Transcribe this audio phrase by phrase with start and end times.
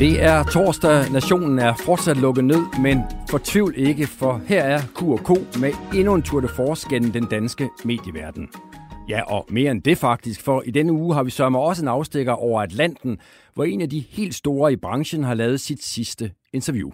[0.00, 1.12] Det er torsdag.
[1.12, 6.22] Nationen er fortsat lukket ned, men fortvivl ikke, for her er Q&K med endnu en
[6.22, 8.48] tur de force gennem den danske medieverden.
[9.08, 11.88] Ja, og mere end det faktisk, for i denne uge har vi sørget også en
[11.88, 13.18] afstikker over Atlanten,
[13.54, 16.90] hvor en af de helt store i branchen har lavet sit sidste interview.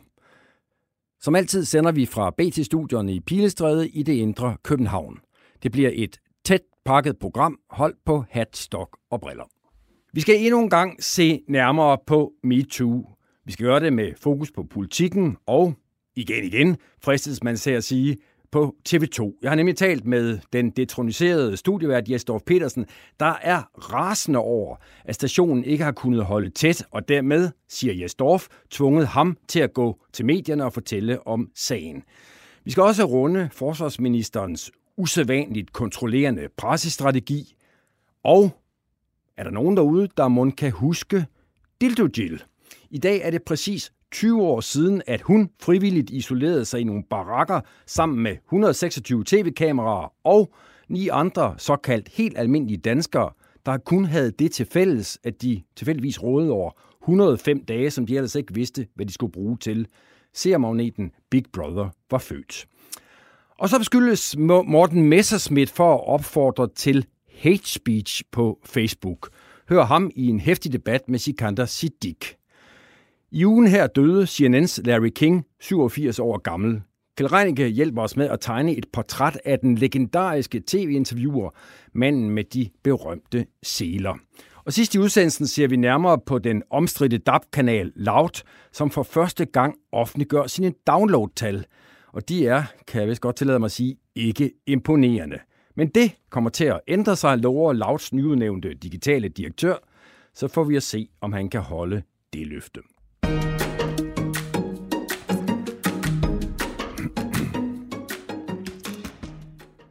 [1.20, 5.18] Som altid sender vi fra BT-studierne i Pilestræde i det indre København.
[5.62, 9.55] Det bliver et tæt pakket program, holdt på hat, stok og briller.
[10.16, 13.10] Vi skal endnu en gang se nærmere på MeToo.
[13.44, 15.74] Vi skal gøre det med fokus på politikken og,
[16.14, 18.16] igen igen, fristes man til at sige,
[18.50, 19.38] på TV2.
[19.42, 22.86] Jeg har nemlig talt med den detroniserede studievært Jesdorf Petersen,
[23.20, 28.46] der er rasende over, at stationen ikke har kunnet holde tæt, og dermed, siger Jesdorf,
[28.70, 32.02] tvunget ham til at gå til medierne og fortælle om sagen.
[32.64, 37.56] Vi skal også runde forsvarsministerens usædvanligt kontrollerende pressestrategi,
[38.24, 38.50] og
[39.36, 41.26] er der nogen derude, der mon kan huske
[41.80, 42.42] Dildo Jill?
[42.90, 47.02] I dag er det præcis 20 år siden, at hun frivilligt isolerede sig i nogle
[47.10, 50.54] barakker sammen med 126 tv-kameraer og
[50.88, 53.30] ni andre såkaldt helt almindelige danskere,
[53.66, 56.70] der kun havde det til fælles, at de tilfældigvis rådede over
[57.02, 59.86] 105 dage, som de ellers ikke vidste, hvad de skulle bruge til.
[60.34, 62.66] Seermagneten Big Brother var født.
[63.58, 69.28] Og så beskyldes Morten Messerschmidt for at opfordre til hate speech på Facebook.
[69.68, 72.34] Hør ham i en hæftig debat med Sikander Siddiq.
[73.30, 76.82] I ugen her døde CNN's Larry King, 87 år gammel.
[77.16, 81.50] Kjell Reinicke hjælper os med at tegne et portræt af den legendariske tv-interviewer,
[81.92, 84.14] manden med de berømte seler.
[84.64, 88.42] Og sidst i udsendelsen ser vi nærmere på den omstridte DAB-kanal Loud,
[88.72, 91.64] som for første gang offentliggør sine download-tal.
[92.12, 95.38] Og de er, kan jeg vist godt tillade mig at sige, ikke imponerende.
[95.76, 99.76] Men det kommer til at ændre sig, lover Lauts nyudnævnte digitale direktør,
[100.34, 102.80] så får vi at se, om han kan holde det løfte.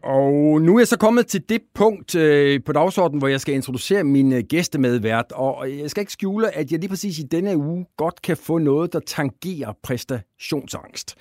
[0.03, 3.53] Og nu er jeg så kommet til det punkt øh, på dagsordenen, hvor jeg skal
[3.53, 5.31] introducere min øh, gæstemedvært.
[5.31, 8.37] Og øh, jeg skal ikke skjule, at jeg lige præcis i denne uge godt kan
[8.37, 11.15] få noget, der tangerer præstationsangst.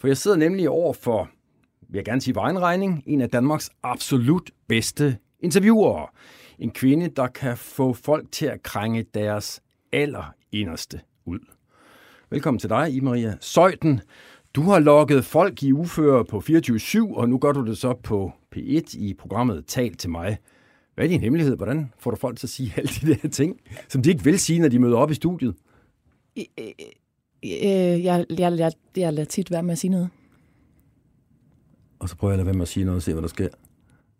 [0.00, 1.30] For jeg sidder nemlig over for,
[1.88, 6.06] vil jeg gerne sige vejenregning, en af Danmarks absolut bedste interviewere.
[6.58, 9.62] En kvinde, der kan få folk til at krænge deres
[9.92, 11.38] allerinderste ud.
[12.30, 14.00] Velkommen til dig, I-Maria Søjden.
[14.54, 18.32] Du har lokket folk i uføre på 24-7, og nu gør du det så på
[18.56, 20.38] P1 i programmet Tal til mig.
[20.94, 21.56] Hvad er din hemmelighed?
[21.56, 24.38] Hvordan får du folk til at sige alle de der ting, som de ikke vil
[24.38, 25.54] sige, når de møder op i studiet?
[26.38, 26.64] Øh, øh,
[27.44, 30.08] øh, jeg, jeg, jeg, jeg lader tit være med at sige noget.
[31.98, 33.28] Og så prøver jeg at lade være med at sige noget og se, hvad der
[33.28, 33.48] sker.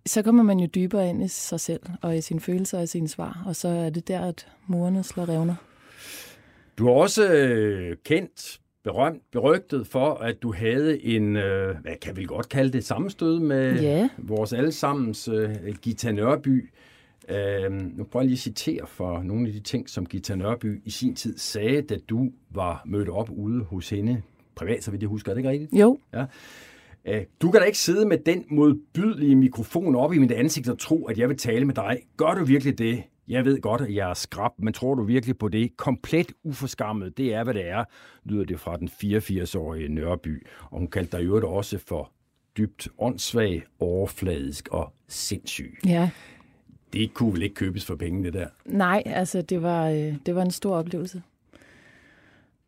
[0.07, 2.87] Så kommer man jo dybere ind i sig selv, og i sine følelser og i
[2.87, 5.55] sine svar, og så er det der, at murene slår revner.
[6.79, 12.17] Du er også øh, kendt, berømt, berygtet for, at du havde en, øh, hvad kan
[12.17, 14.09] vi godt kalde det, sammenstød med Ja.
[14.19, 15.51] vores allesammens øh,
[15.83, 16.71] Gita Nørby.
[17.29, 20.83] Øh, nu prøver jeg lige at citere for nogle af de ting, som Gita Nørby
[20.85, 24.23] i sin tid sagde, da du var mødt op ude hos hende
[24.55, 25.31] privat, så vidt jeg husker.
[25.33, 25.73] Er det ikke rigtigt?
[25.73, 26.25] Jo, Ja.
[27.09, 30.79] Øh, Du kan da ikke sidde med den modbydelige mikrofon op i mit ansigt og
[30.79, 31.99] tro, at jeg vil tale med dig.
[32.17, 33.03] Gør du virkelig det?
[33.29, 35.77] Jeg ved godt, at jeg er skrab, men tror du virkelig på det?
[35.77, 37.85] Komplet uforskammet, det er, hvad det er,
[38.25, 40.47] lyder det fra den 84-årige Nørby.
[40.71, 42.13] Og hun kaldte dig øvrigt også for
[42.59, 45.79] dybt åndssvag, overfladisk og sindssyg.
[45.87, 46.11] ja.
[46.93, 48.47] Det kunne vel ikke købes for penge, det der?
[48.65, 51.23] Nej, altså det var, øh, det var en stor oplevelse.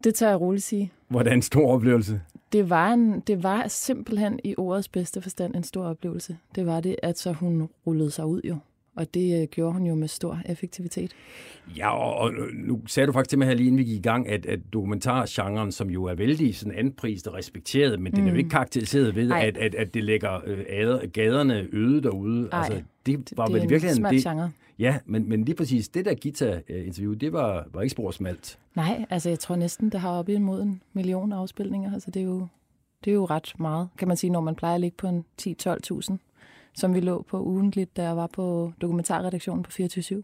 [0.05, 0.93] Det tager jeg roligt sige.
[1.09, 2.21] Hvordan en stor oplevelse?
[2.53, 6.37] Det var, en, det var simpelthen i ordets bedste forstand en stor oplevelse.
[6.54, 8.57] Det var det, at så hun rullede sig ud jo.
[8.97, 11.13] Og det øh, gjorde hun jo med stor effektivitet.
[11.77, 14.03] Ja, og, og nu sagde du faktisk til mig her lige inden vi gik i
[14.03, 18.16] gang, at, at dokumentargenren, som jo er vældig sådan anprist og respekteret, men mm.
[18.16, 19.47] den er jo ikke karakteriseret ved, Ej.
[19.47, 22.48] at, at, at det lægger øh, ader, gaderne øde derude.
[22.53, 24.22] Ej, altså, det var det vel i virkeligheden det.
[24.22, 24.51] genre.
[24.80, 28.59] Ja, men, men lige præcis det der guitar-interview, det var, var ikke spor smalt.
[28.74, 31.94] Nej, altså jeg tror næsten, det har op imod en million afspilninger.
[31.94, 32.47] Altså det er jo,
[33.04, 35.24] det er jo ret meget, kan man sige, når man plejer at ligge på en
[35.42, 36.16] 10-12.000,
[36.74, 40.22] som vi lå på ugentligt, da jeg var på dokumentarredaktionen på 24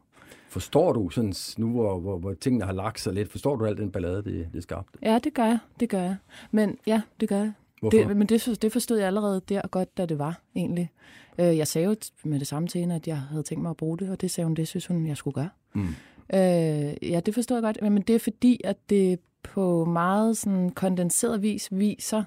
[0.48, 3.78] Forstår du, sådan, nu hvor, hvor, hvor tingene har lagt sig lidt, forstår du alt
[3.78, 4.98] den ballade, det, det skabte?
[5.02, 5.58] Ja, det gør jeg.
[5.80, 6.16] Det gør jeg.
[6.50, 7.52] Men ja, det gør jeg.
[7.80, 7.98] Hvorfor?
[7.98, 10.90] Det, men det, det forstod jeg allerede der godt, da det var, egentlig.
[11.38, 13.76] Øh, jeg sagde jo med det samme til hende, at jeg havde tænkt mig at
[13.76, 15.48] bruge det, og det sagde hun, det synes hun, jeg skulle gøre.
[15.74, 15.88] Mm.
[16.34, 17.92] Øh, ja, det forstod jeg godt.
[17.92, 22.24] Men det er fordi, at det på meget sådan kondenseret vis viser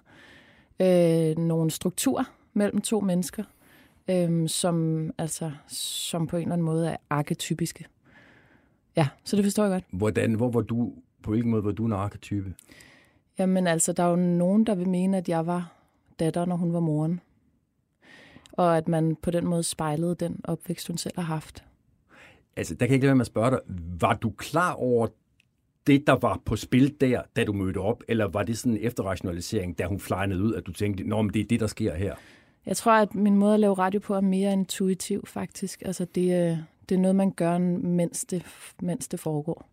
[0.79, 2.23] øh, nogle strukturer
[2.53, 3.43] mellem to mennesker,
[4.09, 7.85] øh, som, altså, som på en eller anden måde er arketypiske.
[8.95, 9.83] Ja, så det forstår jeg godt.
[9.91, 12.53] Hvordan, hvor var du, på hvilken måde var du en arketype?
[13.39, 15.73] Jamen altså, der er jo nogen, der vil mene, at jeg var
[16.19, 17.19] datter, når hun var moren.
[18.59, 21.63] Og at man på den måde spejlede den opvækst, hun selv har haft.
[22.55, 23.59] Altså, der kan jeg ikke lade være med at spørge dig,
[23.99, 25.07] var du klar over
[25.87, 28.79] det, der var på spil der, da du mødte op, eller var det sådan en
[28.81, 31.95] efterrationalisering, da hun flejnede ud, at du tænkte, nå, men det er det, der sker
[31.95, 32.15] her?
[32.65, 35.81] Jeg tror, at min måde at lave radio på er mere intuitiv, faktisk.
[35.85, 36.57] Altså, det, øh,
[36.89, 38.45] det er noget, man gør, mens det,
[38.81, 39.69] mens det foregår.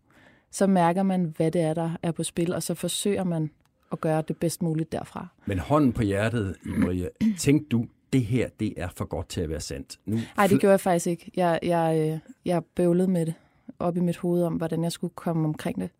[0.50, 3.50] Så mærker man, hvad det er, der er på spil, og så forsøger man
[3.92, 5.28] at gøre det bedst muligt derfra.
[5.46, 7.08] Men hånden på hjertet, Maria,
[7.38, 9.98] tænkte du, det her, det er for godt til at være sandt?
[10.36, 11.30] Nej, det gjorde jeg faktisk ikke.
[11.36, 13.34] Jeg, jeg, øh, jeg bøvlede med det
[13.78, 15.90] op i mit hoved om, hvordan jeg skulle komme omkring det.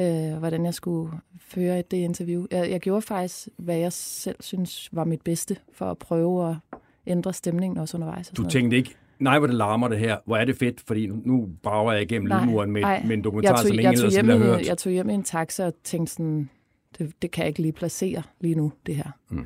[0.00, 2.46] Øh, hvordan jeg skulle føre det interview.
[2.50, 6.56] Jeg, jeg gjorde faktisk, hvad jeg selv synes var mit bedste, for at prøve at
[7.06, 8.30] ændre stemningen også undervejs.
[8.30, 11.06] Og du tænkte ikke, nej, hvor det larmer det her, hvor er det fedt, fordi
[11.06, 14.32] nu, nu brager jeg igennem lydmuren med, med en dokumentar, tog, som ingen ellers ville
[14.32, 14.66] have hørt.
[14.66, 16.50] Jeg tog hjem i en taxa og tænkte sådan,
[16.98, 19.10] det, det kan jeg ikke lige placere lige nu, det her.
[19.28, 19.44] Mm.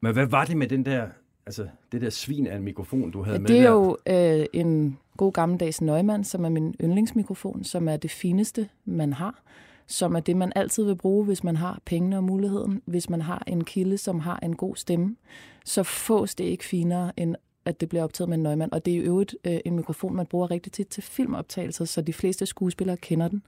[0.00, 1.08] Men hvad var det med den der,
[1.46, 3.70] altså det der svin af en mikrofon, du havde ja, med Det er der?
[3.70, 3.96] jo
[4.40, 9.42] øh, en god gammeldags Neumann, som er min yndlingsmikrofon, som er det fineste, man har
[9.90, 12.82] som er det, man altid vil bruge, hvis man har pengene og muligheden.
[12.84, 15.16] Hvis man har en kilde, som har en god stemme,
[15.64, 18.74] så fås det ikke finere, end at det bliver optaget med en Neumann.
[18.74, 22.02] Og det er i øvrigt øh, en mikrofon, man bruger rigtig tit til filmoptagelser, så
[22.02, 23.42] de fleste skuespillere kender den.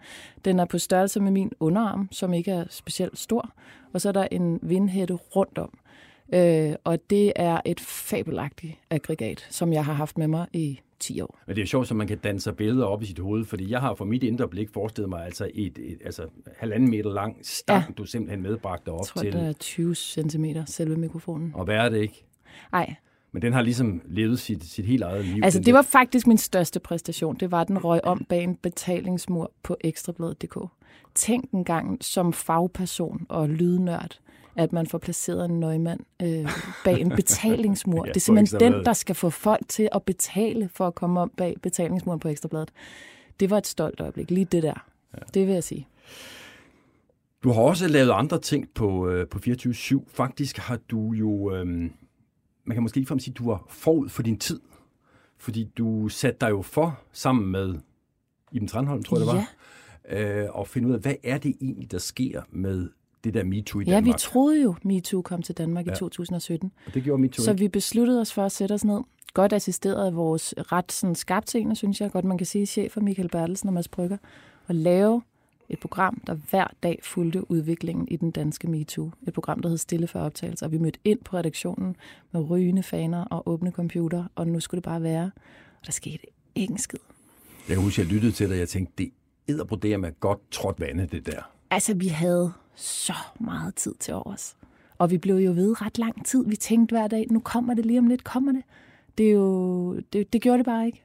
[0.45, 3.53] Den er på størrelse med min underarm, som ikke er specielt stor,
[3.93, 5.79] og så er der en vindhætte rundt om.
[6.33, 11.21] Øh, og det er et fabelagtigt aggregat, som jeg har haft med mig i 10
[11.21, 11.39] år.
[11.47, 13.45] Men det er jo sjovt, at man kan danne sig billeder op i sit hoved,
[13.45, 16.23] fordi jeg har for mit indre blik forestillet mig altså et, et altså
[16.57, 17.93] halvanden meter lang stang, ja.
[17.99, 19.27] du simpelthen medbragte op jeg tror, til.
[19.27, 21.53] Jeg tror, det er 20 cm selve mikrofonen.
[21.55, 22.25] Og hvad er det ikke?
[22.73, 22.95] Nej.
[23.33, 25.41] Men den har ligesom levet sit, sit helt eget liv.
[25.45, 27.37] Altså, det var faktisk min største præstation.
[27.37, 30.59] Det var, den røg om bag en betalingsmur på ekstrabladet.dk.
[31.15, 34.19] Tænk en gang som fagperson og lydnørd,
[34.57, 36.49] at man får placeret en nøgmand øh,
[36.85, 38.05] bag en betalingsmur.
[38.05, 41.33] det er simpelthen den, der skal få folk til at betale for at komme om
[41.37, 42.71] bag betalingsmuren på Ekstrabladet.
[43.41, 44.87] Det var et stolt øjeblik, lige det der.
[45.15, 45.19] Ja.
[45.35, 45.89] Det vil jeg sige.
[47.43, 50.05] Du har også lavet andre ting på, øh, på 24-7.
[50.09, 51.91] Faktisk har du jo, øh, man
[52.73, 54.61] kan måske ligefrem sige, at du var forud for din tid.
[55.39, 57.75] Fordi du satte dig jo for, sammen med
[58.53, 61.93] Iben Tranholm, tror jeg det var, øh, og finde ud af, hvad er det egentlig,
[61.93, 62.89] der sker med
[63.25, 64.07] det der MeToo i Danmark.
[64.07, 65.93] Ja, vi troede jo, MeToo kom til Danmark ja.
[65.93, 66.73] i 2017.
[66.87, 67.61] Og det gjorde MeToo Så ikke.
[67.61, 69.01] vi besluttede os for at sætte os ned.
[69.35, 73.29] Godt assisteret af vores ret sådan, skabte synes jeg godt, man kan sige, chefer Michael
[73.29, 74.17] Bertelsen og Mads Brygger,
[74.69, 75.23] og lave
[75.69, 79.11] et program, der hver dag fulgte udviklingen i den danske MeToo.
[79.27, 80.69] Et program, der hed Stille for optagelser.
[80.69, 81.97] Vi mødte ind på redaktionen
[82.33, 85.31] med rygende faner og åbne computer, og nu skulle det bare være.
[85.81, 86.99] Og der skete ikke en skid.
[87.69, 89.13] Jeg kan huske, at jeg lyttede til dig, og jeg tænkte, det
[89.49, 91.51] edderbroderer med godt trådt vande, det der.
[91.71, 94.57] Altså, vi havde så meget tid til overs.
[94.99, 96.45] Og vi blev jo ved ret lang tid.
[96.47, 98.63] Vi tænkte hver dag, nu kommer det lige om lidt, kommer det.
[99.19, 101.03] Det, er jo, det, det gjorde det bare ikke.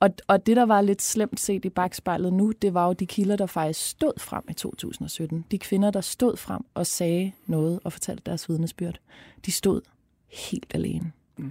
[0.00, 3.06] Og, og det, der var lidt slemt set i bagspejlet nu, det var jo de
[3.06, 5.44] kilder, der faktisk stod frem i 2017.
[5.50, 9.00] De kvinder, der stod frem og sagde noget og fortalte deres vidnesbyrd,
[9.46, 9.80] de stod
[10.28, 11.12] helt alene.
[11.36, 11.50] Mm.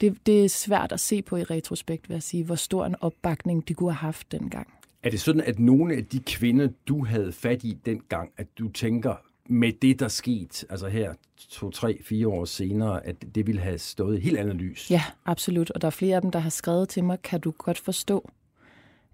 [0.00, 2.96] Det, det er svært at se på i retrospekt, vil jeg sige, hvor stor en
[3.00, 4.77] opbakning de kunne have haft dengang.
[5.02, 8.68] Er det sådan, at nogle af de kvinder, du havde fat i dengang, at du
[8.68, 9.14] tænker
[9.46, 11.14] med det, der skete, altså her
[11.50, 14.90] to, tre, fire år senere, at det ville have stået i helt andet lys?
[14.90, 15.70] Ja, absolut.
[15.70, 18.30] Og der er flere af dem, der har skrevet til mig, kan du godt forstå,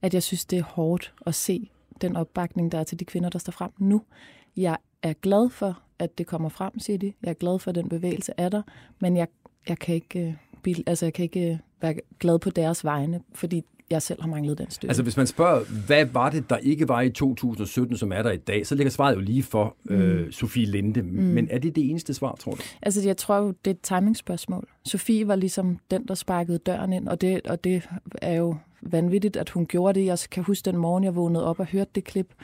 [0.02, 3.28] at jeg synes, det er hårdt at se den opbakning, der er til de kvinder,
[3.28, 4.02] der står frem nu.
[4.56, 7.12] Jeg er glad for, at det kommer frem, siger de.
[7.22, 8.62] Jeg er glad for, at den bevægelse er der,
[9.00, 9.28] men jeg,
[9.68, 10.36] jeg kan ikke,
[10.66, 14.28] øh, altså, jeg kan ikke øh, være glad på deres vegne, fordi jeg selv har
[14.28, 14.88] manglet den støtte.
[14.88, 18.30] Altså hvis man spørger, hvad var det, der ikke var i 2017, som er der
[18.30, 19.94] i dag, så ligger svaret jo lige for mm.
[19.94, 21.02] øh, Sofie Linde.
[21.02, 21.08] Mm.
[21.08, 22.62] Men er det det eneste svar, tror du?
[22.82, 24.68] Altså jeg tror jo, det er et timingspørgsmål.
[24.84, 27.88] Sofie var ligesom den, der sparkede døren ind, og det, og det
[28.22, 30.06] er jo vanvittigt, at hun gjorde det.
[30.06, 32.34] Jeg kan huske den morgen, jeg vågnede op og hørte det klip,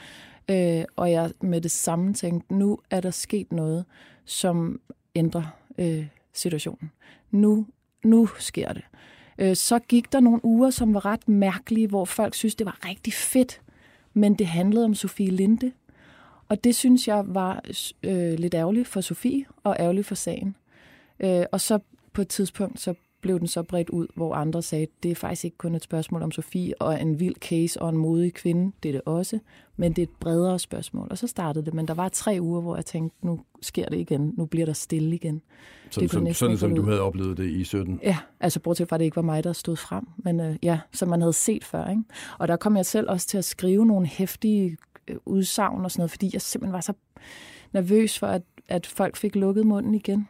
[0.51, 3.85] øh, og jeg med det samme tænkte, nu er der sket noget,
[4.25, 4.81] som
[5.15, 6.91] ændrer øh, situationen.
[7.31, 7.67] Nu,
[8.05, 8.83] nu sker det.
[9.41, 12.89] Øh, så gik der nogle uger, som var ret mærkelige, hvor folk synes, det var
[12.89, 13.61] rigtig fedt,
[14.15, 15.73] men det handlede om Sofie Linde.
[16.49, 17.63] Og det synes jeg var
[18.03, 20.57] øh, lidt ærgerligt for Sofie og ærgerligt for sagen.
[21.21, 21.79] Øh, og så
[22.13, 25.45] på et tidspunkt, så blev den så bredt ud, hvor andre sagde, det er faktisk
[25.45, 28.89] ikke kun et spørgsmål om Sofie og en vild case og en modig kvinde, det
[28.89, 29.39] er det også,
[29.77, 31.09] men det er et bredere spørgsmål.
[31.11, 33.99] Og så startede det, men der var tre uger, hvor jeg tænkte, nu sker det
[33.99, 35.43] igen, nu bliver der stille igen.
[35.91, 38.01] Sådan, det som, sådan som du havde oplevet det i 17?
[38.03, 40.81] Ja, altså bortset fra, at det ikke var mig, der stod frem, men øh, ja,
[40.93, 41.91] som man havde set før.
[41.91, 42.03] Ikke?
[42.39, 44.77] Og der kom jeg selv også til at skrive nogle hæftige
[45.09, 46.93] øh, udsagn og sådan noget, fordi jeg simpelthen var så
[47.73, 50.29] nervøs for, at, at folk fik lukket munden igen.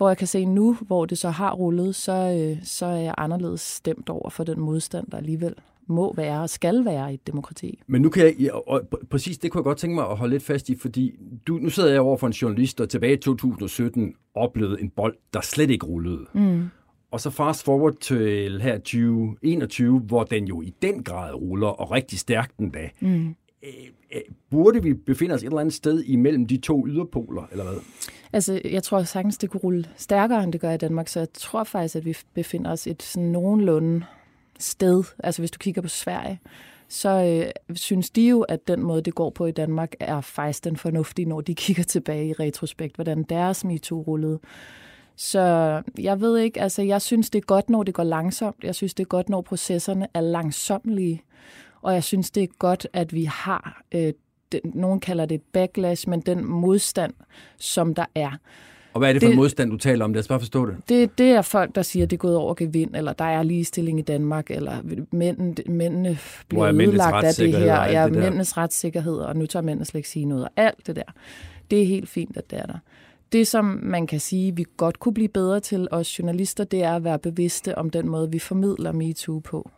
[0.00, 3.14] Hvor jeg kan se nu, hvor det så har rullet, så, øh, så er jeg
[3.18, 5.54] anderledes stemt over for den modstand, der alligevel
[5.86, 7.82] må være og skal være i et demokrati.
[7.86, 10.34] Men nu kan jeg, ja, og præcis det kunne jeg godt tænke mig at holde
[10.34, 11.12] lidt fast i, fordi
[11.46, 15.16] du, nu sidder jeg over for en journalist, der tilbage i 2017 oplevede en bold,
[15.34, 16.26] der slet ikke rullede.
[16.32, 16.68] Mm.
[17.10, 21.90] Og så fast forward til her 2021, hvor den jo i den grad ruller, og
[21.90, 22.88] rigtig stærkt den da.
[23.00, 23.34] Mm.
[23.62, 23.72] Øh,
[24.14, 27.80] øh, burde vi befinde os et eller andet sted imellem de to yderpoler, eller hvad?
[28.32, 31.28] Altså, jeg tror sagtens, det kunne rulle stærkere, end det gør i Danmark, så jeg
[31.32, 34.04] tror faktisk, at vi befinder os et sådan nogenlunde
[34.58, 35.04] sted.
[35.18, 36.40] Altså, hvis du kigger på Sverige,
[36.88, 40.64] så øh, synes de jo, at den måde, det går på i Danmark, er faktisk
[40.64, 44.38] den fornuftige, når de kigger tilbage i retrospekt, hvordan deres MeToo rullede.
[45.16, 48.64] Så jeg ved ikke, altså jeg synes, det er godt, når det går langsomt.
[48.64, 51.22] Jeg synes, det er godt, når processerne er langsomlige.
[51.82, 54.12] Og jeg synes, det er godt, at vi har, øh,
[54.52, 57.12] den, nogen kalder det et backlash, men den modstand,
[57.58, 58.30] som der er.
[58.92, 60.12] Og hvad er det for det, modstand, du taler om?
[60.12, 60.76] Lad os bare forstå det.
[60.88, 61.18] det.
[61.18, 63.98] Det er folk, der siger, at det er gået over gevind, eller der er ligestilling
[63.98, 64.76] i Danmark, eller
[65.12, 66.18] mændene, mændene
[66.48, 67.84] bliver ødelagt af det her.
[67.84, 70.44] Ja, det mændenes retssikkerhed, og nu tager mændene slet ikke sige noget.
[70.44, 71.02] Og alt det der.
[71.70, 72.78] Det er helt fint, at det er der.
[73.32, 76.96] Det, som man kan sige, vi godt kunne blive bedre til, os journalister, det er
[76.96, 79.70] at være bevidste om den måde, vi formidler MeToo på.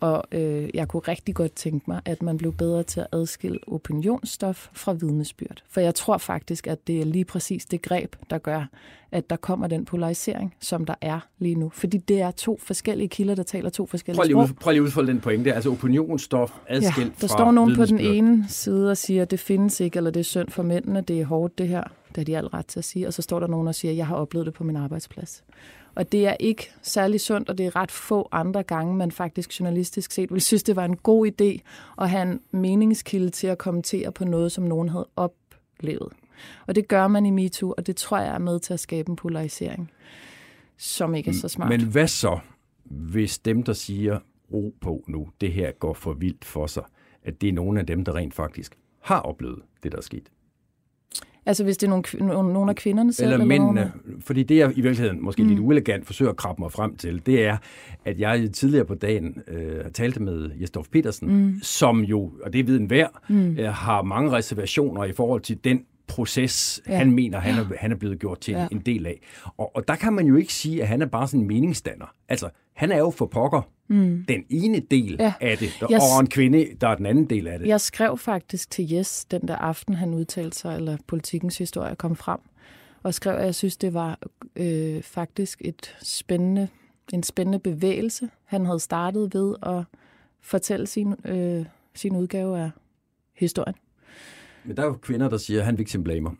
[0.00, 3.58] Og øh, jeg kunne rigtig godt tænke mig, at man blev bedre til at adskille
[3.66, 5.62] opinionsstof fra vidnesbyrd.
[5.68, 8.64] For jeg tror faktisk, at det er lige præcis det greb, der gør,
[9.12, 11.70] at der kommer den polarisering, som der er lige nu.
[11.74, 14.56] Fordi det er to forskellige kilder, der taler to forskellige prøv lige, sprog.
[14.60, 15.52] Prøv lige at udfolde den pointe.
[15.52, 19.30] Altså opinionsstof adskilt ja, der fra står nogen på den ene side og siger, at
[19.30, 21.82] det findes ikke, eller det er synd for mændene, det er hårdt det her.
[22.08, 23.06] Det har de alt ret til at sige.
[23.06, 25.44] Og så står der nogen og siger, at jeg har oplevet det på min arbejdsplads.
[25.94, 29.60] Og det er ikke særlig sundt, og det er ret få andre gange, man faktisk
[29.60, 31.58] journalistisk set vil synes, det var en god idé
[31.98, 36.12] at have en meningskilde til at kommentere på noget, som nogen havde oplevet.
[36.66, 39.10] Og det gør man i MeToo, og det tror jeg er med til at skabe
[39.10, 39.90] en polarisering,
[40.76, 41.68] som ikke er så smart.
[41.68, 42.38] Men hvad så,
[42.84, 44.18] hvis dem, der siger,
[44.52, 46.84] ro på nu, det her går for vildt for sig,
[47.22, 50.30] at det er nogle af dem, der rent faktisk har oplevet det, der er sket?
[51.46, 53.24] Altså hvis det er nogle, nogle af kvinderne selv?
[53.24, 53.80] Eller, eller mændene.
[53.80, 54.20] Nogle...
[54.20, 55.48] Fordi det, jeg i virkeligheden måske mm.
[55.48, 57.56] lidt uelegant forsøger at krabbe mig frem til, det er,
[58.04, 61.58] at jeg tidligere på dagen øh, talte med Jesdorf Petersen, mm.
[61.62, 63.56] som jo, og det er viden værd, mm.
[63.58, 66.96] øh, har mange reservationer i forhold til den proces, ja.
[66.96, 68.68] han mener, han er, han er blevet gjort til ja.
[68.70, 69.20] en del af.
[69.56, 72.14] Og, og der kan man jo ikke sige, at han er bare sådan en meningsstander.
[72.28, 74.24] Altså, han er jo for pokker mm.
[74.28, 75.32] den ene del ja.
[75.40, 77.68] af det, jeg, og en kvinde, der er den anden del af det.
[77.68, 82.16] Jeg skrev faktisk til Jes den der aften, han udtalte sig, eller politikens historie kom
[82.16, 82.40] frem,
[83.02, 84.18] og skrev, at jeg synes, det var
[84.56, 86.68] øh, faktisk et spændende,
[87.12, 89.84] en spændende bevægelse, han havde startet ved at
[90.40, 91.64] fortælle sin, øh,
[91.94, 92.70] sin udgave af
[93.34, 93.74] historien.
[94.64, 96.30] Men der er jo kvinder, der siger, at han victim blamer.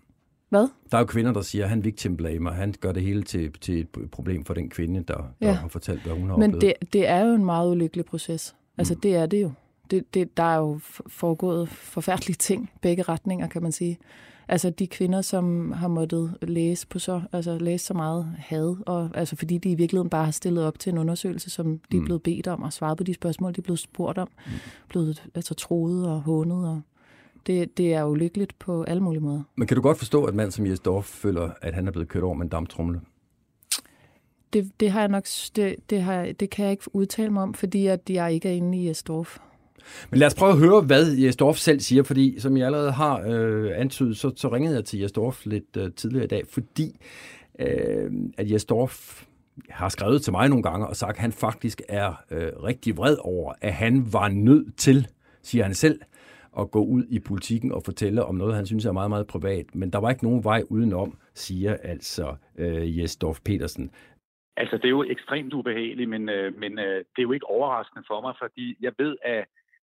[0.49, 0.69] Hvad?
[0.91, 2.51] Der er jo kvinder, der siger, at han victim blamer.
[2.51, 5.47] Han gør det hele til, til et problem for den kvinde, der, ja.
[5.47, 6.77] der har fortalt, hvad hun har Men oplevet.
[6.81, 8.57] det, det er jo en meget ulykkelig proces.
[8.79, 9.01] Altså, mm.
[9.01, 9.53] det er det jo.
[9.91, 13.99] Det, det, der er jo foregået forfærdelige ting, begge retninger, kan man sige.
[14.49, 19.11] Altså de kvinder, som har måttet læse på så, altså læse så meget had, og,
[19.15, 22.01] altså fordi de i virkeligheden bare har stillet op til en undersøgelse, som de er
[22.01, 22.05] mm.
[22.05, 24.53] blevet bedt om, og svaret på de spørgsmål, de er blevet spurgt om, mm.
[24.89, 26.81] blevet altså, troet og hånet og
[27.47, 29.43] det, det er ulykkeligt på alle mulige måder.
[29.57, 32.09] Men kan du godt forstå, at mand som Jes Dorf føler, at han er blevet
[32.09, 33.01] kørt over med en damptrumle?
[34.53, 37.55] Det, det, har jeg nok, det, det, har, det kan jeg ikke udtale mig om,
[37.55, 39.39] fordi at jeg ikke er inde i Jes Dorf.
[40.11, 42.93] Men lad os prøve at høre, hvad Jes Dorf selv siger, fordi som jeg allerede
[42.93, 46.43] har øh, antydet, så, så ringede jeg til Jes Dorf lidt øh, tidligere i dag,
[46.49, 46.97] fordi
[47.59, 49.25] øh, at Jes Dorf
[49.69, 53.17] har skrevet til mig nogle gange og sagt, at han faktisk er øh, rigtig vred
[53.21, 55.07] over, at han var nødt til,
[55.43, 56.01] siger han selv,
[56.59, 59.75] at gå ud i politikken og fortælle om noget, han synes er meget, meget privat.
[59.75, 63.91] Men der var ikke nogen vej udenom, siger altså øh, Jes Dorf Petersen.
[64.57, 68.05] Altså, det er jo ekstremt ubehageligt, men, øh, men øh, det er jo ikke overraskende
[68.07, 69.45] for mig, fordi jeg ved, at,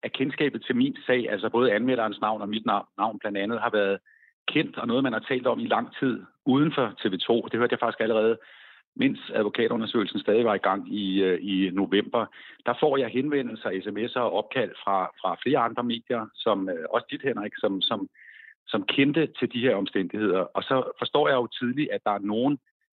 [0.02, 3.60] at kendskabet til min sag, altså både anmelderens navn og mit navn, navn blandt andet,
[3.60, 3.98] har været
[4.48, 7.48] kendt og noget, man har talt om i lang tid uden for TV2.
[7.50, 8.38] Det hørte jeg faktisk allerede
[8.98, 12.26] mens advokatundersøgelsen stadig var i gang i, øh, i november,
[12.66, 17.06] der får jeg henvendelser, sms'er og opkald fra, fra flere andre medier, som øh, også
[17.10, 18.08] dit, Henrik, som, som,
[18.66, 20.40] som kendte til de her omstændigheder.
[20.40, 22.58] Og så forstår jeg jo tidligt, at der er nogen,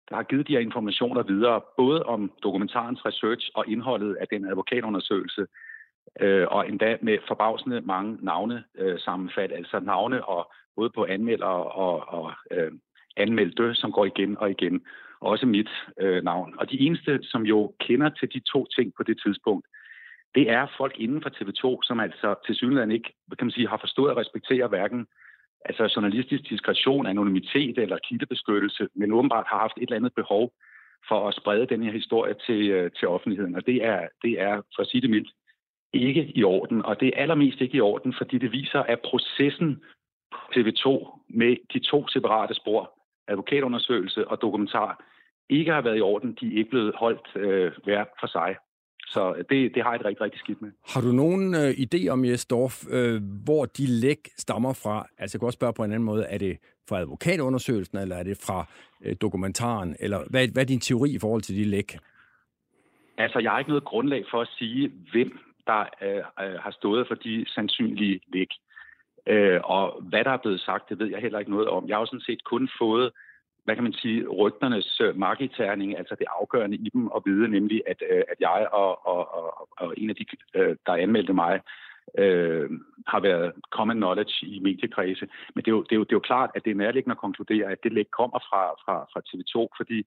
[0.09, 4.45] der har givet de her informationer videre, både om dokumentarens research og indholdet af den
[4.45, 5.45] advokatundersøgelse,
[6.19, 11.45] øh, og endda med forbavsende mange navne øh, sammenfald, altså navne og både på anmelder
[11.85, 12.71] og, og øh,
[13.17, 14.81] anmeldte, som går igen og igen.
[15.21, 16.55] Også mit øh, navn.
[16.59, 19.67] Og de eneste, som jo kender til de to ting på det tidspunkt,
[20.35, 23.77] det er folk inden for TV2, som altså til synligheden ikke kan man sige, har
[23.77, 25.07] forstået at respektere hverken
[25.65, 30.51] altså journalistisk diskretion, anonymitet eller kildebeskyttelse, men åbenbart har haft et eller andet behov
[31.07, 33.55] for at sprede den her historie til, øh, til offentligheden.
[33.55, 35.31] Og det er, det er, for at sige det mildt,
[35.93, 36.85] ikke i orden.
[36.85, 39.83] Og det er allermest ikke i orden, fordi det viser, at processen
[40.31, 40.87] på TV2
[41.29, 42.98] med de to separate spor,
[43.29, 45.03] advokatundersøgelse og dokumentar,
[45.49, 46.37] ikke har været i orden.
[46.41, 48.55] De er ikke blevet holdt øh, hver for sig.
[49.07, 50.71] Så det, det har jeg et rigtig, rigtig skidt med.
[50.93, 55.07] Har du nogen øh, idé om, Jesdorf, øh, hvor de læk stammer fra?
[55.17, 56.23] Altså jeg kan også spørge på en anden måde.
[56.25, 56.57] Er det
[56.89, 58.65] fra advokatundersøgelsen, eller er det fra
[59.05, 59.95] øh, dokumentaren?
[59.99, 61.97] Eller hvad, hvad er din teori i forhold til de læk?
[63.17, 67.07] Altså, jeg har ikke noget grundlag for at sige, hvem der øh, øh, har stået
[67.07, 68.51] for de sandsynlige læk.
[69.27, 71.87] Øh, og hvad der er blevet sagt, det ved jeg heller ikke noget om.
[71.87, 73.11] Jeg har jo sådan set kun fået
[73.63, 77.81] hvad kan man sige, rygternes øh, markedterning, altså det afgørende i dem at vide, nemlig
[77.87, 81.61] at, øh, at jeg og, og, og, og en af de, øh, der anmeldte mig,
[82.17, 82.69] øh,
[83.07, 85.27] har været common knowledge i mediekredse.
[85.55, 87.13] Men det er, jo, det, er jo, det er jo klart, at det er nærliggende
[87.13, 90.03] at konkludere, at det læg kommer fra, fra, fra TV2, fordi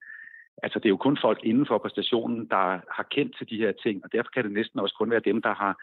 [0.63, 3.71] altså, det er jo kun folk indenfor på stationen, der har kendt til de her
[3.71, 5.73] ting, og derfor kan det næsten også kun være dem, der har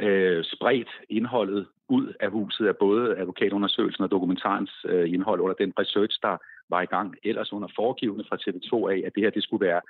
[0.00, 5.72] øh, spredt indholdet ud af huset af både advokatundersøgelsen og dokumentarens øh, indhold under den
[5.78, 6.36] research, der
[6.68, 9.80] var i gang ellers under foregivende fra TV2 af, at det her det skulle være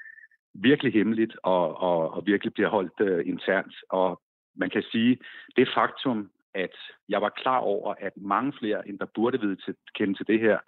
[0.55, 3.75] virkelig hemmeligt og, og, og virkelig bliver holdt øh, internt.
[3.89, 4.21] Og
[4.57, 5.19] man kan sige,
[5.57, 6.77] det faktum, at
[7.09, 10.41] jeg var klar over, at mange flere, end der burde vide til, kende til det
[10.41, 10.59] her,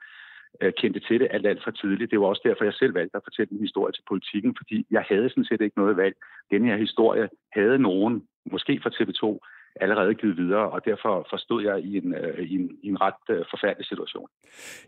[0.60, 2.10] øh, kendte til det alt, alt for tidligt.
[2.10, 5.04] Det var også derfor, jeg selv valgte at fortælle min historie til politikken, fordi jeg
[5.08, 6.16] havde sådan set ikke noget valg.
[6.50, 9.46] Den her historie havde nogen, måske fra TV2,
[9.80, 13.24] allerede givet videre, og derfor forstod jeg i en, øh, i en, i en ret
[13.30, 14.28] øh, forfærdelig situation.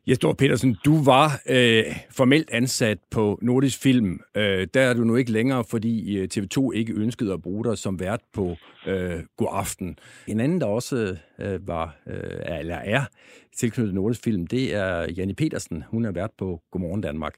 [0.07, 4.21] Jesper Petersen, du var øh, formelt ansat på Nordisk Film.
[4.37, 7.79] Øh, der er du nu ikke længere, fordi øh, TV2 ikke ønskede at bruge dig
[7.79, 9.99] som vært på øh, God Aften.
[10.27, 13.05] En anden, der også øh, var, øh, eller er
[13.57, 15.85] tilknyttet Nordisk Film, det er Janne Petersen.
[15.91, 17.35] Hun er vært på Godmorgen Danmark.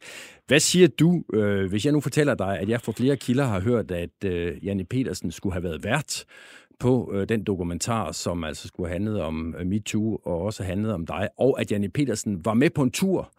[0.46, 3.60] Hvad siger du, øh, hvis jeg nu fortæller dig, at jeg fra flere kilder har
[3.60, 6.24] hørt, at øh, Janne Petersen skulle have været vært
[6.80, 11.06] på øh, den dokumentar, som altså skulle handle om øh, MeToo og også handlede om
[11.06, 13.30] dig, og at Janne Petersen var med på en tur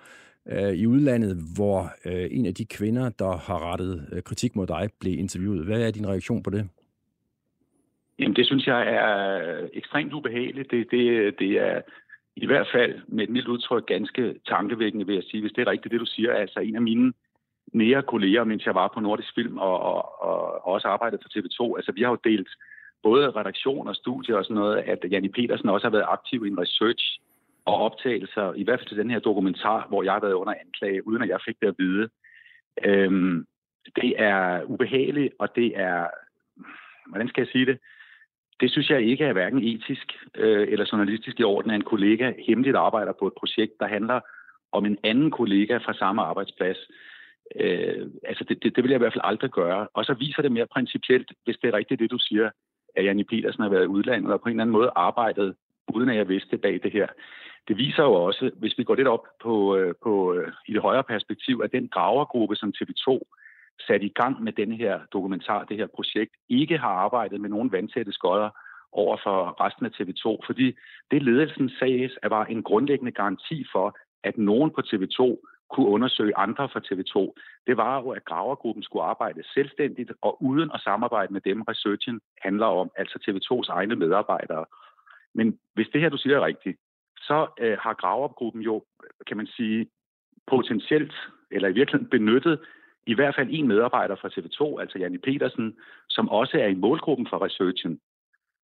[0.52, 4.68] øh, i udlandet, hvor øh, en af de kvinder, der har rettet øh, kritik mod
[4.68, 5.66] dig, blev interviewet.
[5.66, 6.70] Hvad er din reaktion på det?
[8.20, 10.72] Jamen, det synes jeg er ekstremt ubehageligt.
[10.72, 11.82] Det, det, det er
[12.36, 15.72] i hvert fald med et mildt udtryk ganske tankevækkende, vil jeg sige, hvis det er
[15.72, 16.34] rigtigt, det du siger.
[16.34, 17.14] Altså en af mine
[17.74, 21.78] nære kolleger, mens jeg var på Nordisk Film og, og, og også arbejdede for TV2,
[21.78, 22.50] altså vi har jo delt
[23.04, 26.48] både redaktion og studie og sådan noget, at Janni Petersen også har været aktiv i
[26.48, 27.20] en research
[27.66, 31.08] og optagelser, i hvert fald til den her dokumentar, hvor jeg har været under anklage,
[31.08, 32.10] uden at jeg fik det at vide.
[32.86, 33.46] Øhm,
[33.96, 36.08] det er ubehageligt, og det er,
[37.10, 37.78] hvordan skal jeg sige det,
[38.60, 42.34] det synes jeg ikke er hverken etisk øh, eller journalistisk i orden, at en kollega
[42.48, 44.20] hemmeligt arbejder på et projekt, der handler
[44.72, 46.78] om en anden kollega fra samme arbejdsplads.
[47.56, 49.88] Øh, altså det, det, det vil jeg i hvert fald aldrig gøre.
[49.94, 52.50] Og så viser det mere principielt, hvis det er rigtigt det, du siger,
[52.96, 55.56] at Janne Petersen har været i udlandet og på en eller anden måde arbejdet,
[55.94, 57.08] uden at jeg vidste bag det her.
[57.68, 60.82] Det viser jo også, hvis vi går lidt op på, øh, på, øh, i det
[60.82, 63.20] højere perspektiv, at den gravergruppe, som TV2
[63.88, 67.72] satte i gang med den her dokumentar, det her projekt, ikke har arbejdet med nogen
[67.72, 68.50] vandtætte skodder
[68.92, 70.76] over for resten af TV2, fordi
[71.12, 75.22] det ledelsen sagde, at var en grundlæggende garanti for, at nogen på TV2
[75.74, 80.72] kunne undersøge andre fra TV2, det var jo, at gravergruppen skulle arbejde selvstændigt og uden
[80.74, 84.66] at samarbejde med dem, researchen handler om, altså TV2's egne medarbejdere.
[85.36, 86.78] Men hvis det her, du siger, er rigtigt,
[87.18, 88.84] så øh, har gravergruppen jo,
[89.28, 89.88] kan man sige,
[90.48, 91.14] potentielt,
[91.52, 92.60] eller i virkeligheden benyttet
[93.08, 95.78] i hvert fald en medarbejder fra TV2, altså Janne Petersen,
[96.10, 98.00] som også er i målgruppen for researchen.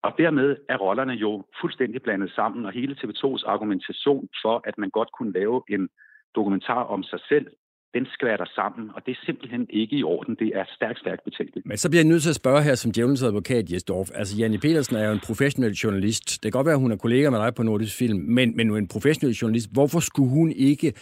[0.04, 4.90] Og dermed er rollerne jo fuldstændig blandet sammen, og hele TV2's argumentation for, at man
[4.90, 5.90] godt kunne lave en
[6.36, 7.48] dokumentar om sig selv,
[7.96, 10.36] den skvatter sammen, og det er simpelthen ikke i orden.
[10.40, 11.66] Det er stærkt, stærkt betænkeligt.
[11.66, 14.10] Men så bliver jeg nødt til at spørge her som djævelens advokat, Jesdorf.
[14.14, 16.28] Altså, Janne Petersen er jo en professionel journalist.
[16.34, 18.78] Det kan godt være, at hun er kollega med dig på Nordisk Film, men, men
[18.78, 19.74] en professionel journalist.
[19.74, 20.94] Hvorfor skulle hun ikke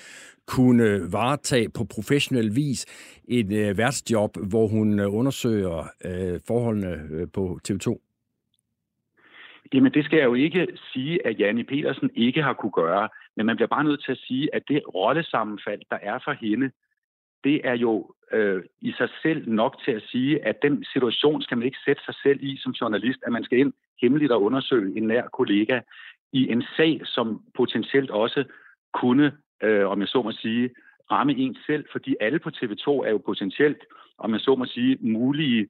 [0.48, 2.86] kunne varetage på professionel vis
[3.28, 8.13] et øh, værtsjob, hvor hun øh, undersøger øh, forholdene øh, på TV2?
[9.74, 13.10] Jamen, det skal jeg jo ikke sige, at Janne Petersen ikke har kunne gøre.
[13.36, 16.72] Men man bliver bare nødt til at sige, at det rollesammenfald, der er for hende,
[17.44, 21.58] det er jo øh, i sig selv nok til at sige, at den situation skal
[21.58, 24.98] man ikke sætte sig selv i som journalist, at man skal ind hemmeligt og undersøge
[24.98, 25.80] en nær kollega
[26.34, 28.44] i en sag, som potentielt også
[28.94, 29.32] kunne,
[29.64, 30.70] øh, om jeg så må sige,
[31.12, 33.84] ramme en selv, fordi alle på TV2 er jo potentielt,
[34.18, 35.70] om jeg så må sige, mulige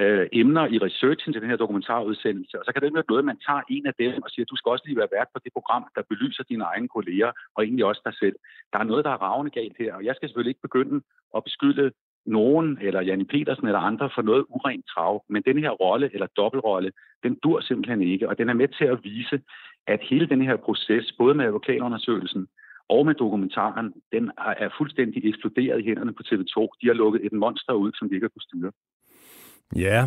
[0.00, 2.58] øh, emner i researchen til den her dokumentarudsendelse.
[2.58, 4.56] Og så kan det være noget, at man tager en af dem og siger, du
[4.56, 7.84] skal også lige være vært på det program, der belyser dine egne kolleger, og egentlig
[7.84, 8.36] også dig selv.
[8.72, 11.00] Der er noget, der er ravende galt her, og jeg skal selvfølgelig ikke begynde
[11.36, 11.90] at beskylde
[12.26, 15.24] nogen, eller Janne Petersen eller andre for noget urent trav.
[15.28, 18.84] Men den her rolle, eller dobbeltrolle, den dur simpelthen ikke, og den er med til
[18.84, 19.40] at vise,
[19.86, 22.48] at hele den her proces, både med advokatundersøgelsen
[22.88, 26.56] og med dokumentaren, den er fuldstændig eksploderet i hænderne på TV2.
[26.80, 28.72] De har lukket et monster ud, som de ikke har kunnet styre.
[29.74, 30.06] Ja,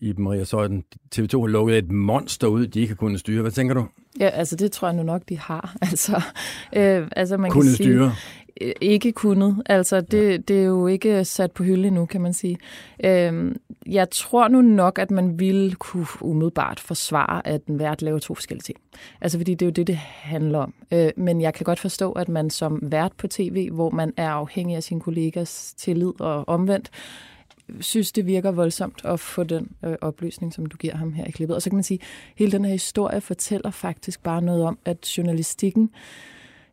[0.00, 0.84] Iben Maria Søjden,
[1.16, 3.42] TV2 har lukket et monster ud, de ikke har kunnet styre.
[3.42, 3.86] Hvad tænker du?
[4.20, 5.76] Ja, altså det tror jeg nu nok, de har.
[5.82, 6.22] Altså,
[6.76, 8.12] øh, altså man kunne kan styre?
[8.60, 9.62] Sige, øh, ikke kunnet.
[9.66, 10.36] Altså det, ja.
[10.36, 12.58] det er jo ikke sat på hylde nu, kan man sige.
[13.04, 13.54] Øh,
[13.86, 18.34] jeg tror nu nok, at man ville kunne umiddelbart forsvare, at en vært laver to
[18.34, 18.78] forskellige ting.
[19.20, 20.74] Altså fordi det er jo det, det handler om.
[20.92, 24.30] Øh, men jeg kan godt forstå, at man som vært på tv, hvor man er
[24.30, 26.90] afhængig af sine kollegers tillid og omvendt,
[27.80, 31.30] synes, det virker voldsomt at få den øh, oplysning, som du giver ham her i
[31.30, 31.56] klippet.
[31.56, 34.78] Og så kan man sige, at hele den her historie fortæller faktisk bare noget om,
[34.84, 35.90] at journalistikken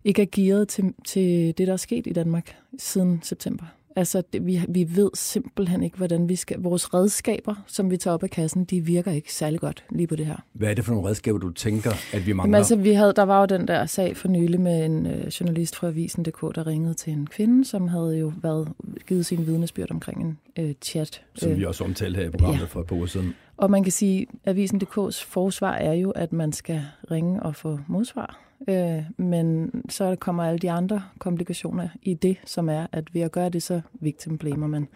[0.04, 3.66] ikke er gearet til, til det, der er sket i Danmark siden september.
[3.98, 6.58] Altså, det, vi, vi ved simpelthen ikke, hvordan vi skal...
[6.60, 10.16] Vores redskaber, som vi tager op af kassen, de virker ikke særlig godt lige på
[10.16, 10.36] det her.
[10.54, 12.48] Hvad er det for nogle redskaber, du tænker, at vi mangler?
[12.48, 15.28] Jamen, altså, vi havde, der var jo den der sag for nylig med en øh,
[15.28, 18.70] journalist fra Avisen.dk, der ringede til en kvinde, som havde jo været,
[19.08, 21.22] givet sin vidnesbyrd omkring en øh, chat.
[21.36, 22.66] Som vi også omtalte her i programmet ja.
[22.66, 23.36] for et par uger siden.
[23.58, 26.82] Og man kan sige, at Avisen.dk's forsvar er jo, at man skal
[27.12, 28.47] ringe og få modsvar.
[28.70, 33.32] Øh, men så kommer alle de andre komplikationer i det, som er, at ved at
[33.32, 34.88] gøre det, så victim blamer man,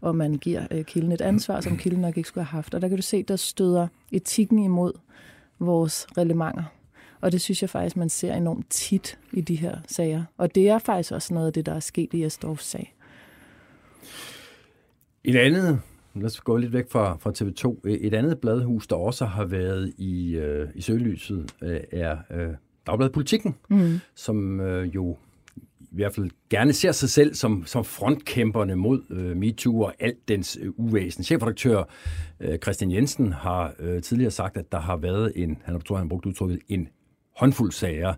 [0.00, 2.74] og man giver øh, kilden et ansvar, som kilden nok ikke skulle have haft.
[2.74, 4.92] Og der kan du se, der støder etikken imod
[5.58, 6.64] vores relevanter.
[7.20, 10.24] Og det synes jeg faktisk, man ser enormt tit i de her sager.
[10.36, 12.94] Og det er faktisk også noget af det, der er sket i Estorfs sag.
[15.24, 15.80] Et andet,
[16.14, 17.88] lad os gå lidt væk fra, fra TV2.
[17.88, 22.54] Et andet bladhus, der også har været i, øh, i søgelyset, øh, er øh,
[22.90, 24.00] Dagbladet Politikken, mm.
[24.14, 25.16] som øh, jo
[25.80, 30.28] i hvert fald gerne ser sig selv som, som frontkæmperne mod øh, MeToo og alt
[30.28, 31.24] dens øh, uvæsen.
[31.24, 31.84] Chefredaktør
[32.40, 36.08] øh, Christian Jensen har øh, tidligere sagt, at der har været en, han tror han
[36.08, 36.88] brugt udtrykket, en
[37.36, 38.14] håndfuld sager,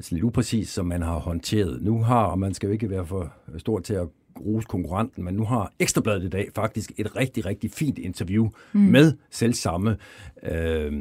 [0.00, 1.82] sådan lidt upræcis, som man har håndteret.
[1.82, 4.08] Nu har, og man skal jo ikke være for stor til at
[4.46, 8.80] rose konkurrenten, men nu har Ekstrabladet i dag faktisk et rigtig, rigtig fint interview mm.
[8.80, 9.96] med selv samme
[10.42, 10.92] øh,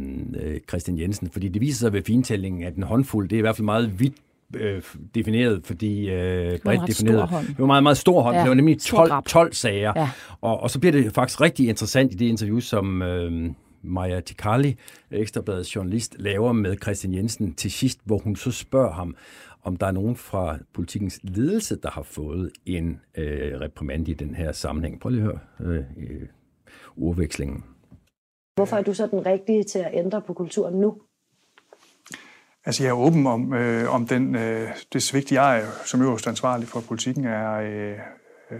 [0.70, 3.56] Christian Jensen, fordi det viser sig ved fintællingen, at en håndfuld, det er i hvert
[3.56, 4.14] fald meget vidt
[4.56, 4.82] øh,
[5.16, 7.30] defineret, fordi øh, bredt defineret.
[7.48, 8.36] Det var meget, meget stor hånd.
[8.36, 9.94] Ja, det var nemlig 12, 12 sager.
[9.96, 10.10] Ja.
[10.42, 14.76] Og, og så bliver det faktisk rigtig interessant i det interview, som øh, Maja Tikali,
[15.12, 19.16] Ekstrabladets journalist, laver med Christian Jensen til sidst, hvor hun så spørger ham,
[19.68, 24.36] om der er nogen fra politikens ledelse, der har fået en øh, reprimand i den
[24.36, 25.00] her sammenhæng.
[25.00, 26.28] Prøv lige at høre øh, øh,
[26.98, 27.64] ordvekslingen.
[28.56, 30.98] Hvorfor er du så den rigtige til at ændre på kulturen nu?
[32.66, 36.28] Altså jeg er åben om, øh, om den, øh, det svigt, jeg er, som øverst
[36.28, 38.00] ansvarlig for politikken er, øh,
[38.52, 38.60] øh,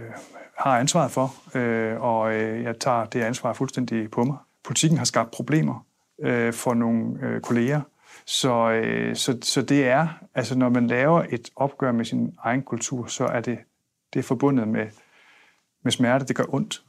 [0.58, 4.36] har ansvaret for, øh, og øh, jeg tager det ansvar fuldstændig på mig.
[4.64, 5.86] Politikken har skabt problemer
[6.22, 7.80] øh, for nogle øh, kolleger,
[8.28, 12.62] så, øh, så, så det er, altså når man laver et opgør med sin egen
[12.62, 13.58] kultur, så er det,
[14.12, 14.86] det er forbundet med,
[15.82, 16.24] med smerte.
[16.24, 16.82] Det gør ondt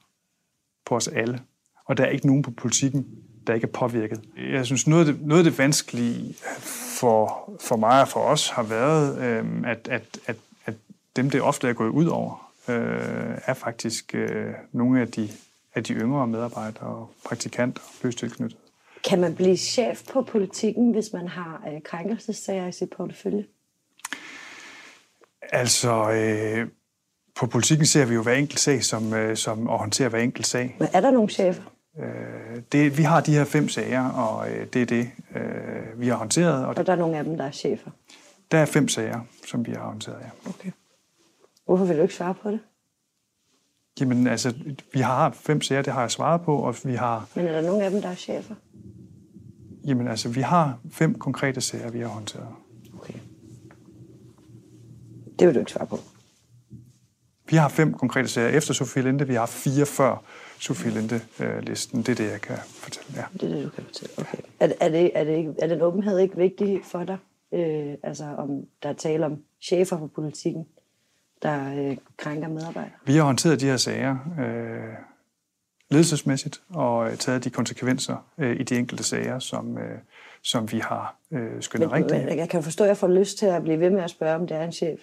[0.85, 1.41] på os alle.
[1.85, 3.07] Og der er ikke nogen på politikken,
[3.47, 4.21] der ikke er påvirket.
[4.37, 6.35] Jeg synes, noget af det, noget af det vanskelige
[6.99, 10.75] for, for mig og for os har været, øh, at, at, at, at
[11.15, 15.29] dem, det ofte er gået ud over, øh, er faktisk øh, nogle af de,
[15.75, 18.57] af de yngre medarbejdere og praktikanter og tilknyttet.
[19.03, 23.45] Kan man blive chef på politikken, hvis man har øh, krænkelsessager i sit portefølje?
[25.41, 26.67] Altså, øh,
[27.35, 30.47] på politikken ser vi jo hver enkelt sag som, øh, som at håndtere hver enkelt
[30.47, 30.75] sag.
[30.79, 31.63] Men er der nogle chefer?
[31.99, 36.07] Øh, det, vi har de her fem sager, og øh, det er det, øh, vi
[36.07, 36.65] har håndteret.
[36.65, 37.91] Og, og der er nogle af dem, der er chefer?
[38.51, 40.49] Der er fem sager, som vi har håndteret, ja.
[40.49, 40.71] Okay.
[41.65, 42.59] Hvorfor vil du ikke svare på det?
[43.99, 44.53] Jamen, altså,
[44.93, 47.27] vi har fem sager, det har jeg svaret på, og vi har...
[47.35, 48.55] Men er der nogle af dem, der er chefer?
[49.85, 52.47] Jamen altså, vi har fem konkrete sager, vi har håndteret.
[52.93, 53.13] Okay.
[55.39, 55.99] Det vil du ikke svare på.
[57.49, 59.27] Vi har fem konkrete sager efter Sofie Linde.
[59.27, 60.23] Vi har fire før
[60.59, 61.99] Sofie Linde-listen.
[61.99, 63.07] Det er det, jeg kan fortælle.
[63.15, 63.25] Ja.
[63.33, 64.13] Det er det, du kan fortælle.
[64.17, 64.37] Okay.
[64.59, 67.17] Er, er, det, er, det ikke, er den åbenhed ikke vigtig for dig?
[67.53, 68.49] Øh, altså om
[68.83, 70.65] der er tale om chefer for politikken,
[71.41, 72.91] der øh, krænker medarbejdere.
[73.05, 74.93] Vi har håndteret de her sager øh,
[75.91, 79.99] ledelsesmæssigt og øh, taget de konsekvenser øh, i de enkelte sager, som, øh,
[80.43, 82.25] som vi har øh, skyndet rigtigt.
[82.25, 84.35] Men jeg kan forstå, at jeg får lyst til at blive ved med at spørge,
[84.35, 84.99] om det er en chef.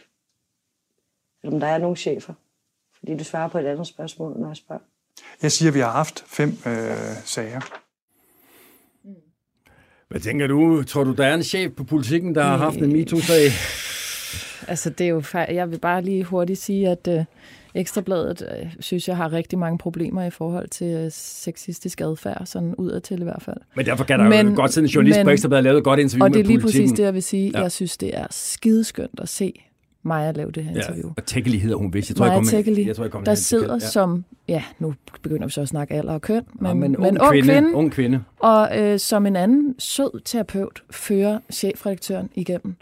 [1.42, 2.34] Eller om der er nogle chefer.
[2.98, 4.82] Fordi du svarer på et andet spørgsmål, når jeg spørger.
[5.42, 7.60] Jeg siger, at vi har haft fem øh, sager.
[10.08, 10.82] Hvad tænker du?
[10.82, 13.50] Tror du, der er en chef på politikken, der har haft en MeToo-sag?
[14.68, 17.24] Altså, det er jo jeg vil bare lige hurtigt sige, at uh,
[17.76, 22.74] Ekstrabladet uh, synes jeg har rigtig mange problemer i forhold til uh, sexistisk adfærd, sådan
[22.74, 23.56] udadtil i hvert fald.
[23.76, 25.84] Men derfor kan der men, jo godt sidde en journalist men, på Ekstrabladet lavet et
[25.84, 26.88] godt interview med Og det er lige politikken.
[26.88, 27.50] præcis det, jeg vil sige.
[27.54, 27.62] Ja.
[27.62, 29.52] Jeg synes, det er skideskønt at se
[30.06, 31.06] Maja lave det her interview.
[31.06, 32.08] Ja, og Tækkeli hedder hun vist.
[32.08, 33.78] Jeg tror, Maja jeg kommer, Tækkeli, jeg tror, jeg kommer der sidder ja.
[33.78, 36.96] som, ja, nu begynder vi så at snakke alder og køn, men, ja, men, men
[36.96, 38.22] ung, ung, kvinde, kvinde, ung kvinde.
[38.38, 42.76] Og øh, som en anden sød terapeut fører chefredaktøren igennem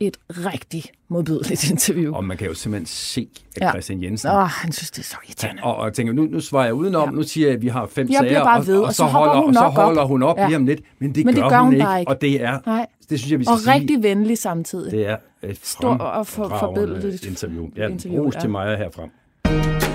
[0.00, 2.14] et rigtig modbydeligt interview.
[2.14, 3.70] Og man kan jo simpelthen se, at ja.
[3.70, 4.30] Christian Jensen...
[4.30, 5.62] Åh, han synes, det er så irriterende.
[5.62, 7.14] Og, og tænker, nu, nu svarer jeg udenom, ja.
[7.14, 9.40] nu siger jeg, at vi har fem jeg sager, bare ved, og, og, så, holder,
[9.40, 10.46] hun, og så holder hun op ja.
[10.46, 10.80] lige om lidt.
[10.98, 12.10] Men det, men gør, det gør hun, hun ikke, ikke.
[12.10, 12.58] og det er...
[12.66, 12.86] Nej.
[13.10, 13.74] Det synes jeg, vi skal og sige.
[13.74, 14.92] rigtig venlig samtidig.
[14.92, 17.68] Det er et Stor og for, forbilledet interview.
[17.76, 18.40] Ja, interview, ros ja.
[18.40, 19.88] til Maja herfra.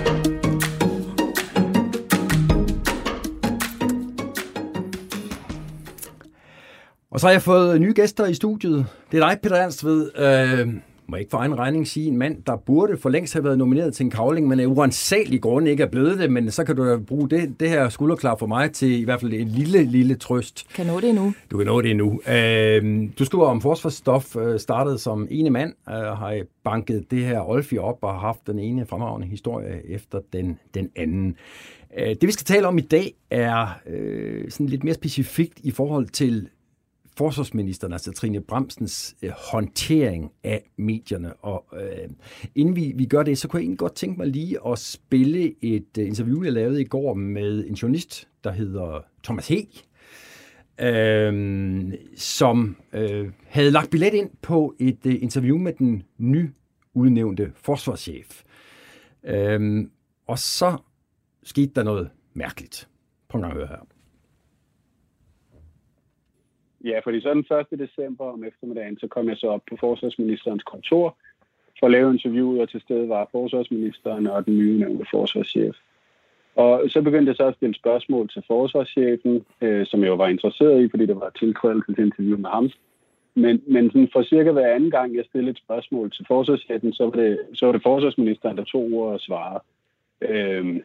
[7.15, 8.85] Og så har jeg fået nye gæster i studiet.
[9.11, 10.11] Det er dig, Peter Ernst ved.
[10.17, 10.73] Øh,
[11.07, 13.93] må ikke for egen regning sige, en mand, der burde for længst have været nomineret
[13.93, 16.99] til en kavling, men af uansagelig grund ikke er blevet det, men så kan du
[16.99, 20.65] bruge det, det her skulderklar for mig til i hvert fald en lille, lille trøst.
[20.75, 21.33] Kan nå det endnu.
[21.51, 22.21] Du kan nå det endnu.
[22.29, 27.49] Øh, du skriver om forsvarsstof, øh, startede som ene mand, øh, har banket det her
[27.49, 31.35] Olfi op og haft den ene fremragende historie efter den, den anden.
[31.97, 35.71] Øh, det vi skal tale om i dag er øh, sådan lidt mere specifikt i
[35.71, 36.49] forhold til
[37.17, 41.33] forsvarsministeren, altså Trine Bramsens øh, håndtering af medierne.
[41.33, 42.09] Og øh,
[42.55, 45.55] inden vi, vi gør det, så kunne jeg egentlig godt tænke mig lige at spille
[45.61, 49.67] et øh, interview, jeg lavede i går med en journalist, der hedder Thomas He,
[50.81, 58.43] øh, som øh, havde lagt billet ind på et øh, interview med den nyudnævnte forsvarschef.
[59.23, 59.87] Øh,
[60.27, 60.77] og så
[61.43, 62.87] skete der noget mærkeligt.
[63.29, 63.94] Prøv at høre her.
[66.85, 67.79] Ja, fordi så den 1.
[67.79, 71.17] december om eftermiddagen, så kom jeg så op på forsvarsministerens kontor
[71.79, 75.75] for at lave interviewet, og til stede var forsvarsministeren og den nye nævnte forsvarschef.
[76.55, 80.27] Og så begyndte jeg så at stille spørgsmål til forsvarschefen, øh, som jeg jo var
[80.27, 82.69] interesseret i, fordi det var tilkvædelse til interview med ham.
[83.35, 87.03] Men, men sådan for cirka hver anden gang, jeg stillede et spørgsmål til forsvarschefen, så
[87.03, 89.61] var det, så var det forsvarsministeren, der tog ord og svarede
[90.21, 90.81] øh,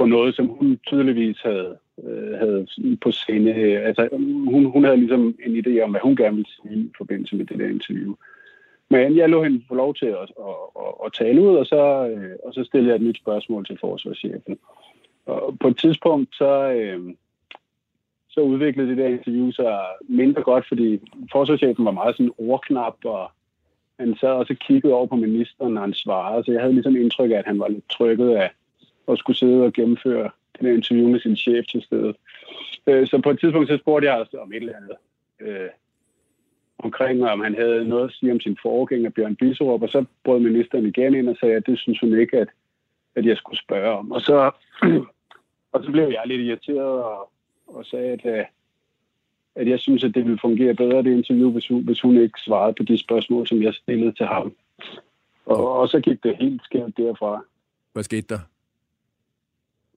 [0.00, 2.66] på noget, som hun tydeligvis havde øh, havde
[3.02, 3.54] på scene.
[3.88, 4.08] Altså,
[4.52, 7.44] hun, hun havde ligesom en idé om, hvad hun gerne ville sige i forbindelse med
[7.46, 8.14] det der interview.
[8.90, 12.08] Men jeg lå hende få lov til at, at, at, at tale ud, og så,
[12.08, 14.58] øh, og så stillede jeg et nyt spørgsmål til forsvarschefen.
[15.26, 17.14] Og på et tidspunkt, så, øh,
[18.28, 21.00] så udviklede det der interview sig mindre godt, fordi
[21.32, 23.30] forsvarschefen var meget sådan ordknap, og
[23.98, 26.44] han sad også og kiggede over på ministeren, når han svarede.
[26.44, 28.50] Så jeg havde ligesom indtryk af, at han var lidt trykket af
[29.08, 32.16] at skulle sidde og gennemføre det interview med sin chef til stedet.
[32.86, 34.96] Øh, så på et tidspunkt så spurgte jeg altså om et eller andet
[35.40, 35.68] øh,
[36.78, 40.40] omkring, om han havde noget at sige om sin forgænger, Bjørn Biserup, og så brød
[40.40, 42.48] ministeren igen ind og sagde, at det synes hun ikke, at,
[43.14, 44.12] at jeg skulle spørge om.
[44.12, 44.50] Og så,
[45.72, 47.30] og så blev jeg lidt irriteret og,
[47.66, 48.44] og sagde, at, øh,
[49.54, 52.40] at jeg synes, at det ville fungere bedre, det interview, hvis hun, hvis hun ikke
[52.40, 54.54] svarede på de spørgsmål, som jeg stillede til ham.
[55.46, 57.44] Og, og så gik det helt skævt derfra.
[57.92, 58.38] Hvad skete der?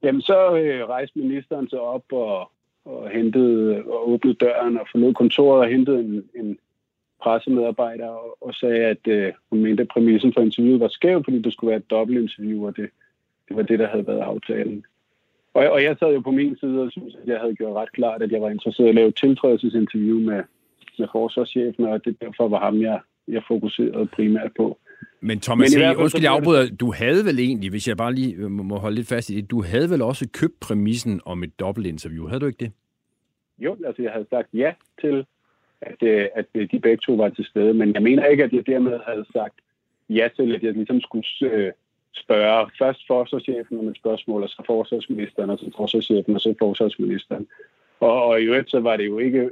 [0.03, 2.51] Jamen, så øh, rejste ministeren sig op og,
[2.85, 6.57] og hentede og åbnede døren og forlod kontoret og hentede en, en
[7.21, 11.41] pressemedarbejder og, og sagde, at øh, hun mente, at præmissen for interviewet var skæv, fordi
[11.41, 12.89] det skulle være et dobbeltinterview, og det,
[13.47, 14.85] det var det, der havde været aftalen.
[15.53, 17.91] Og, og jeg sad jo på min side og synes, at jeg havde gjort ret
[17.91, 20.43] klart, at jeg var interesseret i at lave et tiltrædelsesinterview med,
[20.99, 24.77] med forsvarschefen, og det derfor var ham, jeg, jeg fokuserede primært på.
[25.21, 26.75] Men Thomas, Men undskyld, jeg afbryder.
[26.75, 29.63] Du havde vel egentlig, hvis jeg bare lige må holde lidt fast i det, du
[29.63, 32.71] havde vel også købt præmissen om et dobbeltinterview, havde du ikke det?
[33.59, 35.25] Jo, altså jeg havde sagt ja til,
[35.81, 38.67] at, øh, at de begge to var til stede, men jeg mener ikke, at jeg
[38.67, 39.55] dermed havde sagt
[40.09, 41.71] ja til, at jeg ligesom skulle øh,
[42.13, 47.47] spørge først forsvarschefen om et spørgsmål, og så forsvarsministeren, og så forsvarschefen, og så forsvarsministeren.
[47.99, 49.49] Og, og i øvrigt, så var det jo ikke, øh,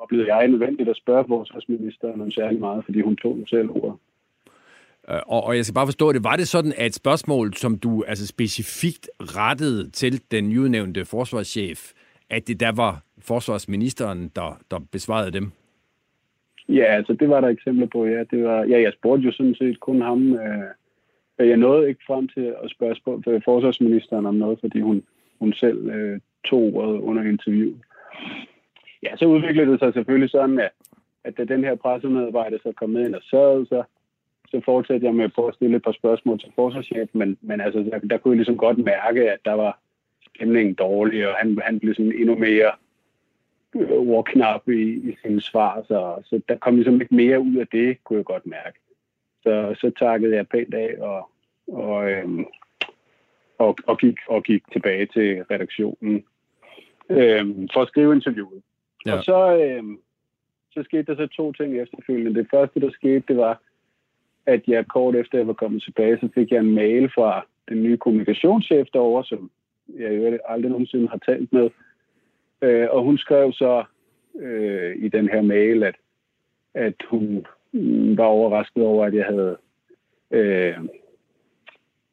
[0.00, 3.98] oplevede jeg nødvendigt at spørge forsvarsministeren om særlig meget, fordi hun tog selv ordet.
[5.10, 6.24] Øh, og, og jeg skal bare forstå det.
[6.24, 11.92] Var det sådan, at et spørgsmål, som du altså specifikt rettede til den nyudnævnte forsvarschef,
[12.30, 15.50] at det der var forsvarsministeren, der, der besvarede dem?
[16.68, 18.24] Ja, altså det var der eksempler på, ja.
[18.30, 20.32] Det var, ja, jeg spurgte jo sådan set kun ham.
[20.32, 20.64] Øh,
[21.38, 25.02] øh jeg nåede ikke frem til at spørge for øh, forsvarsministeren om noget, fordi hun,
[25.38, 27.80] hun selv øh, tog ordet under interviewet.
[29.02, 30.70] Ja, så udviklede det sig selvfølgelig sådan, at,
[31.24, 33.82] at da den her pressemedarbejder så kom med ind og sad, så,
[34.54, 37.60] så fortsatte jeg med at prøve at stille et par spørgsmål til forsvarschefen, men, men
[37.60, 39.78] altså, der, der kunne jeg ligesom godt mærke, at der var
[40.34, 42.72] stemningen dårlig, og han, han blev sådan endnu mere
[43.90, 48.04] ordknap i, i sine svar, så, så der kom ligesom ikke mere ud af det,
[48.04, 48.78] kunne jeg godt mærke.
[49.42, 51.30] Så, så takkede jeg pænt af og,
[51.68, 52.46] og, øhm,
[53.58, 56.24] og, og, gik, og gik tilbage til redaktionen
[57.10, 58.62] øhm, for at skrive interviewet.
[59.06, 59.16] Ja.
[59.16, 59.98] Og så, øhm,
[60.70, 62.40] så skete der så to ting efterfølgende.
[62.40, 63.60] Det første, der skete, det var,
[64.46, 67.82] at jeg kort efter jeg var kommet tilbage, så fik jeg en mail fra den
[67.82, 69.50] nye kommunikationschef derovre, som
[69.98, 71.70] jeg jo aldrig nogensinde har talt med,
[72.64, 73.84] Øh, og hun skrev så
[74.38, 75.94] øh, i den her mail, at,
[76.74, 77.46] at hun
[78.16, 79.56] var overrasket over, at jeg havde
[80.30, 80.78] øh,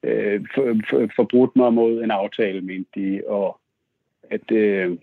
[0.04, 3.60] øh, for, for, forbrudt mig mod en aftale, mente de, og
[4.30, 4.98] at øh, en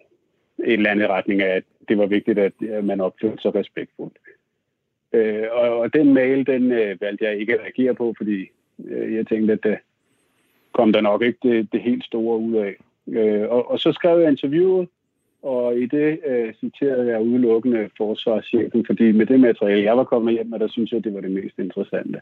[0.58, 4.18] eller anden retning af, at det var vigtigt, at man opførte sig respektfuldt.
[5.12, 8.50] Øh, og, og den mail, den øh, valgte jeg ikke at reagere på, fordi
[8.84, 9.78] øh, jeg tænkte, at det
[10.72, 12.76] kom der nok ikke det, det helt store ud af.
[13.08, 14.88] Øh, og, og så skrev jeg interviewet,
[15.42, 20.34] og i det øh, citerede jeg udelukkende forsvarschefen, fordi med det materiale, jeg var kommet
[20.34, 22.20] hjem med, der synes jeg, det var det mest interessante.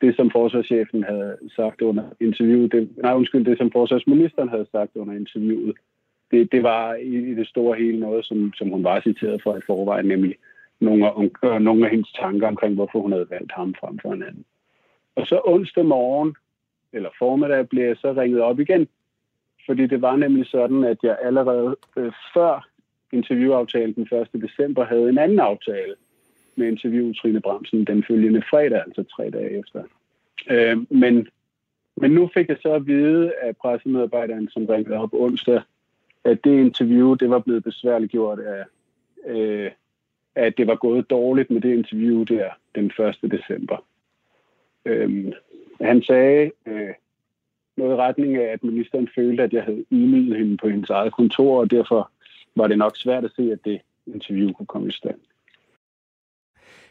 [0.00, 4.96] Det, som forsvarschefen havde sagt under interviewet, det, nej undskyld, det, som forsvarsministeren havde sagt
[4.96, 5.74] under interviewet,
[6.30, 9.56] det, det var i, i det store hele noget, som, som hun var citeret for
[9.56, 10.34] i forvejen, nemlig
[10.80, 14.12] nogle af, øh, nogle af hendes tanker omkring, hvorfor hun havde valgt ham frem for
[14.12, 14.44] en anden.
[15.16, 16.34] Og så onsdag morgen,
[16.92, 18.88] eller formiddag, blev jeg så ringet op igen
[19.68, 22.68] fordi det var nemlig sådan, at jeg allerede øh, før
[23.12, 24.42] interviewaftalen den 1.
[24.42, 25.94] december havde en anden aftale
[26.56, 29.82] med interview Trine Bremsen den følgende fredag, altså tre dage efter.
[30.50, 31.28] Øh, men,
[31.96, 35.60] men nu fik jeg så at vide af pressemedarbejderen, som ringede op onsdag,
[36.24, 38.64] at det interview, det var blevet besværliggjort af,
[39.26, 39.70] øh,
[40.38, 43.30] at det var gået dårligt med det interview der den 1.
[43.30, 43.84] december.
[44.84, 45.32] Øhm,
[45.80, 46.94] han sagde, øh,
[47.76, 51.12] noget i retning af, at ministeren følte, at jeg havde ydmyget hende på hendes eget
[51.12, 52.10] kontor, og derfor
[52.56, 55.20] var det nok svært at se, at det interview kunne komme i stand.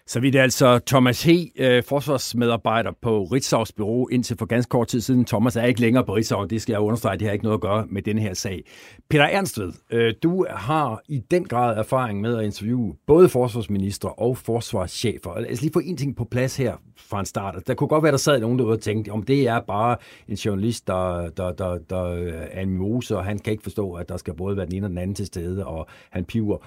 [0.09, 5.01] Så vidt altså Thomas He, øh, forsvarsmedarbejder på Ritzau's bureau indtil for ganske kort tid
[5.01, 5.25] siden.
[5.25, 7.61] Thomas er ikke længere på Ritzau, det skal jeg understrege, det har ikke noget at
[7.61, 8.63] gøre med den her sag.
[9.09, 14.37] Peter Ernstved, øh, du har i den grad erfaring med at interviewe både forsvarsminister og
[14.37, 15.39] forsvarschefer.
[15.39, 17.67] Lad os lige få en ting på plads her fra en start.
[17.67, 20.35] Der kunne godt være, der sad nogen derude og tænkte, om det er bare en
[20.35, 22.03] journalist, der, der, der, der
[22.51, 24.85] er en mose, og han kan ikke forstå, at der skal både være den ene
[24.85, 26.57] og den anden til stede, og han piver.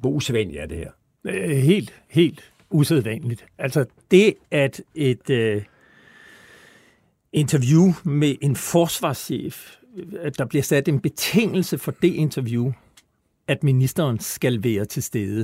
[0.00, 0.90] Hvor usædvanligt er det her?
[1.24, 3.46] Øh, helt, helt usædvanligt.
[3.58, 5.62] Altså det, at et øh,
[7.32, 12.72] interview med en forsvarschef, øh, at der bliver sat en betingelse for det interview,
[13.48, 15.38] at ministeren skal være til stede.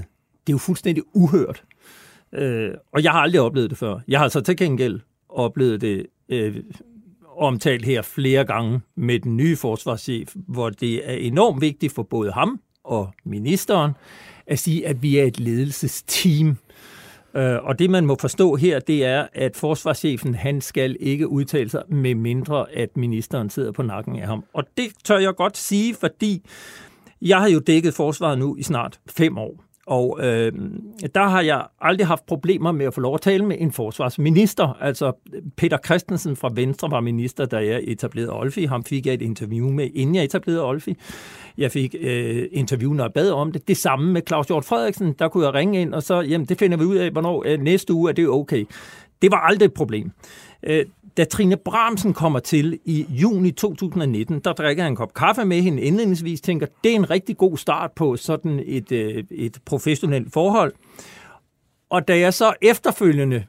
[0.46, 1.64] Det er jo fuldstændig uhørt.
[2.32, 4.00] Øh, og jeg har aldrig oplevet det før.
[4.08, 6.56] Jeg har så til gengæld oplevet det øh,
[7.36, 12.32] omtalt her flere gange med den nye forsvarschef, hvor det er enormt vigtigt for både
[12.32, 13.92] ham og ministeren
[14.46, 16.56] at sige, at vi er et ledelsesteam.
[17.34, 21.70] Øh, og det, man må forstå her, det er, at forsvarschefen, han skal ikke udtale
[21.70, 24.44] sig, med mindre at ministeren sidder på nakken af ham.
[24.54, 26.42] Og det tør jeg godt sige, fordi
[27.22, 29.67] jeg har jo dækket forsvaret nu i snart fem år.
[29.88, 30.52] Og øh,
[31.14, 34.76] der har jeg aldrig haft problemer med at få lov at tale med en forsvarsminister.
[34.80, 35.12] Altså
[35.56, 38.64] Peter Christensen fra Venstre var minister, da jeg etablerede Olfi.
[38.64, 40.96] Ham fik jeg et interview med, inden jeg etablerede Olfi.
[41.58, 43.68] Jeg fik øh, interview, når jeg bad om det.
[43.68, 45.12] Det samme med Claus Hjort Frederiksen.
[45.18, 47.60] Der kunne jeg ringe ind, og så, jamen, det finder vi ud af, hvornår øh,
[47.60, 48.64] næste uge er det okay.
[49.22, 50.10] Det var aldrig et problem.
[50.62, 50.84] Øh,
[51.18, 55.62] da Trine Bramsen kommer til i juni 2019, der drikker jeg en kop kaffe med
[55.62, 60.32] hende indledningsvis, tænker, det er en rigtig god start på sådan et, øh, et professionelt
[60.32, 60.72] forhold.
[61.90, 63.44] Og da jeg så efterfølgende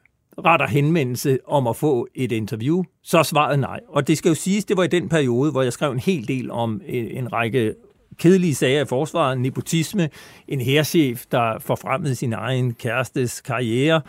[0.45, 3.79] retter henvendelse om at få et interview, så er svaret nej.
[3.87, 6.27] Og det skal jo siges, det var i den periode, hvor jeg skrev en hel
[6.27, 7.75] del om en, en række
[8.17, 10.09] kedelige sager i forsvaret, nepotisme,
[10.47, 14.01] en herrchef, der forfremmede sin egen kærestes karriere,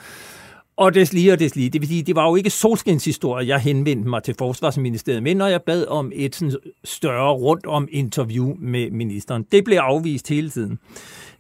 [0.81, 1.71] og deslige og deslige.
[1.71, 5.47] Det vil sige, det var jo ikke solskinshistorie, jeg henvendte mig til Forsvarsministeriet men når
[5.47, 9.47] jeg bad om et sådan større rundt om interview med ministeren.
[9.53, 10.79] Det blev afvist hele tiden.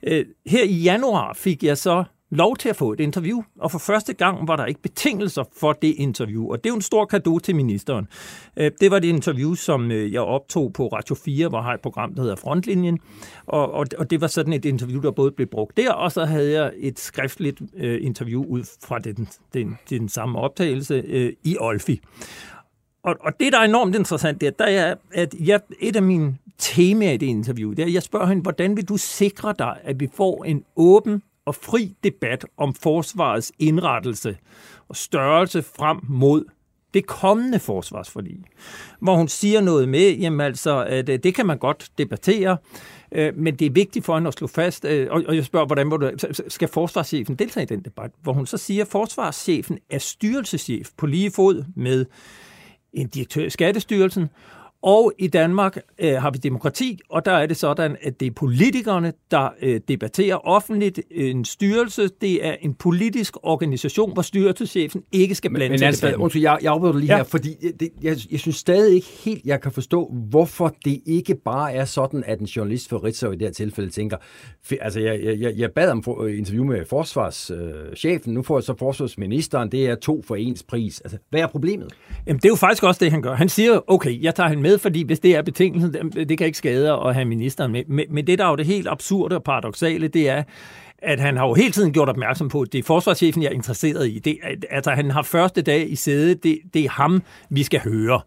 [0.03, 3.43] Øh, her i januar fik jeg så lov til at få et interview.
[3.59, 6.51] Og for første gang var der ikke betingelser for det interview.
[6.51, 8.09] Og det er jo en stor gave til ministeren.
[8.57, 11.74] Øh, det var det interview, som øh, jeg optog på Radio 4, hvor jeg har
[11.74, 12.99] et program, der hedder Frontlinjen.
[13.47, 16.24] Og, og, og det var sådan et interview, der både blev brugt der, og så
[16.24, 21.57] havde jeg et skriftligt øh, interview ud fra den, den, den samme optagelse øh, i
[21.61, 22.01] Olfi.
[23.03, 26.03] Og, og det, der er enormt interessant, det er, der er, at jeg, et af
[26.03, 29.55] mine temaer i det interview, det er, at jeg spørger hende, hvordan vil du sikre
[29.59, 34.36] dig, at vi får en åben og fri debat om forsvarets indrettelse
[34.88, 36.44] og størrelse frem mod
[36.94, 38.36] det kommende forsvarsforlig,
[39.01, 42.57] hvor hun siger noget med, jamen altså, at øh, det kan man godt debattere,
[43.12, 45.90] øh, men det er vigtigt for hende at slå fast, øh, og jeg spørger, hvordan
[45.90, 46.11] du,
[46.48, 51.07] skal forsvarschefen deltage i den debat, hvor hun så siger, at forsvarschefen er styrelseschef på
[51.07, 52.07] lige fod med
[52.92, 54.28] en direktør i Skattestyrelsen,
[54.83, 58.31] og i Danmark øh, har vi demokrati, og der er det sådan, at det er
[58.31, 61.01] politikerne, der øh, debatterer offentligt.
[61.11, 66.14] En styrelse, det er en politisk organisation, hvor styrelseschefen ikke skal blande sig i altså,
[66.14, 67.16] undskyld, jeg, jeg afbryder lige ja.
[67.16, 71.35] her, fordi det, jeg, jeg synes stadig ikke helt, jeg kan forstå, hvorfor det ikke
[71.35, 74.16] bare er sådan, at en journalist for Ritzau i det her tilfælde tænker,
[74.81, 79.72] altså jeg, jeg, jeg bad om for, interview med forsvarschefen, nu får jeg så forsvarsministeren,
[79.72, 81.01] det er to for ens pris.
[81.01, 81.93] Altså, hvad er problemet?
[82.26, 83.35] Jamen, det er jo faktisk også det, han gør.
[83.35, 86.58] Han siger, okay, jeg tager hende med, fordi hvis det er betingelsen, det kan ikke
[86.58, 88.06] skade at have ministeren med.
[88.10, 90.42] Men det, der er jo det helt absurde og paradoxale, det er,
[90.98, 93.54] at han har jo hele tiden gjort opmærksom på, at det er forsvarschefen, jeg er
[93.54, 94.18] interesseret i.
[94.18, 94.38] Det,
[94.70, 98.20] altså, han har første dag i sædet, det, det er ham, vi skal høre.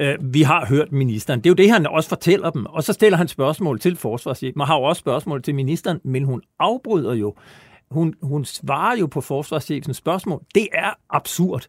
[0.00, 1.40] Uh, vi har hørt ministeren.
[1.40, 2.66] Det er jo det, han også fortæller dem.
[2.66, 4.60] Og så stiller han spørgsmål til forsvarschefen.
[4.60, 7.34] og har jo også spørgsmål til ministeren, men hun afbryder jo
[7.90, 10.42] hun, hun svarer jo på forsvarschefens spørgsmål.
[10.54, 11.66] Det er absurd.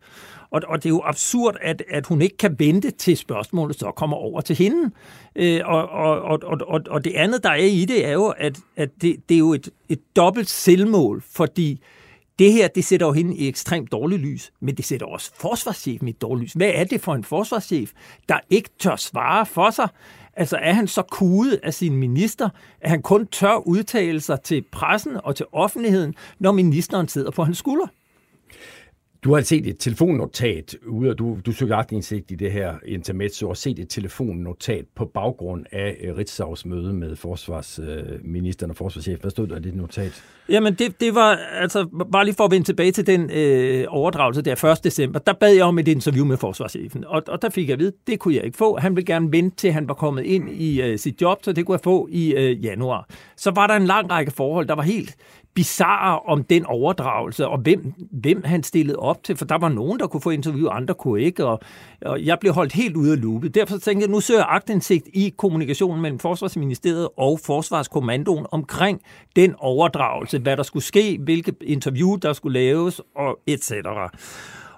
[0.49, 3.91] Og, og det er jo absurd, at, at hun ikke kan vente til spørgsmålet så
[3.91, 4.91] kommer over til hende.
[5.35, 8.59] Øh, og, og, og, og, og det andet, der er i det, er jo, at,
[8.75, 11.81] at det, det er jo et, et dobbelt selvmål, fordi
[12.39, 16.07] det her, det sætter jo hende i ekstremt dårligt lys, men det sætter også forsvarschefen
[16.07, 16.53] i et dårligt lys.
[16.53, 17.91] Hvad er det for en forsvarschef,
[18.29, 19.89] der ikke tør svare for sig?
[20.33, 22.49] Altså er han så kudet af sin minister,
[22.81, 27.43] at han kun tør udtale sig til pressen og til offentligheden, når ministeren sidder på
[27.43, 27.87] hans skulder?
[29.23, 33.49] Du har set et telefonnotat ude, og du, du søgte aktindsigt i det her intermezzo,
[33.49, 39.19] og set et telefonnotat på baggrund af øh, Ritzaus møde med forsvarsministeren og forsvarschef.
[39.19, 40.23] Hvad stod der i det notat?
[40.49, 44.41] Jamen, det, det var, altså, bare lige for at vende tilbage til den øh, overdragelse
[44.41, 44.83] der 1.
[44.83, 47.79] december, der bad jeg om et interview med forsvarschefen, og, og der fik jeg at
[47.79, 48.77] vide, det kunne jeg ikke få.
[48.77, 51.65] Han ville gerne vente til, han var kommet ind i øh, sit job, så det
[51.65, 53.09] kunne jeg få i øh, januar.
[53.37, 55.15] Så var der en lang række forhold, der var helt
[55.53, 59.99] bizarre om den overdragelse, og hvem, hvem han stillede op til, for der var nogen,
[59.99, 61.59] der kunne få interview, andre kunne ikke, og,
[62.01, 63.55] og jeg blev holdt helt ude af loopet.
[63.55, 69.01] Derfor tænkte jeg, nu søger jeg agtindsigt i kommunikationen mellem Forsvarsministeriet og Forsvarskommandoen omkring
[69.35, 74.11] den overdragelse, hvad der skulle ske, hvilke interview, der skulle laves, og et cetera.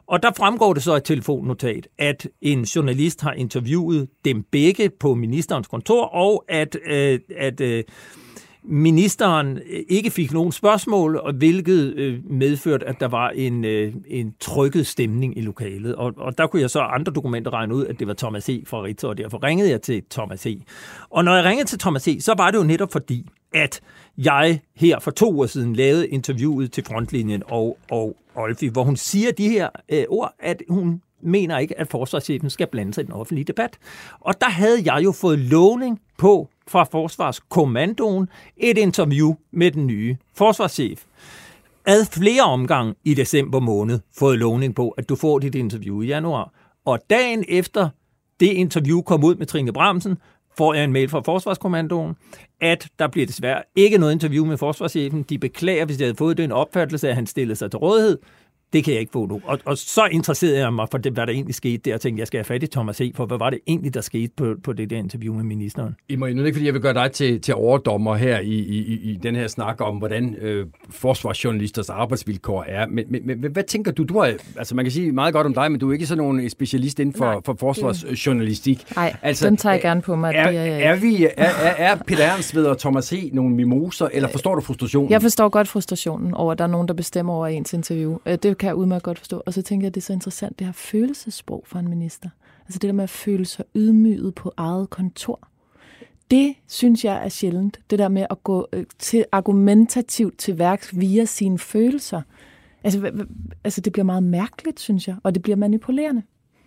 [0.08, 5.16] Og der fremgår det så et telefonnotat, at en journalist har interviewet dem begge på
[5.16, 7.84] ministerens kontor, og at, øh, at øh,
[8.66, 13.94] ministeren øh, ikke fik nogen spørgsmål, og hvilket øh, medførte, at der var en, øh,
[14.08, 15.96] en trykket stemning i lokalet.
[15.96, 18.64] Og, og der kunne jeg så andre dokumenter regne ud, at det var Thomas E.
[18.66, 20.62] fra Ritter, og derfor ringede jeg til Thomas E.
[21.10, 23.82] Og når jeg ringede til Thomas E., så var det jo netop fordi, at
[24.18, 28.96] jeg her for to år siden lavede interviewet til Frontlinjen og, og Olfi, hvor hun
[28.96, 33.06] siger de her øh, ord, at hun mener ikke, at forsvarschefen skal blande sig i
[33.06, 33.78] den offentlige debat.
[34.20, 40.18] Og der havde jeg jo fået lovning på fra Forsvarskommandoen et interview med den nye
[40.36, 41.04] forsvarschef.
[41.86, 46.08] Ad flere omgang i december måned fået lovning på, at du får dit interview i
[46.08, 46.54] januar.
[46.86, 47.90] Og dagen efter
[48.40, 50.18] det interview kom ud med Trine Bramsen,
[50.58, 52.16] får jeg en mail fra Forsvarskommandoen,
[52.62, 55.24] at der bliver desværre ikke noget interview med forsvarschefen.
[55.24, 58.18] De beklager, hvis de havde fået den opfattelse, at han stillede sig til rådighed
[58.74, 59.42] det kan jeg ikke få nu.
[59.46, 62.20] Og, og så interesserede jeg mig for, det, hvad der egentlig skete der, og tænkte,
[62.20, 64.56] jeg skal have fat i Thomas E., for hvad var det egentlig, der skete på,
[64.64, 65.96] på det der interview med ministeren?
[66.10, 69.12] I må nu ikke, fordi jeg vil gøre dig til, til overdommer her i, i,
[69.12, 72.88] i den her snak om, hvordan øh, forsvarsjournalisters arbejdsvilkår er.
[72.88, 74.04] Men, men, men hvad tænker du?
[74.04, 76.24] Du har, altså man kan sige meget godt om dig, men du er ikke sådan
[76.24, 78.96] nogen specialist inden for, Nej, for forsvarsjournalistik.
[78.96, 80.36] Nej, altså, den tager jeg gerne på mig.
[80.36, 83.30] Er, det er, jeg er, vi, er, er, er Peter Ernst og Thomas E.
[83.34, 85.12] nogle mimoser, eller forstår du frustrationen?
[85.12, 88.18] Jeg forstår godt frustrationen over, at der er nogen, der bestemmer over ens interview.
[88.26, 89.44] Øh, det kan jeg udmærket godt forstå.
[89.46, 92.30] Og så tænker jeg, at det er så interessant, det her følelsesprog for en minister.
[92.66, 95.48] Altså det der med at føle sig ydmyget på eget kontor.
[96.32, 97.80] Det synes jeg er sjældent.
[97.90, 102.22] Det der med at gå øh, til argumentativt til værks via sine følelser.
[102.84, 103.26] Altså,
[103.64, 106.22] altså det bliver meget mærkeligt, synes jeg, og det bliver manipulerende.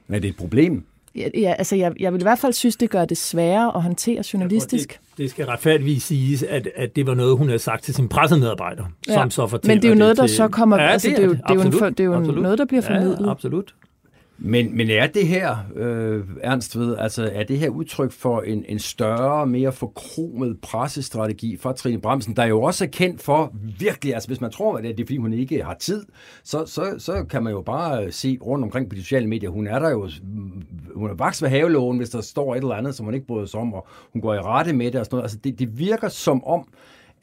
[0.07, 0.85] Men det er et problem?
[1.17, 4.23] Ja, altså jeg, jeg vil i hvert fald synes, det gør det sværere at håndtere
[4.33, 4.93] journalistisk.
[4.93, 7.95] Ja, det, det skal retfærdigvis siges, at, at det var noget, hun havde sagt til
[7.95, 9.13] sin pressemedarbejder, ja.
[9.13, 10.37] som så fortæller Men det er jo noget, der til...
[10.37, 10.83] så kommer...
[10.83, 12.43] Ja, altså, det, er, det, er jo, det, er jo, en, det er jo absolut.
[12.43, 13.19] noget, der bliver formidlet.
[13.21, 13.75] Ja, absolut.
[14.39, 18.65] Men, men er det her, øh, Ernst ved, altså er det her udtryk for en,
[18.69, 23.53] en større, mere forkromet pressestrategi fra Trine Bremsen, der er jo også er kendt for
[23.79, 26.05] virkelig, altså hvis man tror, at det er fordi hun ikke har tid,
[26.45, 29.51] så, så, så kan man jo bare øh, se rundt omkring på de sociale medier,
[29.51, 30.63] hun er der jo, mm,
[30.95, 33.47] hun er vaks ved havelågen, hvis der står et eller andet, som hun ikke bryder
[33.47, 35.25] sig om, og hun går i rette med det og sådan noget.
[35.25, 36.69] Altså det, det virker som om,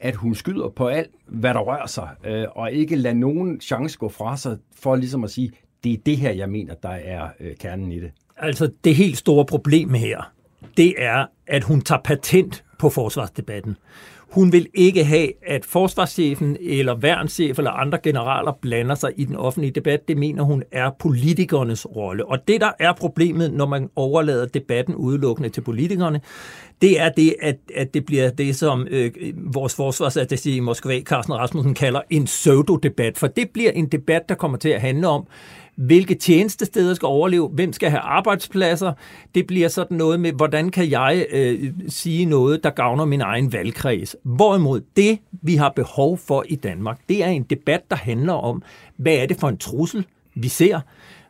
[0.00, 3.98] at hun skyder på alt, hvad der rører sig, øh, og ikke lader nogen chance
[3.98, 5.52] gå fra sig, for ligesom at sige,
[5.84, 8.10] det er det her, jeg mener, der er øh, kernen i det.
[8.36, 10.32] Altså, det helt store problem her,
[10.76, 13.76] det er, at hun tager patent på forsvarsdebatten.
[14.34, 19.36] Hun vil ikke have, at forsvarschefen eller værnschef eller andre generaler blander sig i den
[19.36, 20.08] offentlige debat.
[20.08, 22.26] Det mener hun er politikernes rolle.
[22.26, 26.20] Og det, der er problemet, når man overlader debatten udelukkende til politikerne,
[26.82, 31.34] det er det, at, at det bliver det, som øh, vores forsvarsattaché i Moskva, Carsten
[31.34, 33.18] Rasmussen, kalder en pseudo-debat.
[33.18, 35.26] For det bliver en debat, der kommer til at handle om,
[35.76, 38.92] hvilke tjenestesteder skal overleve, hvem skal have arbejdspladser.
[39.34, 43.52] Det bliver sådan noget med, hvordan kan jeg øh, sige noget, der gavner min egen
[43.52, 44.16] valgkreds.
[44.22, 48.62] Hvorimod det, vi har behov for i Danmark, det er en debat, der handler om,
[48.96, 50.80] hvad er det for en trussel, vi ser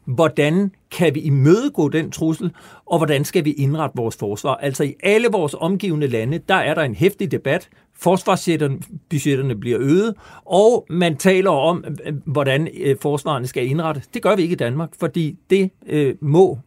[0.04, 2.50] hvordan kan vi imødegå den trussel,
[2.86, 4.54] og hvordan skal vi indrette vores forsvar.
[4.54, 10.14] Altså i alle vores omgivende lande, der er der en hæftig debat, forsvarsbudgetterne bliver øget,
[10.44, 14.06] og man taler om, øh, hvordan øh, forsvarene skal indrettes.
[14.06, 16.58] Det gør vi ikke i Danmark, fordi det øh, må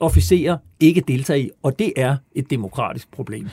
[0.00, 3.48] officerer ikke deltage i, og det er et demokratisk problem.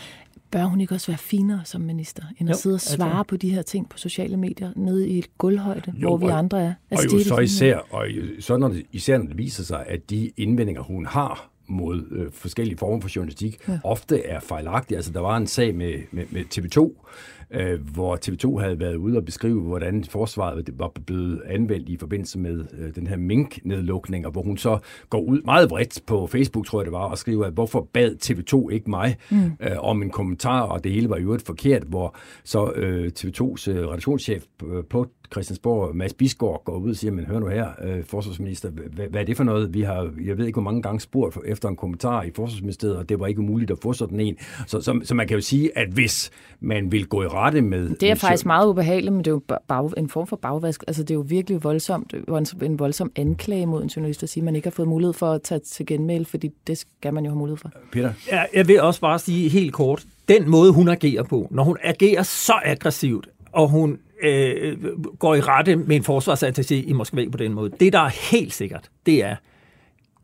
[0.53, 3.23] Bør hun ikke også være finere som minister, end at jo, sidde og svare altså.
[3.23, 6.37] på de her ting på sociale medier, nede i et gulvhøjde, jo, hvor vi og,
[6.37, 6.73] andre er?
[6.91, 8.07] Altså, og jo så især, og
[8.39, 12.31] så når det, især når det viser sig, at de indvendinger, hun har mod øh,
[12.31, 13.79] forskellige former for journalistik, ja.
[13.83, 14.95] ofte er fejlagtige.
[14.95, 17.05] Altså, der var en sag med, med, med TV2,
[17.51, 22.39] øh, hvor TV2 havde været ude og beskrive, hvordan forsvaret var blevet anvendt i forbindelse
[22.39, 24.79] med øh, den her mink-nedlukning, og hvor hun så
[25.09, 28.15] går ud meget bredt på Facebook, tror jeg det var, og skriver, at hvorfor bad
[28.23, 29.51] TV2 ikke mig mm.
[29.59, 33.71] øh, om en kommentar, og det hele var jo et forkert, hvor så øh, TV2's
[33.71, 37.67] øh, redaktionschef øh, på Christiansborg, Mads Bisgaard, går ud og siger, men hør nu her,
[37.83, 39.73] øh, forsvarsminister, hvad, hvad er det for noget?
[39.73, 43.09] Vi har, jeg ved ikke, hvor mange gange spurgt efter en kommentar i forsvarsministeriet, og
[43.09, 44.37] det var ikke umuligt at få sådan en.
[44.67, 47.89] Så, så, så man kan jo sige, at hvis man vil gå i rette med...
[47.89, 50.83] Det er faktisk meget ubehageligt, men det er jo bag, en form for bagvask.
[50.87, 52.13] Altså, det er jo virkelig voldsomt,
[52.61, 55.31] en voldsom anklage mod en journalist at sige, at man ikke har fået mulighed for
[55.31, 57.71] at tage til genmæld, fordi det skal man jo have mulighed for.
[57.91, 58.13] Peter?
[58.31, 61.77] Ja, jeg vil også bare sige helt kort, den måde, hun agerer på, når hun
[61.83, 64.77] agerer så aggressivt, og hun øh,
[65.19, 67.71] går i rette med en forsvarsattaché i Moskva på den måde.
[67.79, 69.35] Det, der er helt sikkert, det er,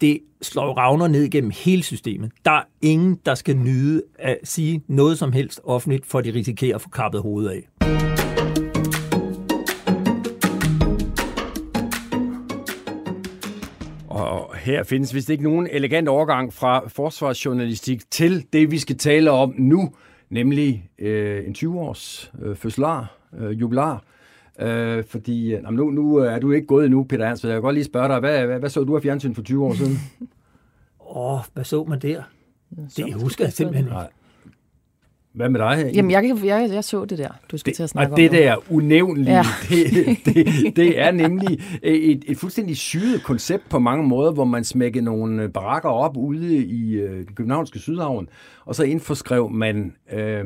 [0.02, 2.32] det slår ravner ned igennem hele systemet.
[2.45, 6.76] Der er ingen, der skal nyde at sige noget som helst offentligt, for de risikerer
[6.76, 7.70] at få kappet hovedet af.
[14.08, 19.32] Og her findes vist ikke nogen elegant overgang fra forsvarsjournalistik til det, vi skal tale
[19.32, 19.93] om nu,
[20.30, 24.04] nemlig øh, en 20-års øh, fødselar, øh, jubilar.
[24.60, 27.74] Øh, fordi øh, nu, nu er du ikke gået endnu, Peter Ernst, jeg kan godt
[27.74, 29.98] lige spørge dig, hvad, hvad, hvad så du af fjernsyn for 20 år siden?
[31.16, 32.24] Åh, oh, hvad så man der?
[32.98, 34.14] Det husker jeg simpelthen ikke.
[35.34, 35.92] Hvad med dig?
[35.94, 38.14] Jamen, jeg, jeg, jeg så det der, du skal det, til at snakke og om.
[38.14, 39.44] Og det der unævnlige, ja.
[39.70, 44.64] det, det, det er nemlig et, et fuldstændig syget koncept på mange måder, hvor man
[44.64, 48.30] smækker nogle barakker op ude i øh, den københavnske Sydhavn,
[48.66, 49.96] og så indforskrev man...
[50.14, 50.46] Øh,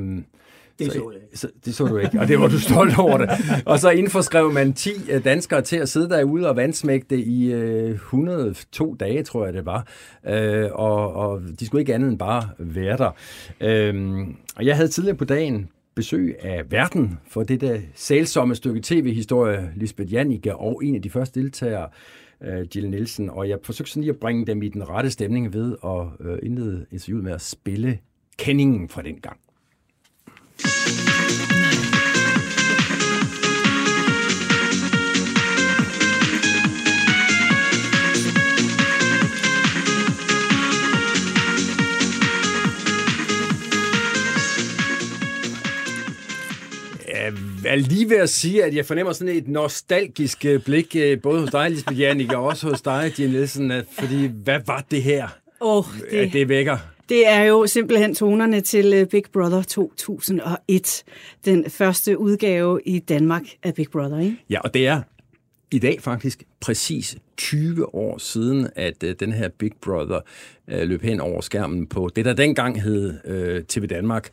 [0.80, 1.22] det så, jeg.
[1.34, 3.30] Så, det så du ikke, og det var du stolt over det.
[3.66, 7.90] Og så indforskrev man 10 øh, danskere til at sidde derude og vandsmægte i øh,
[7.90, 9.88] 102 dage, tror jeg det var.
[10.28, 13.12] Øh, og, og de skulle ikke andet end bare være der.
[13.62, 18.82] Øh, og jeg havde tidligere på dagen besøg af Verden for det der sælsomme stykke
[18.84, 21.88] tv-historie, Lisbeth Jannike og en af de første deltagere,
[22.42, 25.54] uh, Jill Nielsen, og jeg forsøgte sådan lige at bringe dem i den rette stemning
[25.54, 28.00] ved at uh, indlede interviewet med at spille
[28.38, 29.38] kendingen fra den gang.
[47.66, 51.40] Er lige ved at sige, at jeg fornemmer sådan et nostalgisk øh, blik, øh, både
[51.40, 55.28] hos dig, Lisbeth Janik, og også hos dig, Jim Nielsen, fordi hvad var det her,
[55.60, 56.93] oh, det, det vækker?
[57.10, 61.04] Det er jo simpelthen tonerne til øh, Big Brother 2001.
[61.46, 64.38] Den første udgave i Danmark af Big Brother, ikke?
[64.50, 65.02] Ja, og det er
[65.72, 70.20] i dag faktisk præcis 20 år siden, at øh, den her Big Brother
[70.68, 74.30] øh, løb hen over skærmen på det, der dengang hed øh, TV Danmark.